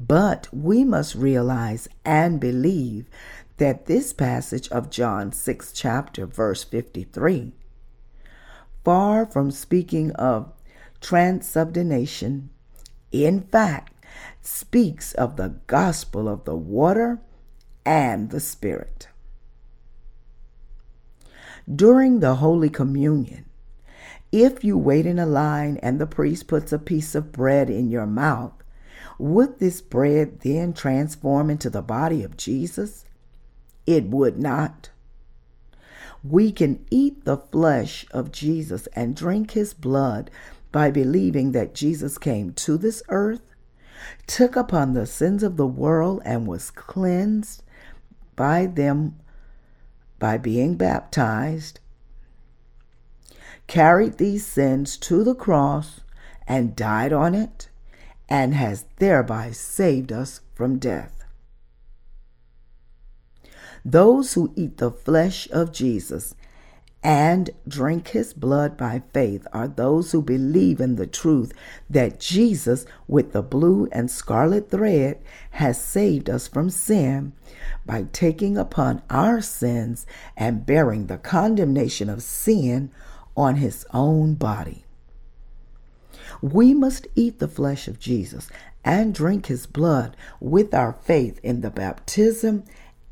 But 0.00 0.48
we 0.50 0.82
must 0.82 1.14
realize 1.14 1.86
and 2.04 2.40
believe 2.40 3.06
that 3.58 3.86
this 3.86 4.12
passage 4.12 4.68
of 4.70 4.90
John 4.90 5.30
6 5.30 5.72
chapter 5.72 6.26
verse 6.26 6.64
53 6.64 7.52
far 8.84 9.26
from 9.26 9.50
speaking 9.50 10.10
of 10.12 10.52
transubstantiation, 11.00 12.50
in 13.12 13.42
fact, 13.42 13.92
speaks 14.42 15.12
of 15.14 15.36
the 15.36 15.56
gospel 15.66 16.28
of 16.28 16.44
the 16.44 16.56
water 16.56 17.20
and 17.84 18.30
the 18.30 18.40
Spirit. 18.40 19.08
During 21.74 22.18
the 22.18 22.36
Holy 22.36 22.68
Communion, 22.68 23.44
if 24.32 24.64
you 24.64 24.76
wait 24.76 25.06
in 25.06 25.18
a 25.18 25.26
line 25.26 25.76
and 25.82 26.00
the 26.00 26.06
priest 26.06 26.48
puts 26.48 26.72
a 26.72 26.78
piece 26.78 27.14
of 27.14 27.30
bread 27.30 27.70
in 27.70 27.90
your 27.90 28.06
mouth, 28.06 28.54
would 29.18 29.58
this 29.58 29.80
bread 29.80 30.40
then 30.40 30.72
transform 30.72 31.48
into 31.48 31.70
the 31.70 31.82
body 31.82 32.24
of 32.24 32.36
Jesus? 32.36 33.04
It 33.86 34.06
would 34.06 34.38
not. 34.38 34.90
We 36.24 36.50
can 36.50 36.84
eat 36.90 37.24
the 37.24 37.36
flesh 37.36 38.04
of 38.10 38.32
Jesus 38.32 38.88
and 38.94 39.14
drink 39.14 39.52
his 39.52 39.72
blood 39.72 40.30
by 40.72 40.90
believing 40.90 41.52
that 41.52 41.74
Jesus 41.74 42.18
came 42.18 42.52
to 42.54 42.78
this 42.78 43.02
earth, 43.10 43.42
took 44.26 44.56
upon 44.56 44.94
the 44.94 45.06
sins 45.06 45.42
of 45.42 45.56
the 45.56 45.66
world, 45.66 46.20
and 46.24 46.46
was 46.46 46.70
cleansed 46.70 47.62
by 48.34 48.66
them 48.66 49.19
by 50.20 50.38
being 50.38 50.76
baptized, 50.76 51.80
carried 53.66 54.18
these 54.18 54.46
sins 54.46 54.96
to 54.96 55.24
the 55.24 55.34
cross 55.34 56.02
and 56.46 56.76
died 56.76 57.12
on 57.12 57.34
it, 57.34 57.68
and 58.28 58.54
has 58.54 58.84
thereby 58.98 59.50
saved 59.50 60.12
us 60.12 60.40
from 60.54 60.78
death. 60.78 61.24
Those 63.84 64.34
who 64.34 64.52
eat 64.54 64.76
the 64.76 64.92
flesh 64.92 65.48
of 65.50 65.72
Jesus 65.72 66.34
and 67.02 67.50
drink 67.66 68.08
his 68.08 68.34
blood 68.34 68.76
by 68.76 69.02
faith 69.14 69.46
are 69.52 69.68
those 69.68 70.12
who 70.12 70.20
believe 70.20 70.80
in 70.80 70.96
the 70.96 71.06
truth 71.06 71.52
that 71.88 72.20
Jesus, 72.20 72.84
with 73.08 73.32
the 73.32 73.42
blue 73.42 73.88
and 73.90 74.10
scarlet 74.10 74.70
thread, 74.70 75.18
has 75.52 75.82
saved 75.82 76.28
us 76.28 76.46
from 76.46 76.68
sin 76.68 77.32
by 77.86 78.06
taking 78.12 78.58
upon 78.58 79.02
our 79.08 79.40
sins 79.40 80.06
and 80.36 80.66
bearing 80.66 81.06
the 81.06 81.16
condemnation 81.16 82.10
of 82.10 82.22
sin 82.22 82.90
on 83.34 83.56
his 83.56 83.86
own 83.94 84.34
body. 84.34 84.84
We 86.42 86.74
must 86.74 87.06
eat 87.14 87.38
the 87.38 87.48
flesh 87.48 87.88
of 87.88 87.98
Jesus 87.98 88.50
and 88.84 89.14
drink 89.14 89.46
his 89.46 89.66
blood 89.66 90.16
with 90.38 90.74
our 90.74 90.92
faith 90.92 91.40
in 91.42 91.62
the 91.62 91.70
baptism 91.70 92.64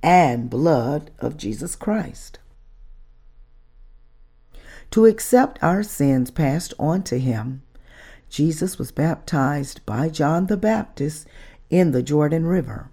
and 0.02 0.50
blood 0.50 1.10
of 1.18 1.36
Jesus 1.36 1.74
Christ. 1.74 2.38
To 4.90 5.06
accept 5.06 5.62
our 5.62 5.82
sins 5.82 6.30
passed 6.30 6.74
on 6.78 7.02
to 7.04 7.18
him, 7.18 7.62
Jesus 8.28 8.78
was 8.78 8.90
baptized 8.90 9.84
by 9.86 10.08
John 10.08 10.46
the 10.46 10.56
Baptist 10.56 11.26
in 11.70 11.92
the 11.92 12.02
Jordan 12.02 12.46
River. 12.46 12.90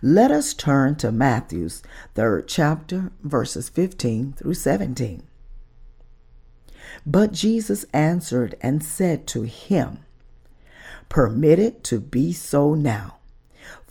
Let 0.00 0.30
us 0.30 0.54
turn 0.54 0.96
to 0.96 1.12
Matthew's 1.12 1.82
third 2.14 2.48
chapter, 2.48 3.10
verses 3.22 3.68
15 3.68 4.34
through 4.34 4.54
17. 4.54 5.22
But 7.04 7.32
Jesus 7.32 7.84
answered 7.92 8.54
and 8.60 8.82
said 8.82 9.26
to 9.28 9.42
him, 9.42 10.00
Permit 11.08 11.58
it 11.58 11.84
to 11.84 12.00
be 12.00 12.32
so 12.32 12.74
now 12.74 13.18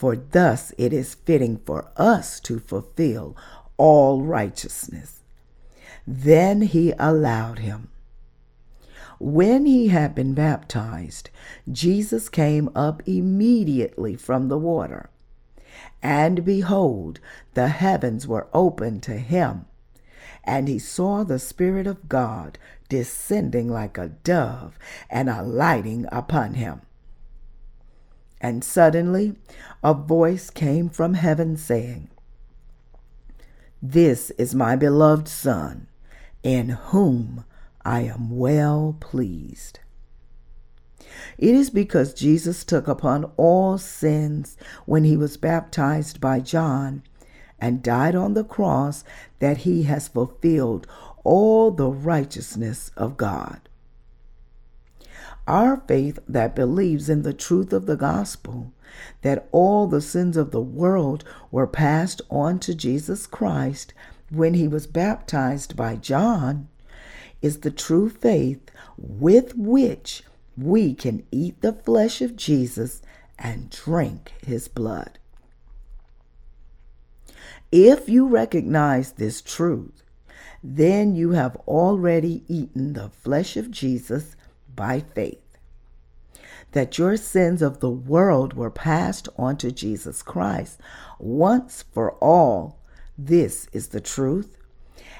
for 0.01 0.15
thus 0.15 0.73
it 0.79 0.91
is 0.91 1.13
fitting 1.13 1.57
for 1.63 1.91
us 1.95 2.39
to 2.39 2.59
fulfill 2.59 3.37
all 3.77 4.23
righteousness. 4.23 5.20
Then 6.07 6.61
he 6.61 6.93
allowed 6.97 7.59
him. 7.59 7.89
When 9.19 9.67
he 9.67 9.89
had 9.89 10.15
been 10.15 10.33
baptized, 10.33 11.29
Jesus 11.71 12.27
came 12.27 12.69
up 12.75 13.03
immediately 13.07 14.15
from 14.15 14.47
the 14.47 14.57
water. 14.57 15.11
And 16.01 16.43
behold, 16.43 17.19
the 17.53 17.67
heavens 17.67 18.27
were 18.27 18.47
opened 18.51 19.03
to 19.03 19.17
him, 19.17 19.65
and 20.43 20.67
he 20.67 20.79
saw 20.79 21.23
the 21.23 21.37
Spirit 21.37 21.85
of 21.85 22.09
God 22.09 22.57
descending 22.89 23.69
like 23.69 23.97
a 23.97 24.09
dove 24.09 24.79
and 25.09 25.29
alighting 25.29 26.07
upon 26.11 26.55
him. 26.55 26.81
And 28.41 28.63
suddenly 28.63 29.35
a 29.83 29.93
voice 29.93 30.49
came 30.49 30.89
from 30.89 31.13
heaven 31.13 31.57
saying, 31.57 32.09
This 33.83 34.31
is 34.31 34.55
my 34.55 34.75
beloved 34.75 35.27
Son, 35.27 35.87
in 36.43 36.69
whom 36.69 37.45
I 37.83 38.01
am 38.01 38.29
well 38.29 38.95
pleased. 38.99 39.79
It 41.37 41.55
is 41.55 41.69
because 41.69 42.13
Jesus 42.13 42.63
took 42.63 42.87
upon 42.87 43.31
all 43.37 43.77
sins 43.77 44.57
when 44.85 45.03
he 45.03 45.17
was 45.17 45.37
baptized 45.37 46.21
by 46.21 46.39
John 46.39 47.03
and 47.59 47.83
died 47.83 48.15
on 48.15 48.33
the 48.33 48.43
cross 48.43 49.03
that 49.39 49.59
he 49.59 49.83
has 49.83 50.07
fulfilled 50.07 50.87
all 51.23 51.71
the 51.71 51.89
righteousness 51.89 52.91
of 52.97 53.17
God. 53.17 53.61
Our 55.47 55.83
faith 55.87 56.19
that 56.27 56.55
believes 56.55 57.09
in 57.09 57.23
the 57.23 57.33
truth 57.33 57.73
of 57.73 57.85
the 57.85 57.97
gospel, 57.97 58.71
that 59.21 59.47
all 59.51 59.87
the 59.87 60.01
sins 60.01 60.37
of 60.37 60.51
the 60.51 60.61
world 60.61 61.23
were 61.49 61.67
passed 61.67 62.21
on 62.29 62.59
to 62.59 62.75
Jesus 62.75 63.25
Christ 63.27 63.93
when 64.31 64.53
he 64.53 64.67
was 64.67 64.87
baptized 64.87 65.75
by 65.75 65.95
John, 65.95 66.67
is 67.41 67.59
the 67.59 67.71
true 67.71 68.09
faith 68.09 68.71
with 68.97 69.55
which 69.55 70.23
we 70.57 70.93
can 70.93 71.23
eat 71.31 71.61
the 71.61 71.73
flesh 71.73 72.21
of 72.21 72.35
Jesus 72.35 73.01
and 73.37 73.69
drink 73.69 74.33
his 74.45 74.67
blood. 74.67 75.17
If 77.71 78.09
you 78.09 78.27
recognize 78.27 79.13
this 79.13 79.41
truth, 79.41 80.03
then 80.63 81.15
you 81.15 81.31
have 81.31 81.55
already 81.67 82.43
eaten 82.47 82.93
the 82.93 83.09
flesh 83.09 83.57
of 83.57 83.71
Jesus 83.71 84.35
by 84.75 84.99
faith. 84.99 85.39
That 86.73 86.97
your 86.97 87.17
sins 87.17 87.61
of 87.61 87.79
the 87.79 87.89
world 87.89 88.53
were 88.53 88.69
passed 88.69 89.27
on 89.37 89.57
to 89.57 89.71
Jesus 89.71 90.21
Christ 90.21 90.79
once 91.17 91.83
for 91.91 92.13
all. 92.15 92.77
This 93.25 93.67
is 93.71 93.89
the 93.89 94.01
truth. 94.01 94.57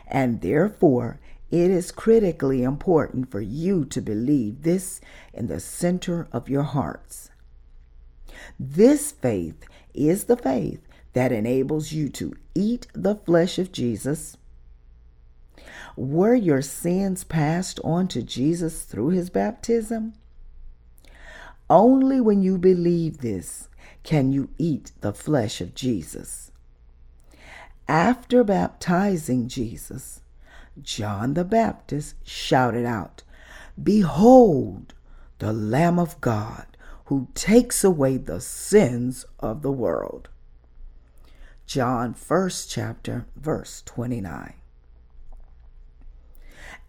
And 0.08 0.42
therefore, 0.42 1.20
it 1.50 1.70
is 1.70 1.92
critically 1.92 2.64
important 2.64 3.30
for 3.30 3.42
you 3.42 3.86
to 3.86 4.02
believe 4.02 4.64
this 4.64 5.02
in 5.34 5.48
the 5.48 5.60
center 5.60 6.28
of 6.32 6.50
your 6.50 6.64
hearts. 6.64 7.30
This 8.60 9.12
faith 9.12 9.66
is 9.94 10.26
the 10.26 10.38
faith 10.38 10.88
that 11.14 11.32
enables 11.32 11.92
you 11.92 12.10
to 12.10 12.34
eat 12.56 12.88
the 12.94 13.16
flesh 13.16 13.60
of 13.60 13.72
Jesus 13.72 14.38
were 15.96 16.36
your 16.36 16.62
sins 16.62 17.24
passed 17.24 17.80
on 17.84 18.08
to 18.10 18.22
Jesus 18.24 18.84
through 18.84 19.10
his 19.10 19.30
baptism? 19.30 20.14
Only 21.70 22.20
when 22.22 22.42
you 22.42 22.58
believe 22.58 23.20
this 23.20 23.70
can 24.04 24.32
you 24.32 24.50
eat 24.58 24.92
the 25.02 25.14
flesh 25.14 25.62
of 25.62 25.76
Jesus. 25.76 26.51
After 27.92 28.46
baptizing 28.46 29.50
Jesus, 29.50 30.22
John 30.82 31.34
the 31.34 31.44
Baptist 31.44 32.16
shouted 32.24 32.86
out, 32.86 33.24
Behold, 33.84 34.94
the 35.40 35.52
Lamb 35.52 36.00
of 36.00 36.22
God 36.22 36.78
who 37.08 37.28
takes 37.36 37.84
away 37.84 38.16
the 38.16 38.40
sins 38.40 39.26
of 39.42 39.62
the 39.62 39.74
world. 39.74 40.30
John 41.66 42.14
1st 42.14 42.70
chapter 42.70 43.26
verse 43.36 43.82
29. 43.86 44.54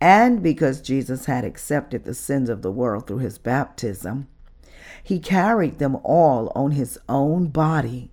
And 0.01 0.41
because 0.41 0.81
Jesus 0.81 1.25
had 1.25 1.45
accepted 1.45 2.05
the 2.05 2.15
sins 2.15 2.49
of 2.49 2.63
the 2.63 2.71
world 2.71 3.09
through 3.09 3.19
his 3.19 3.39
baptism, 3.39 4.29
he 5.03 5.19
carried 5.19 5.81
them 5.81 5.97
all 6.05 6.53
on 6.55 6.71
his 6.71 6.97
own 7.09 7.49
body 7.49 8.13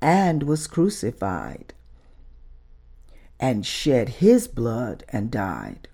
and 0.00 0.42
was 0.42 0.66
crucified 0.66 1.74
and 3.40 3.64
shed 3.64 4.08
his 4.08 4.48
blood 4.48 5.04
and 5.10 5.30
died. 5.30 5.88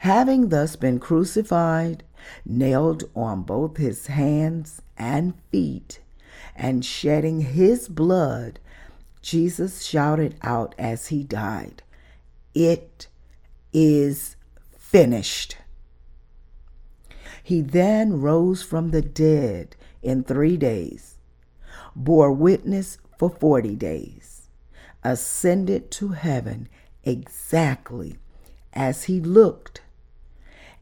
Having 0.00 0.48
thus 0.48 0.76
been 0.76 0.98
crucified, 0.98 2.04
nailed 2.44 3.04
on 3.14 3.42
both 3.42 3.76
his 3.76 4.08
hands 4.08 4.82
and 4.98 5.34
feet, 5.50 6.00
and 6.54 6.84
shedding 6.84 7.40
his 7.40 7.88
blood, 7.88 8.60
Jesus 9.22 9.82
shouted 9.82 10.36
out 10.42 10.74
as 10.78 11.08
he 11.08 11.24
died, 11.24 11.82
It 12.54 13.08
is 13.72 14.36
finished. 14.76 15.56
He 17.42 17.60
then 17.60 18.20
rose 18.20 18.62
from 18.62 18.90
the 18.90 19.02
dead 19.02 19.76
in 20.02 20.24
three 20.24 20.56
days, 20.56 21.16
bore 21.94 22.32
witness 22.32 22.98
for 23.18 23.30
40 23.30 23.76
days, 23.76 24.19
ascended 25.02 25.90
to 25.90 26.08
heaven 26.08 26.68
exactly 27.04 28.18
as 28.72 29.04
he 29.04 29.20
looked, 29.20 29.82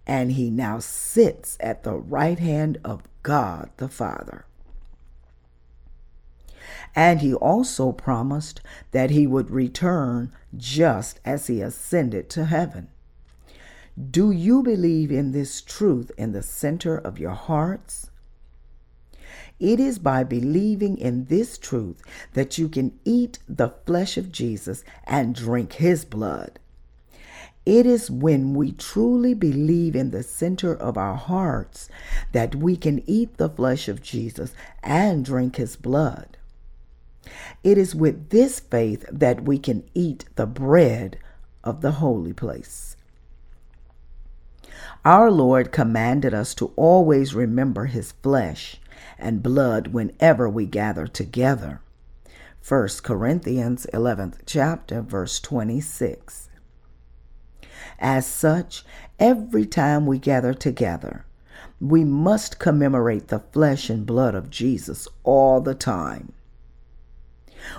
and 0.07 0.33
he 0.33 0.51
now 0.51 0.79
sits 0.79 1.57
at 1.61 1.83
the 1.83 1.95
right 1.95 2.39
hand 2.39 2.79
of 2.85 3.03
God 3.23 3.71
the 3.77 3.89
Father. 3.89 4.45
And 6.95 7.21
he 7.21 7.35
also 7.35 7.93
promised 7.93 8.61
that 8.91 9.11
he 9.11 9.27
would 9.27 9.51
return 9.51 10.33
just 10.57 11.21
as 11.25 11.47
he 11.47 11.61
ascended 11.61 12.29
to 12.31 12.47
heaven. 12.47 12.89
Do 14.11 14.31
you 14.31 14.63
believe 14.63 15.11
in 15.11 15.33
this 15.33 15.61
truth 15.61 16.11
in 16.17 16.33
the 16.33 16.43
center 16.43 16.97
of 16.97 17.19
your 17.19 17.33
hearts? 17.33 18.11
It 19.59 19.81
is 19.81 19.99
by 19.99 20.25
believing 20.25 20.97
in 20.99 21.27
this 21.27 21.59
truth 21.59 22.03
that 22.35 22.59
you 22.59 22.69
can 22.69 22.99
eat 23.05 23.39
the 23.49 23.75
flesh 23.87 24.17
of 24.17 24.33
Jesus 24.33 24.85
and 25.05 25.35
drink 25.35 25.75
his 25.75 26.05
blood. 26.05 26.59
It 27.67 27.85
is 27.85 28.11
when 28.11 28.55
we 28.55 28.73
truly 28.73 29.35
believe 29.35 29.95
in 29.95 30.11
the 30.11 30.23
center 30.23 30.75
of 30.75 30.97
our 30.97 31.17
hearts 31.17 31.91
that 32.33 32.55
we 32.55 32.77
can 32.77 33.03
eat 33.07 33.37
the 33.37 33.51
flesh 33.51 33.89
of 33.89 34.01
Jesus 34.01 34.55
and 34.83 35.25
drink 35.25 35.57
his 35.57 35.77
blood. 35.77 36.39
It 37.63 37.77
is 37.77 37.95
with 37.95 38.31
this 38.31 38.59
faith 38.59 39.05
that 39.13 39.43
we 39.45 39.59
can 39.59 39.85
eat 39.93 40.25
the 40.37 40.47
bread 40.47 41.19
of 41.63 41.83
the 41.83 41.93
holy 41.93 42.33
place. 42.33 42.97
Our 45.05 45.31
Lord 45.31 45.71
commanded 45.73 46.33
us 46.33 46.55
to 46.55 46.73
always 46.77 47.35
remember 47.35 47.85
his 47.85 48.13
flesh 48.13 48.81
and 49.19 49.43
blood 49.43 49.89
whenever 49.89 50.49
we 50.49 50.67
gather 50.67 51.07
together. 51.07 51.81
1 52.67 52.89
Corinthians 53.03 53.87
11th 53.93 54.41
chapter 54.47 55.01
verse 55.01 55.41
26. 55.41 56.49
As 57.99 58.27
such, 58.27 58.85
every 59.19 59.67
time 59.67 60.07
we 60.07 60.19
gather 60.19 60.55
together, 60.55 61.25
we 61.81 62.05
must 62.05 62.59
commemorate 62.59 63.29
the 63.29 63.39
flesh 63.39 63.89
and 63.89 64.05
blood 64.07 64.35
of 64.35 64.51
Jesus 64.51 65.09
all 65.25 65.61
the 65.61 65.75
time. 65.75 66.33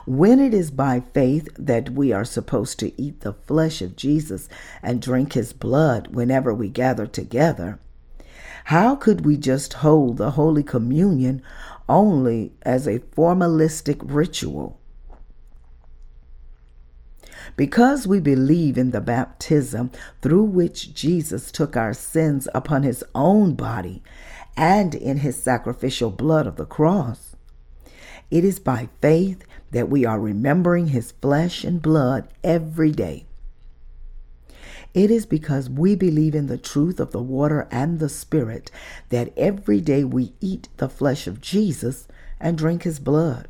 When 0.06 0.40
it 0.40 0.54
is 0.54 0.72
by 0.72 1.04
faith 1.14 1.50
that 1.58 1.92
we 1.92 2.12
are 2.12 2.26
supposed 2.26 2.80
to 2.80 3.02
eat 3.02 3.22
the 3.22 3.34
flesh 3.34 3.82
of 3.82 3.96
Jesus 3.96 4.50
and 4.84 5.02
drink 5.02 5.34
his 5.34 5.54
blood 5.54 6.08
whenever 6.08 6.54
we 6.54 6.70
gather 6.70 7.08
together, 7.08 7.80
how 8.66 8.96
could 8.96 9.26
we 9.26 9.38
just 9.38 9.74
hold 9.74 10.18
the 10.18 10.32
Holy 10.32 10.64
Communion 10.64 11.42
only 11.88 12.54
as 12.62 12.88
a 12.88 13.00
formalistic 13.00 14.00
ritual? 14.04 14.80
Because 17.56 18.08
we 18.08 18.20
believe 18.20 18.78
in 18.78 18.92
the 18.92 19.02
baptism 19.02 19.92
through 20.22 20.44
which 20.44 20.94
Jesus 20.94 21.52
took 21.52 21.76
our 21.76 21.94
sins 21.94 22.48
upon 22.54 22.84
his 22.84 23.04
own 23.16 23.56
body 23.56 24.04
and 24.56 24.94
in 24.94 25.18
his 25.18 25.42
sacrificial 25.42 26.12
blood 26.12 26.46
of 26.46 26.58
the 26.58 26.66
cross, 26.66 27.36
it 28.30 28.44
is 28.44 28.60
by 28.60 28.90
faith 29.02 29.44
that 29.72 29.90
we 29.90 30.06
are 30.06 30.20
remembering 30.20 30.88
his 30.88 31.12
flesh 31.14 31.64
and 31.64 31.82
blood 31.82 32.28
every 32.44 32.92
day. 32.92 33.26
It 34.94 35.12
is 35.12 35.26
because 35.26 35.70
we 35.70 35.96
believe 35.96 36.34
in 36.34 36.48
the 36.48 36.58
truth 36.58 37.00
of 37.00 37.12
the 37.12 37.22
water 37.22 37.68
and 37.72 38.00
the 38.00 38.10
Spirit 38.10 38.72
that 39.10 39.32
every 39.38 39.82
day 39.82 40.04
we 40.04 40.34
eat 40.42 40.68
the 40.78 40.90
flesh 40.90 41.28
of 41.28 41.42
Jesus 41.42 42.08
and 42.40 42.58
drink 42.58 42.84
his 42.84 43.00
blood. 43.00 43.48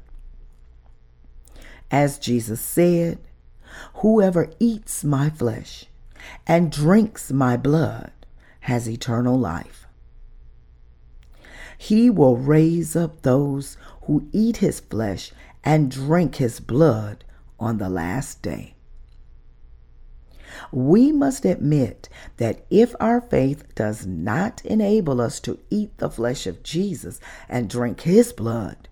As 1.90 2.20
Jesus 2.20 2.60
said, 2.62 3.20
Whoever 3.96 4.50
eats 4.60 5.04
my 5.04 5.30
flesh 5.30 5.86
and 6.46 6.72
drinks 6.72 7.32
my 7.32 7.56
blood 7.56 8.12
has 8.62 8.90
eternal 8.90 9.38
life. 9.38 9.88
He 11.78 12.10
will 12.10 12.36
raise 12.36 12.96
up 12.96 13.22
those 13.22 13.78
who 14.04 14.28
eat 14.34 14.58
his 14.58 14.82
flesh 14.82 15.32
and 15.64 15.90
drink 15.90 16.36
his 16.36 16.60
blood 16.60 17.24
on 17.60 17.78
the 17.78 17.90
last 17.90 18.42
day. 18.42 18.76
We 20.72 21.12
must 21.12 21.46
admit 21.46 22.10
that 22.38 22.66
if 22.70 22.96
our 23.00 23.22
faith 23.22 23.64
does 23.76 24.06
not 24.06 24.64
enable 24.66 25.20
us 25.20 25.40
to 25.42 25.60
eat 25.70 25.98
the 25.98 26.10
flesh 26.10 26.46
of 26.46 26.64
Jesus 26.64 27.20
and 27.48 27.70
drink 27.70 28.02
his 28.02 28.34
blood, 28.34 28.88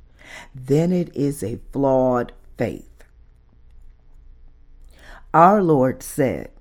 then 0.53 0.91
it 0.91 1.15
is 1.15 1.43
a 1.43 1.59
flawed 1.71 2.33
faith. 2.57 3.03
Our 5.33 5.61
Lord 5.61 6.01
said, 6.01 6.51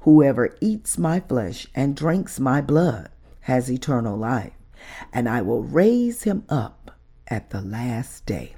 Whoever 0.00 0.54
eats 0.60 0.98
my 0.98 1.20
flesh 1.20 1.66
and 1.74 1.96
drinks 1.96 2.38
my 2.38 2.60
blood 2.60 3.08
has 3.40 3.70
eternal 3.70 4.16
life, 4.16 4.52
and 5.12 5.28
I 5.28 5.42
will 5.42 5.62
raise 5.62 6.24
him 6.24 6.44
up 6.48 6.92
at 7.28 7.50
the 7.50 7.60
last 7.60 8.26
day. 8.26 8.54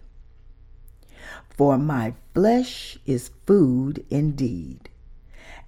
For 1.49 1.79
my 1.79 2.15
flesh 2.35 2.99
is 3.07 3.31
food 3.47 4.05
indeed, 4.11 4.91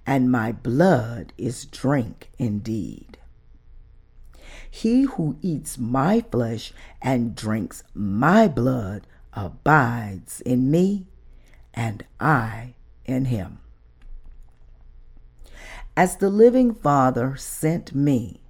and 0.09 0.31
my 0.31 0.51
blood 0.51 1.31
is 1.37 1.65
drink 1.65 2.31
indeed. 2.39 3.19
He 4.67 5.03
who 5.03 5.37
eats 5.43 5.77
my 5.77 6.21
flesh 6.31 6.73
and 6.99 7.35
drinks 7.35 7.83
my 7.93 8.47
blood 8.47 9.05
abides 9.33 10.41
in 10.41 10.71
me, 10.71 11.05
and 11.75 12.03
I 12.19 12.73
in 13.05 13.25
him. 13.25 13.59
As 15.95 16.17
the 16.17 16.31
living 16.31 16.73
Father 16.73 17.35
sent 17.35 17.93
me, 17.93 18.41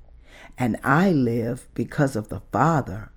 and 0.58 0.78
I 0.82 1.12
live 1.12 1.68
because 1.74 2.16
of 2.16 2.30
the 2.30 2.42
Father, 2.54 3.12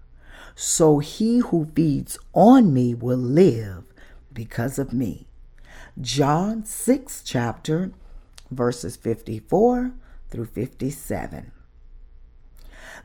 so 0.57 0.99
he 0.99 1.39
who 1.39 1.71
feeds 1.77 2.19
on 2.33 2.75
me 2.75 2.93
will 2.93 3.19
live 3.19 3.85
because 4.33 4.81
of 4.81 4.93
me. 4.93 5.29
John 6.01 6.65
6 6.65 7.23
chapter 7.25 7.93
verses 8.55 8.97
54 8.97 9.93
through 10.31 10.47
57. 10.47 11.53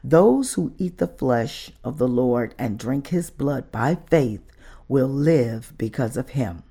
Those 0.04 0.54
who 0.54 0.74
eat 0.78 0.98
the 0.98 1.08
flesh 1.08 1.72
of 1.84 1.98
the 1.98 2.08
Lord 2.08 2.54
and 2.58 2.78
drink 2.78 3.08
his 3.08 3.30
blood 3.30 3.72
by 3.72 3.96
faith 4.10 4.42
will 4.88 5.08
live 5.08 5.74
because 5.78 6.18
of 6.18 6.30
him. 6.30 6.64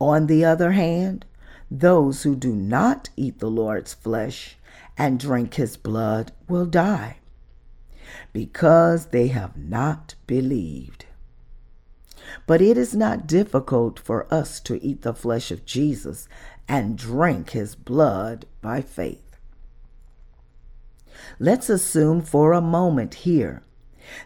On 0.00 0.26
the 0.26 0.44
other 0.44 0.72
hand, 0.72 1.24
those 1.70 2.22
who 2.22 2.36
do 2.36 2.54
not 2.54 3.08
eat 3.16 3.38
the 3.38 3.50
Lord's 3.50 3.94
flesh 3.94 4.56
and 4.96 5.18
drink 5.18 5.54
his 5.54 5.76
blood 5.76 6.32
will 6.48 6.66
die 6.66 7.18
because 8.32 9.06
they 9.06 9.28
have 9.28 9.56
not 9.56 10.14
believed. 10.26 11.06
But 12.46 12.60
it 12.60 12.76
is 12.76 12.94
not 12.94 13.26
difficult 13.26 13.98
for 13.98 14.32
us 14.32 14.60
to 14.60 14.82
eat 14.82 15.02
the 15.02 15.14
flesh 15.14 15.50
of 15.50 15.64
Jesus 15.64 16.28
and 16.68 16.98
drink 16.98 17.50
his 17.50 17.74
blood 17.74 18.46
by 18.60 18.80
faith. 18.80 19.36
Let's 21.38 21.70
assume 21.70 22.22
for 22.22 22.52
a 22.52 22.60
moment 22.60 23.14
here 23.14 23.62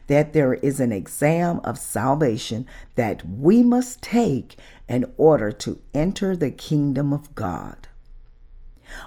that 0.06 0.32
there 0.32 0.54
is 0.54 0.80
an 0.80 0.92
exam 0.92 1.60
of 1.64 1.78
salvation 1.78 2.66
that 2.96 3.26
we 3.26 3.62
must 3.62 4.02
take 4.02 4.56
in 4.88 5.10
order 5.16 5.52
to 5.52 5.80
enter 5.94 6.36
the 6.36 6.50
kingdom 6.50 7.12
of 7.12 7.34
God. 7.34 7.88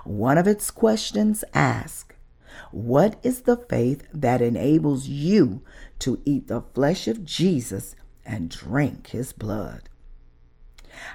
One 0.04 0.38
of 0.38 0.48
its 0.48 0.72
questions 0.72 1.44
asks, 1.54 2.16
What 2.72 3.20
is 3.24 3.42
the 3.42 3.58
faith 3.58 4.08
that 4.14 4.42
enables 4.42 5.08
you 5.08 5.62
to 6.00 6.22
eat 6.26 6.48
the 6.48 6.62
flesh 6.62 7.08
of 7.08 7.26
Jesus 7.26 7.96
and 8.26 8.50
drink 8.50 9.08
his 9.08 9.34
blood? 9.34 9.90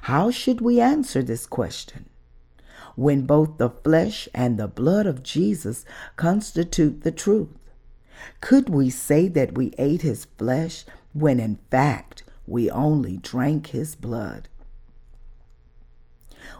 How 0.02 0.30
should 0.30 0.60
we 0.60 0.80
answer 0.80 1.22
this 1.22 1.46
question? 1.46 2.06
When 2.96 3.26
both 3.26 3.58
the 3.58 3.70
flesh 3.70 4.28
and 4.34 4.58
the 4.58 4.68
blood 4.68 5.06
of 5.06 5.22
Jesus 5.22 5.84
constitute 6.16 7.02
the 7.02 7.12
truth. 7.12 7.48
Could 8.40 8.68
we 8.68 8.90
say 8.90 9.28
that 9.28 9.56
we 9.56 9.72
ate 9.78 10.02
his 10.02 10.24
flesh 10.36 10.84
when 11.12 11.38
in 11.38 11.58
fact 11.70 12.24
we 12.46 12.70
only 12.70 13.18
drank 13.18 13.68
his 13.68 13.94
blood? 13.94 14.48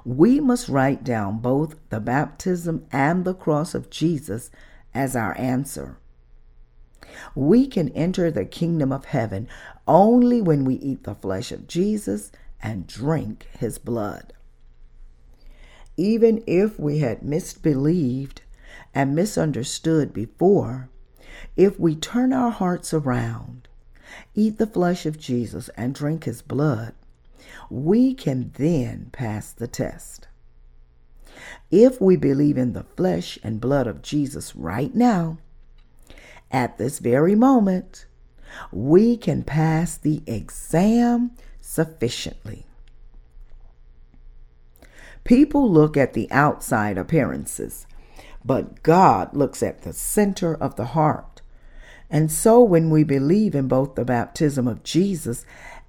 We 0.05 0.39
must 0.41 0.69
write 0.69 1.03
down 1.03 1.39
both 1.39 1.77
the 1.91 2.01
baptism 2.01 2.87
and 2.93 3.25
the 3.25 3.35
cross 3.35 3.75
of 3.75 3.91
Jesus 3.91 4.51
as 4.95 5.17
our 5.17 5.37
answer. 5.39 5.99
We 7.35 7.67
can 7.67 7.89
enter 7.91 8.31
the 8.31 8.45
kingdom 8.45 8.93
of 8.93 9.07
heaven 9.07 9.49
only 9.87 10.41
when 10.41 10.65
we 10.65 10.75
eat 10.77 11.05
the 11.05 11.15
flesh 11.15 11.51
of 11.51 11.67
Jesus 11.67 12.31
and 12.63 12.87
drink 12.87 13.47
his 13.59 13.79
blood. 13.79 14.33
Even 15.97 16.43
if 16.47 16.79
we 16.79 16.99
had 16.99 17.23
misbelieved 17.23 18.41
and 18.95 19.15
misunderstood 19.15 20.13
before, 20.13 20.89
if 21.57 21.79
we 21.79 21.95
turn 21.95 22.33
our 22.33 22.51
hearts 22.51 22.95
around, 22.95 23.69
eat 24.35 24.59
the 24.59 24.67
flesh 24.67 25.07
of 25.07 25.19
Jesus, 25.19 25.69
and 25.77 25.95
drink 25.95 26.25
his 26.25 26.43
blood, 26.43 26.95
we 27.71 28.15
can 28.15 28.53
then 28.57 29.11
pass 29.13 29.53
the 29.53 29.69
test. 29.69 30.29
If 31.71 32.01
we 32.01 32.17
believe 32.17 32.57
in 32.57 32.73
the 32.73 32.87
flesh 32.97 33.39
and 33.43 33.61
blood 33.61 33.87
of 33.87 34.03
Jesus 34.03 34.57
right 34.57 34.95
now, 34.95 35.39
at 36.51 36.79
this 36.79 36.99
very 36.99 37.35
moment, 37.35 38.07
we 38.73 39.17
can 39.17 39.43
pass 39.43 39.97
the 39.97 40.23
exam 40.27 41.33
sufficiently. 41.79 42.67
People 45.23 45.71
look 45.71 45.97
at 45.97 46.13
the 46.13 46.29
outside 46.33 46.99
appearances, 46.99 47.87
but 48.45 48.83
God 48.83 49.33
looks 49.33 49.63
at 49.63 49.83
the 49.83 49.93
center 49.93 50.57
of 50.57 50.75
the 50.75 50.87
heart. 50.87 51.41
And 52.11 52.33
so, 52.33 52.61
when 52.61 52.91
we 52.91 53.05
believe 53.05 53.55
in 53.55 53.69
both 53.69 53.95
the 53.95 54.05
baptism 54.05 54.67
of 54.67 54.83
Jesus 54.83 55.47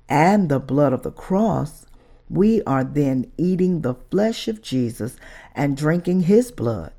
and 0.07 0.47
the 0.47 0.59
blood 0.59 0.93
of 0.93 1.01
the 1.01 1.11
cross, 1.11 1.87
we 2.29 2.61
are 2.65 2.83
then 2.83 3.31
eating 3.35 3.81
the 3.81 3.95
flesh 4.11 4.47
of 4.47 4.61
Jesus 4.61 5.17
and 5.55 5.75
drinking 5.75 6.21
his 6.21 6.51
blood. 6.51 6.93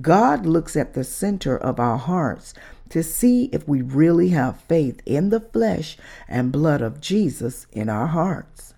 God 0.00 0.44
looks 0.44 0.74
at 0.74 0.94
the 0.94 1.04
center 1.04 1.56
of 1.56 1.78
our 1.78 1.98
hearts 1.98 2.52
to 2.90 3.02
see 3.02 3.44
if 3.52 3.66
we 3.66 3.82
really 3.82 4.28
have 4.28 4.60
faith 4.62 5.00
in 5.04 5.30
the 5.30 5.40
flesh 5.40 5.96
and 6.28 6.52
blood 6.52 6.82
of 6.82 7.00
Jesus 7.00 7.66
in 7.72 7.88
our 7.88 8.08
hearts. 8.08 8.74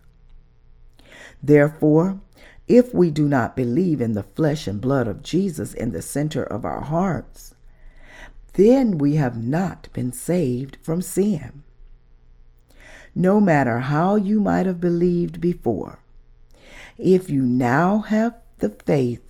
Therefore, 1.42 2.20
if 2.66 2.92
we 2.92 3.10
do 3.10 3.28
not 3.28 3.56
believe 3.56 4.00
in 4.00 4.12
the 4.12 4.22
flesh 4.22 4.66
and 4.66 4.80
blood 4.80 5.08
of 5.08 5.22
Jesus 5.22 5.74
in 5.74 5.92
the 5.92 6.02
center 6.02 6.42
of 6.42 6.64
our 6.64 6.82
hearts, 6.82 7.54
then 8.54 8.98
we 8.98 9.14
have 9.14 9.36
not 9.42 9.88
been 9.92 10.12
saved 10.12 10.76
from 10.82 11.00
sin 11.00 11.62
no 13.18 13.40
matter 13.40 13.80
how 13.80 14.14
you 14.14 14.40
might 14.40 14.64
have 14.64 14.80
believed 14.80 15.40
before. 15.40 15.98
If 16.96 17.28
you 17.28 17.42
now 17.42 17.98
have 17.98 18.34
the 18.58 18.70
faith 18.70 19.22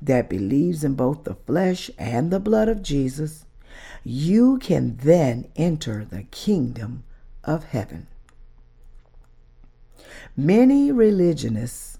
that 0.00 0.30
believes 0.30 0.82
in 0.82 0.94
both 0.94 1.24
the 1.24 1.34
flesh 1.34 1.90
and 1.98 2.30
the 2.30 2.40
blood 2.40 2.68
of 2.68 2.82
Jesus, 2.82 3.43
you 4.04 4.58
can 4.58 4.96
then 4.98 5.48
enter 5.56 6.04
the 6.04 6.24
kingdom 6.24 7.04
of 7.42 7.64
heaven. 7.64 8.06
Many 10.36 10.92
religionists 10.92 11.98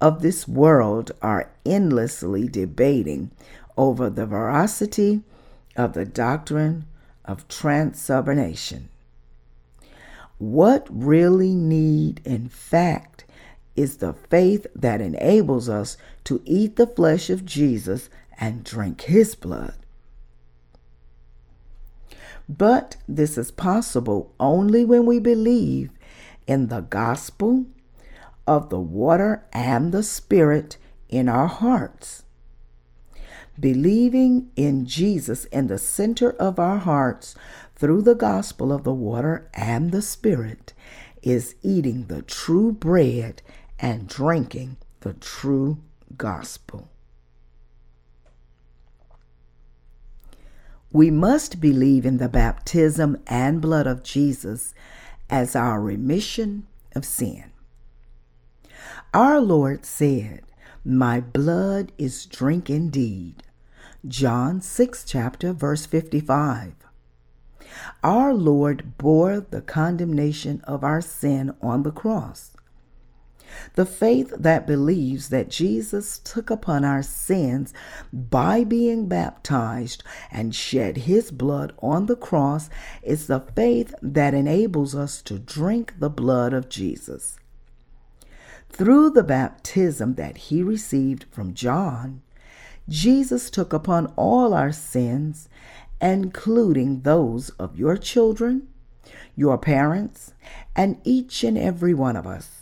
of 0.00 0.20
this 0.20 0.46
world 0.46 1.12
are 1.22 1.50
endlessly 1.64 2.48
debating 2.48 3.30
over 3.76 4.10
the 4.10 4.26
veracity 4.26 5.22
of 5.76 5.94
the 5.94 6.04
doctrine 6.04 6.84
of 7.24 7.48
transubstantiation. 7.48 8.88
What 10.38 10.86
really 10.90 11.54
need, 11.54 12.20
in 12.24 12.48
fact, 12.48 13.24
is 13.76 13.98
the 13.98 14.12
faith 14.12 14.66
that 14.74 15.00
enables 15.00 15.68
us 15.68 15.96
to 16.24 16.42
eat 16.44 16.76
the 16.76 16.86
flesh 16.86 17.30
of 17.30 17.46
Jesus 17.46 18.10
and 18.38 18.64
drink 18.64 19.02
his 19.02 19.34
blood. 19.34 19.81
But 22.58 22.96
this 23.08 23.38
is 23.38 23.50
possible 23.50 24.34
only 24.38 24.84
when 24.84 25.06
we 25.06 25.18
believe 25.18 25.90
in 26.46 26.68
the 26.68 26.80
gospel 26.80 27.64
of 28.46 28.68
the 28.68 28.80
water 28.80 29.46
and 29.52 29.92
the 29.92 30.02
spirit 30.02 30.76
in 31.08 31.28
our 31.28 31.46
hearts. 31.46 32.24
Believing 33.58 34.50
in 34.56 34.84
Jesus 34.86 35.46
in 35.46 35.68
the 35.68 35.78
center 35.78 36.32
of 36.32 36.58
our 36.58 36.78
hearts 36.78 37.34
through 37.76 38.02
the 38.02 38.14
gospel 38.14 38.72
of 38.72 38.84
the 38.84 38.94
water 38.94 39.48
and 39.54 39.90
the 39.90 40.02
Spirit 40.02 40.72
is 41.22 41.54
eating 41.62 42.06
the 42.06 42.22
true 42.22 42.72
bread 42.72 43.42
and 43.78 44.08
drinking 44.08 44.76
the 45.00 45.14
true 45.14 45.78
gospel. 46.16 46.91
We 50.92 51.10
must 51.10 51.60
believe 51.60 52.04
in 52.04 52.18
the 52.18 52.28
baptism 52.28 53.16
and 53.26 53.62
blood 53.62 53.86
of 53.86 54.02
Jesus 54.02 54.74
as 55.30 55.56
our 55.56 55.80
remission 55.80 56.66
of 56.94 57.06
sin. 57.06 57.44
Our 59.14 59.40
Lord 59.40 59.86
said, 59.86 60.42
My 60.84 61.20
blood 61.20 61.92
is 61.96 62.26
drink 62.26 62.68
indeed. 62.68 63.42
John 64.06 64.60
6, 64.60 65.04
chapter, 65.04 65.52
verse 65.54 65.86
55. 65.86 66.74
Our 68.02 68.34
Lord 68.34 68.98
bore 68.98 69.40
the 69.40 69.62
condemnation 69.62 70.60
of 70.64 70.84
our 70.84 71.00
sin 71.00 71.54
on 71.62 71.84
the 71.84 71.92
cross. 71.92 72.52
The 73.74 73.86
faith 73.86 74.32
that 74.38 74.66
believes 74.66 75.28
that 75.28 75.48
Jesus 75.48 76.18
took 76.18 76.50
upon 76.50 76.84
our 76.84 77.02
sins 77.02 77.72
by 78.12 78.64
being 78.64 79.06
baptized 79.06 80.02
and 80.30 80.54
shed 80.54 80.98
his 80.98 81.30
blood 81.30 81.72
on 81.78 82.06
the 82.06 82.16
cross 82.16 82.68
is 83.02 83.26
the 83.26 83.40
faith 83.40 83.94
that 84.02 84.34
enables 84.34 84.94
us 84.94 85.22
to 85.22 85.38
drink 85.38 85.94
the 85.98 86.10
blood 86.10 86.52
of 86.52 86.68
Jesus. 86.68 87.38
Through 88.68 89.10
the 89.10 89.22
baptism 89.22 90.14
that 90.14 90.36
he 90.36 90.62
received 90.62 91.24
from 91.30 91.54
John, 91.54 92.22
Jesus 92.88 93.50
took 93.50 93.72
upon 93.72 94.12
all 94.16 94.54
our 94.54 94.72
sins 94.72 95.48
including 96.02 97.02
those 97.02 97.50
of 97.50 97.78
your 97.78 97.96
children, 97.96 98.66
your 99.36 99.56
parents, 99.56 100.34
and 100.74 101.00
each 101.04 101.44
and 101.44 101.56
every 101.56 101.94
one 101.94 102.16
of 102.16 102.26
us. 102.26 102.61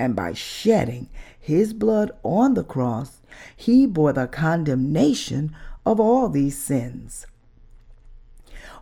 And 0.00 0.16
by 0.16 0.32
shedding 0.32 1.10
his 1.38 1.74
blood 1.74 2.10
on 2.22 2.54
the 2.54 2.64
cross, 2.64 3.20
he 3.54 3.84
bore 3.84 4.14
the 4.14 4.26
condemnation 4.26 5.54
of 5.84 6.00
all 6.00 6.30
these 6.30 6.56
sins. 6.56 7.26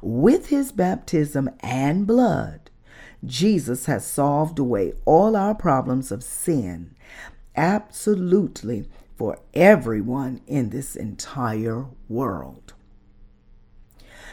With 0.00 0.46
his 0.46 0.70
baptism 0.70 1.50
and 1.58 2.06
blood, 2.06 2.70
Jesus 3.24 3.86
has 3.86 4.06
solved 4.06 4.60
away 4.60 4.92
all 5.06 5.34
our 5.34 5.56
problems 5.56 6.12
of 6.12 6.22
sin, 6.22 6.94
absolutely 7.56 8.88
for 9.16 9.40
everyone 9.54 10.40
in 10.46 10.70
this 10.70 10.94
entire 10.94 11.86
world 12.08 12.74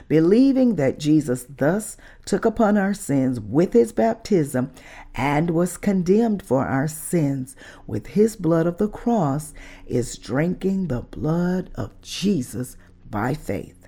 believing 0.07 0.75
that 0.75 0.99
Jesus 0.99 1.45
thus 1.49 1.97
took 2.25 2.45
upon 2.45 2.77
our 2.77 2.93
sins 2.93 3.39
with 3.39 3.73
his 3.73 3.91
baptism 3.91 4.71
and 5.13 5.51
was 5.51 5.77
condemned 5.77 6.43
for 6.43 6.65
our 6.65 6.87
sins 6.87 7.55
with 7.87 8.07
his 8.07 8.35
blood 8.35 8.67
of 8.67 8.77
the 8.77 8.87
cross, 8.87 9.53
is 9.87 10.17
drinking 10.17 10.87
the 10.87 11.01
blood 11.01 11.69
of 11.75 11.99
Jesus 12.01 12.77
by 13.09 13.33
faith. 13.33 13.87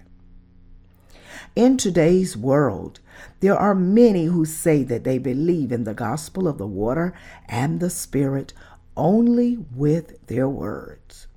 In 1.55 1.77
today's 1.77 2.35
world, 2.37 2.99
there 3.39 3.57
are 3.57 3.75
many 3.75 4.25
who 4.25 4.45
say 4.45 4.83
that 4.83 5.03
they 5.03 5.17
believe 5.17 5.71
in 5.71 5.83
the 5.83 5.93
gospel 5.93 6.47
of 6.47 6.57
the 6.57 6.67
water 6.67 7.13
and 7.47 7.79
the 7.79 7.89
Spirit 7.89 8.53
only 8.95 9.57
with 9.75 10.25
their 10.27 10.49
words 10.49 11.27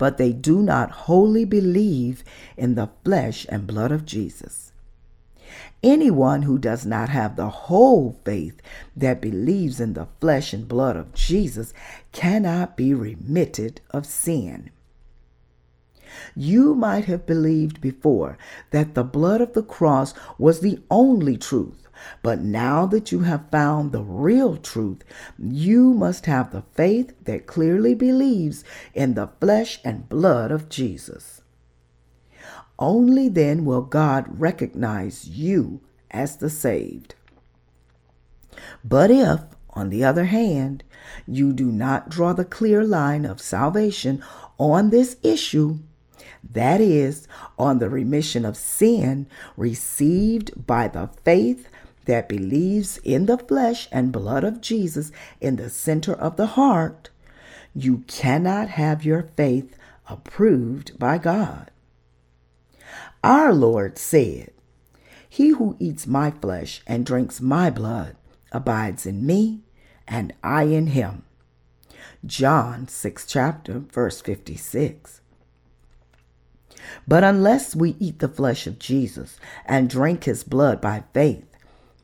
but 0.00 0.16
they 0.16 0.32
do 0.32 0.62
not 0.62 0.90
wholly 0.90 1.44
believe 1.44 2.24
in 2.56 2.74
the 2.74 2.88
flesh 3.04 3.44
and 3.50 3.66
blood 3.66 3.92
of 3.92 4.06
Jesus. 4.06 4.72
Anyone 5.82 6.40
who 6.40 6.58
does 6.58 6.86
not 6.86 7.10
have 7.10 7.36
the 7.36 7.50
whole 7.50 8.18
faith 8.24 8.62
that 8.96 9.20
believes 9.20 9.78
in 9.78 9.92
the 9.92 10.08
flesh 10.18 10.54
and 10.54 10.66
blood 10.66 10.96
of 10.96 11.12
Jesus 11.12 11.74
cannot 12.12 12.78
be 12.78 12.94
remitted 12.94 13.82
of 13.90 14.06
sin. 14.06 14.70
You 16.34 16.74
might 16.74 17.04
have 17.04 17.26
believed 17.26 17.82
before 17.82 18.38
that 18.70 18.94
the 18.94 19.04
blood 19.04 19.42
of 19.42 19.52
the 19.52 19.62
cross 19.62 20.14
was 20.38 20.60
the 20.60 20.80
only 20.90 21.36
truth 21.36 21.89
but 22.22 22.40
now 22.40 22.86
that 22.86 23.12
you 23.12 23.20
have 23.20 23.50
found 23.50 23.92
the 23.92 24.02
real 24.02 24.56
truth, 24.56 25.02
you 25.38 25.92
must 25.94 26.26
have 26.26 26.50
the 26.50 26.64
faith 26.74 27.14
that 27.24 27.46
clearly 27.46 27.94
believes 27.94 28.64
in 28.94 29.14
the 29.14 29.30
flesh 29.40 29.80
and 29.84 30.08
blood 30.08 30.50
of 30.50 30.68
Jesus. 30.68 31.42
Only 32.78 33.28
then 33.28 33.64
will 33.64 33.82
God 33.82 34.40
recognize 34.40 35.28
you 35.28 35.80
as 36.10 36.36
the 36.36 36.50
saved. 36.50 37.14
But 38.84 39.10
if, 39.10 39.40
on 39.70 39.90
the 39.90 40.04
other 40.04 40.24
hand, 40.24 40.82
you 41.26 41.52
do 41.52 41.70
not 41.70 42.08
draw 42.08 42.32
the 42.32 42.44
clear 42.44 42.84
line 42.84 43.24
of 43.24 43.40
salvation 43.40 44.22
on 44.58 44.90
this 44.90 45.16
issue, 45.22 45.78
that 46.42 46.80
is, 46.80 47.28
on 47.58 47.78
the 47.78 47.90
remission 47.90 48.44
of 48.44 48.56
sin 48.56 49.26
received 49.56 50.66
by 50.66 50.88
the 50.88 51.08
faith 51.24 51.68
that 52.10 52.28
believes 52.28 52.98
in 53.04 53.26
the 53.26 53.38
flesh 53.38 53.86
and 53.92 54.10
blood 54.10 54.42
of 54.42 54.60
Jesus 54.60 55.12
in 55.40 55.54
the 55.54 55.70
center 55.70 56.12
of 56.12 56.36
the 56.36 56.48
heart, 56.58 57.08
you 57.72 57.98
cannot 58.08 58.70
have 58.70 59.04
your 59.04 59.30
faith 59.36 59.76
approved 60.08 60.98
by 60.98 61.18
God. 61.18 61.70
Our 63.22 63.54
Lord 63.54 63.96
said, 63.96 64.50
He 65.28 65.50
who 65.50 65.76
eats 65.78 66.08
my 66.08 66.32
flesh 66.32 66.82
and 66.84 67.06
drinks 67.06 67.40
my 67.40 67.70
blood 67.70 68.16
abides 68.50 69.06
in 69.06 69.24
me, 69.24 69.60
and 70.08 70.32
I 70.42 70.64
in 70.64 70.88
him. 70.88 71.22
John 72.26 72.88
6 72.88 73.24
chapter 73.24 73.78
verse 73.78 74.20
56. 74.20 75.20
But 77.06 77.22
unless 77.22 77.76
we 77.76 77.94
eat 78.00 78.18
the 78.18 78.26
flesh 78.28 78.66
of 78.66 78.80
Jesus 78.80 79.38
and 79.64 79.88
drink 79.88 80.24
his 80.24 80.42
blood 80.42 80.80
by 80.80 81.04
faith, 81.14 81.49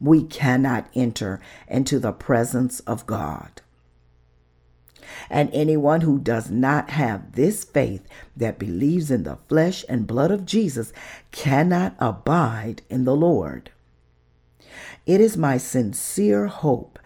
we 0.00 0.22
cannot 0.22 0.88
enter 0.94 1.40
into 1.68 1.98
the 1.98 2.12
presence 2.12 2.80
of 2.80 3.06
God. 3.06 3.62
And 5.30 5.50
anyone 5.52 6.02
who 6.02 6.18
does 6.18 6.50
not 6.50 6.90
have 6.90 7.32
this 7.32 7.64
faith 7.64 8.06
that 8.36 8.58
believes 8.58 9.10
in 9.10 9.22
the 9.22 9.38
flesh 9.48 9.84
and 9.88 10.06
blood 10.06 10.30
of 10.30 10.44
Jesus 10.44 10.92
cannot 11.30 11.94
abide 11.98 12.82
in 12.90 13.04
the 13.04 13.16
Lord. 13.16 13.70
It 15.06 15.20
is 15.20 15.36
my 15.36 15.56
sincere 15.56 16.46
hope 16.46 16.98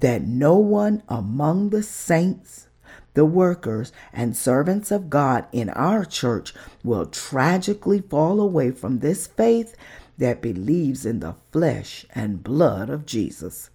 that 0.00 0.22
no 0.22 0.56
one 0.56 1.02
among 1.08 1.70
the 1.70 1.82
saints, 1.82 2.66
the 3.14 3.24
workers, 3.24 3.92
and 4.12 4.36
servants 4.36 4.90
of 4.90 5.08
God 5.08 5.46
in 5.52 5.70
our 5.70 6.04
church 6.04 6.52
will 6.84 7.06
tragically 7.06 8.00
fall 8.00 8.40
away 8.40 8.70
from 8.70 8.98
this 8.98 9.26
faith 9.26 9.74
that 10.18 10.42
believes 10.42 11.04
in 11.04 11.20
the 11.20 11.36
flesh 11.52 12.06
and 12.14 12.42
blood 12.42 12.90
of 12.90 13.06
Jesus. 13.06 13.70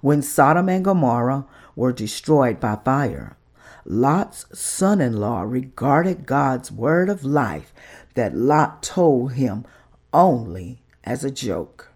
When 0.00 0.22
Sodom 0.22 0.68
and 0.68 0.84
Gomorrah 0.84 1.46
were 1.76 1.92
destroyed 1.92 2.60
by 2.60 2.76
fire, 2.76 3.36
Lot's 3.84 4.46
son 4.58 5.00
in 5.00 5.16
law 5.18 5.42
regarded 5.42 6.26
God's 6.26 6.70
word 6.70 7.08
of 7.08 7.24
life 7.24 7.72
that 8.14 8.36
Lot 8.36 8.82
told 8.82 9.32
him 9.32 9.64
only 10.12 10.82
as 11.04 11.24
a 11.24 11.30
joke. 11.30 11.92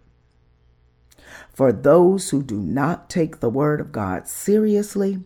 For 1.53 1.73
those 1.73 2.31
who 2.31 2.43
do 2.43 2.59
not 2.59 3.09
take 3.09 3.41
the 3.41 3.51
word 3.51 3.81
of 3.81 3.93
God 3.93 4.27
seriously, 4.27 5.23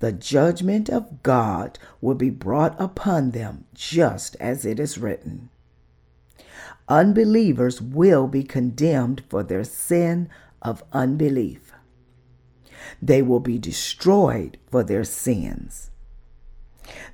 the 0.00 0.12
judgment 0.12 0.90
of 0.90 1.22
God 1.22 1.78
will 2.00 2.14
be 2.14 2.30
brought 2.30 2.78
upon 2.80 3.30
them 3.30 3.64
just 3.72 4.36
as 4.38 4.64
it 4.66 4.78
is 4.78 4.98
written. 4.98 5.48
Unbelievers 6.92 7.80
will 7.80 8.26
be 8.26 8.42
condemned 8.42 9.22
for 9.30 9.42
their 9.42 9.64
sin 9.64 10.28
of 10.60 10.84
unbelief. 10.92 11.72
They 13.00 13.22
will 13.22 13.40
be 13.40 13.56
destroyed 13.56 14.58
for 14.70 14.82
their 14.82 15.02
sins. 15.02 15.90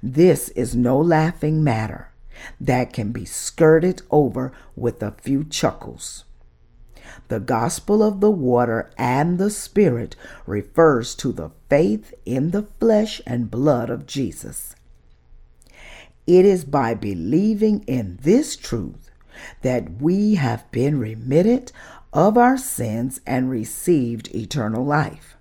This 0.03 0.49
is 0.49 0.74
no 0.74 0.99
laughing 0.99 1.62
matter 1.62 2.11
that 2.61 2.93
can 2.93 3.12
be 3.12 3.24
skirted 3.24 4.03
over 4.11 4.51
with 4.74 5.01
a 5.01 5.12
few 5.12 5.45
chuckles. 5.45 6.24
The 7.29 7.39
gospel 7.39 8.03
of 8.03 8.18
the 8.18 8.33
water 8.33 8.91
and 8.99 9.39
the 9.39 9.49
spirit 9.49 10.16
refers 10.45 11.14
to 11.14 11.31
the 11.31 11.51
faith 11.68 12.12
in 12.26 12.51
the 12.51 12.66
flesh 12.81 13.22
and 13.24 13.49
blood 13.49 13.91
of 13.91 14.07
Jesus. 14.07 14.74
It 16.26 16.45
is 16.45 16.64
by 16.64 16.95
believing 16.95 17.85
in 17.87 18.18
this 18.22 18.57
truth 18.57 19.08
that 19.62 20.01
we 20.01 20.36
have 20.36 20.70
been 20.70 20.99
remitted 20.99 21.72
of 22.12 22.39
our 22.39 22.57
sins 22.57 23.20
and 23.26 23.51
received 23.51 24.34
eternal 24.34 24.84
life. 24.84 25.36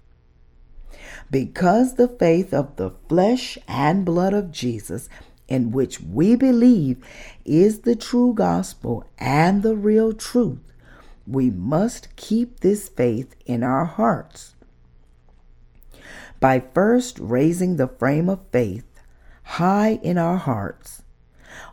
Because 1.29 1.95
the 1.95 2.07
faith 2.07 2.53
of 2.53 2.75
the 2.75 2.91
flesh 3.09 3.57
and 3.67 4.05
blood 4.05 4.33
of 4.33 4.51
Jesus 4.51 5.09
in 5.47 5.71
which 5.71 6.01
we 6.01 6.35
believe 6.35 6.97
is 7.45 7.79
the 7.79 7.95
true 7.95 8.33
gospel 8.33 9.05
and 9.17 9.63
the 9.63 9.75
real 9.75 10.13
truth, 10.13 10.73
we 11.25 11.49
must 11.49 12.15
keep 12.15 12.59
this 12.59 12.89
faith 12.89 13.35
in 13.45 13.63
our 13.63 13.85
hearts. 13.85 14.55
By 16.39 16.59
first 16.59 17.17
raising 17.19 17.75
the 17.75 17.87
frame 17.87 18.29
of 18.29 18.39
faith 18.51 18.85
high 19.43 19.99
in 20.03 20.17
our 20.17 20.37
hearts, 20.37 21.01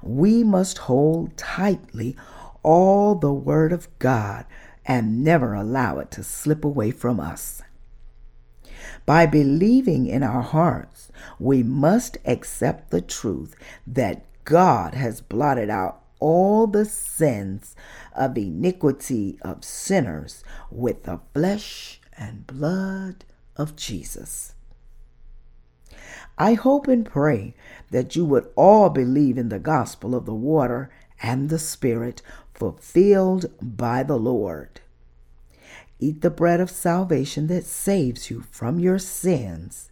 we 0.06 0.44
must 0.44 0.78
hold 0.78 1.36
tightly 1.36 2.16
all 2.62 3.14
the 3.14 3.32
Word 3.32 3.72
of 3.72 3.88
God 3.98 4.44
and 4.84 5.24
never 5.24 5.54
allow 5.54 5.98
it 5.98 6.10
to 6.12 6.22
slip 6.22 6.64
away 6.64 6.90
from 6.90 7.18
us. 7.18 7.62
By 9.06 9.26
believing 9.26 10.06
in 10.06 10.22
our 10.22 10.42
hearts, 10.42 11.10
we 11.38 11.62
must 11.62 12.18
accept 12.24 12.90
the 12.90 13.00
truth 13.00 13.54
that 13.86 14.24
God 14.44 14.94
has 14.94 15.20
blotted 15.20 15.70
out 15.70 16.02
all 16.20 16.66
the 16.66 16.84
sins 16.84 17.74
of 18.14 18.36
iniquity 18.38 19.38
of 19.42 19.64
sinners 19.64 20.44
with 20.70 21.04
the 21.04 21.20
flesh 21.34 22.00
and 22.16 22.46
blood 22.46 23.24
of 23.56 23.76
Jesus. 23.76 24.53
I 26.38 26.54
hope 26.54 26.88
and 26.88 27.06
pray 27.06 27.54
that 27.90 28.16
you 28.16 28.24
would 28.24 28.48
all 28.56 28.90
believe 28.90 29.38
in 29.38 29.48
the 29.48 29.58
gospel 29.58 30.14
of 30.14 30.26
the 30.26 30.34
water 30.34 30.90
and 31.22 31.48
the 31.48 31.58
Spirit 31.58 32.22
fulfilled 32.52 33.46
by 33.60 34.02
the 34.02 34.18
Lord. 34.18 34.80
Eat 36.00 36.20
the 36.22 36.30
bread 36.30 36.60
of 36.60 36.70
salvation 36.70 37.46
that 37.46 37.64
saves 37.64 38.30
you 38.30 38.42
from 38.50 38.78
your 38.80 38.98
sins 38.98 39.90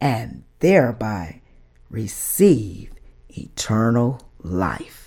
and 0.00 0.44
thereby 0.58 1.40
receive 1.90 2.92
eternal 3.30 4.20
life. 4.42 5.01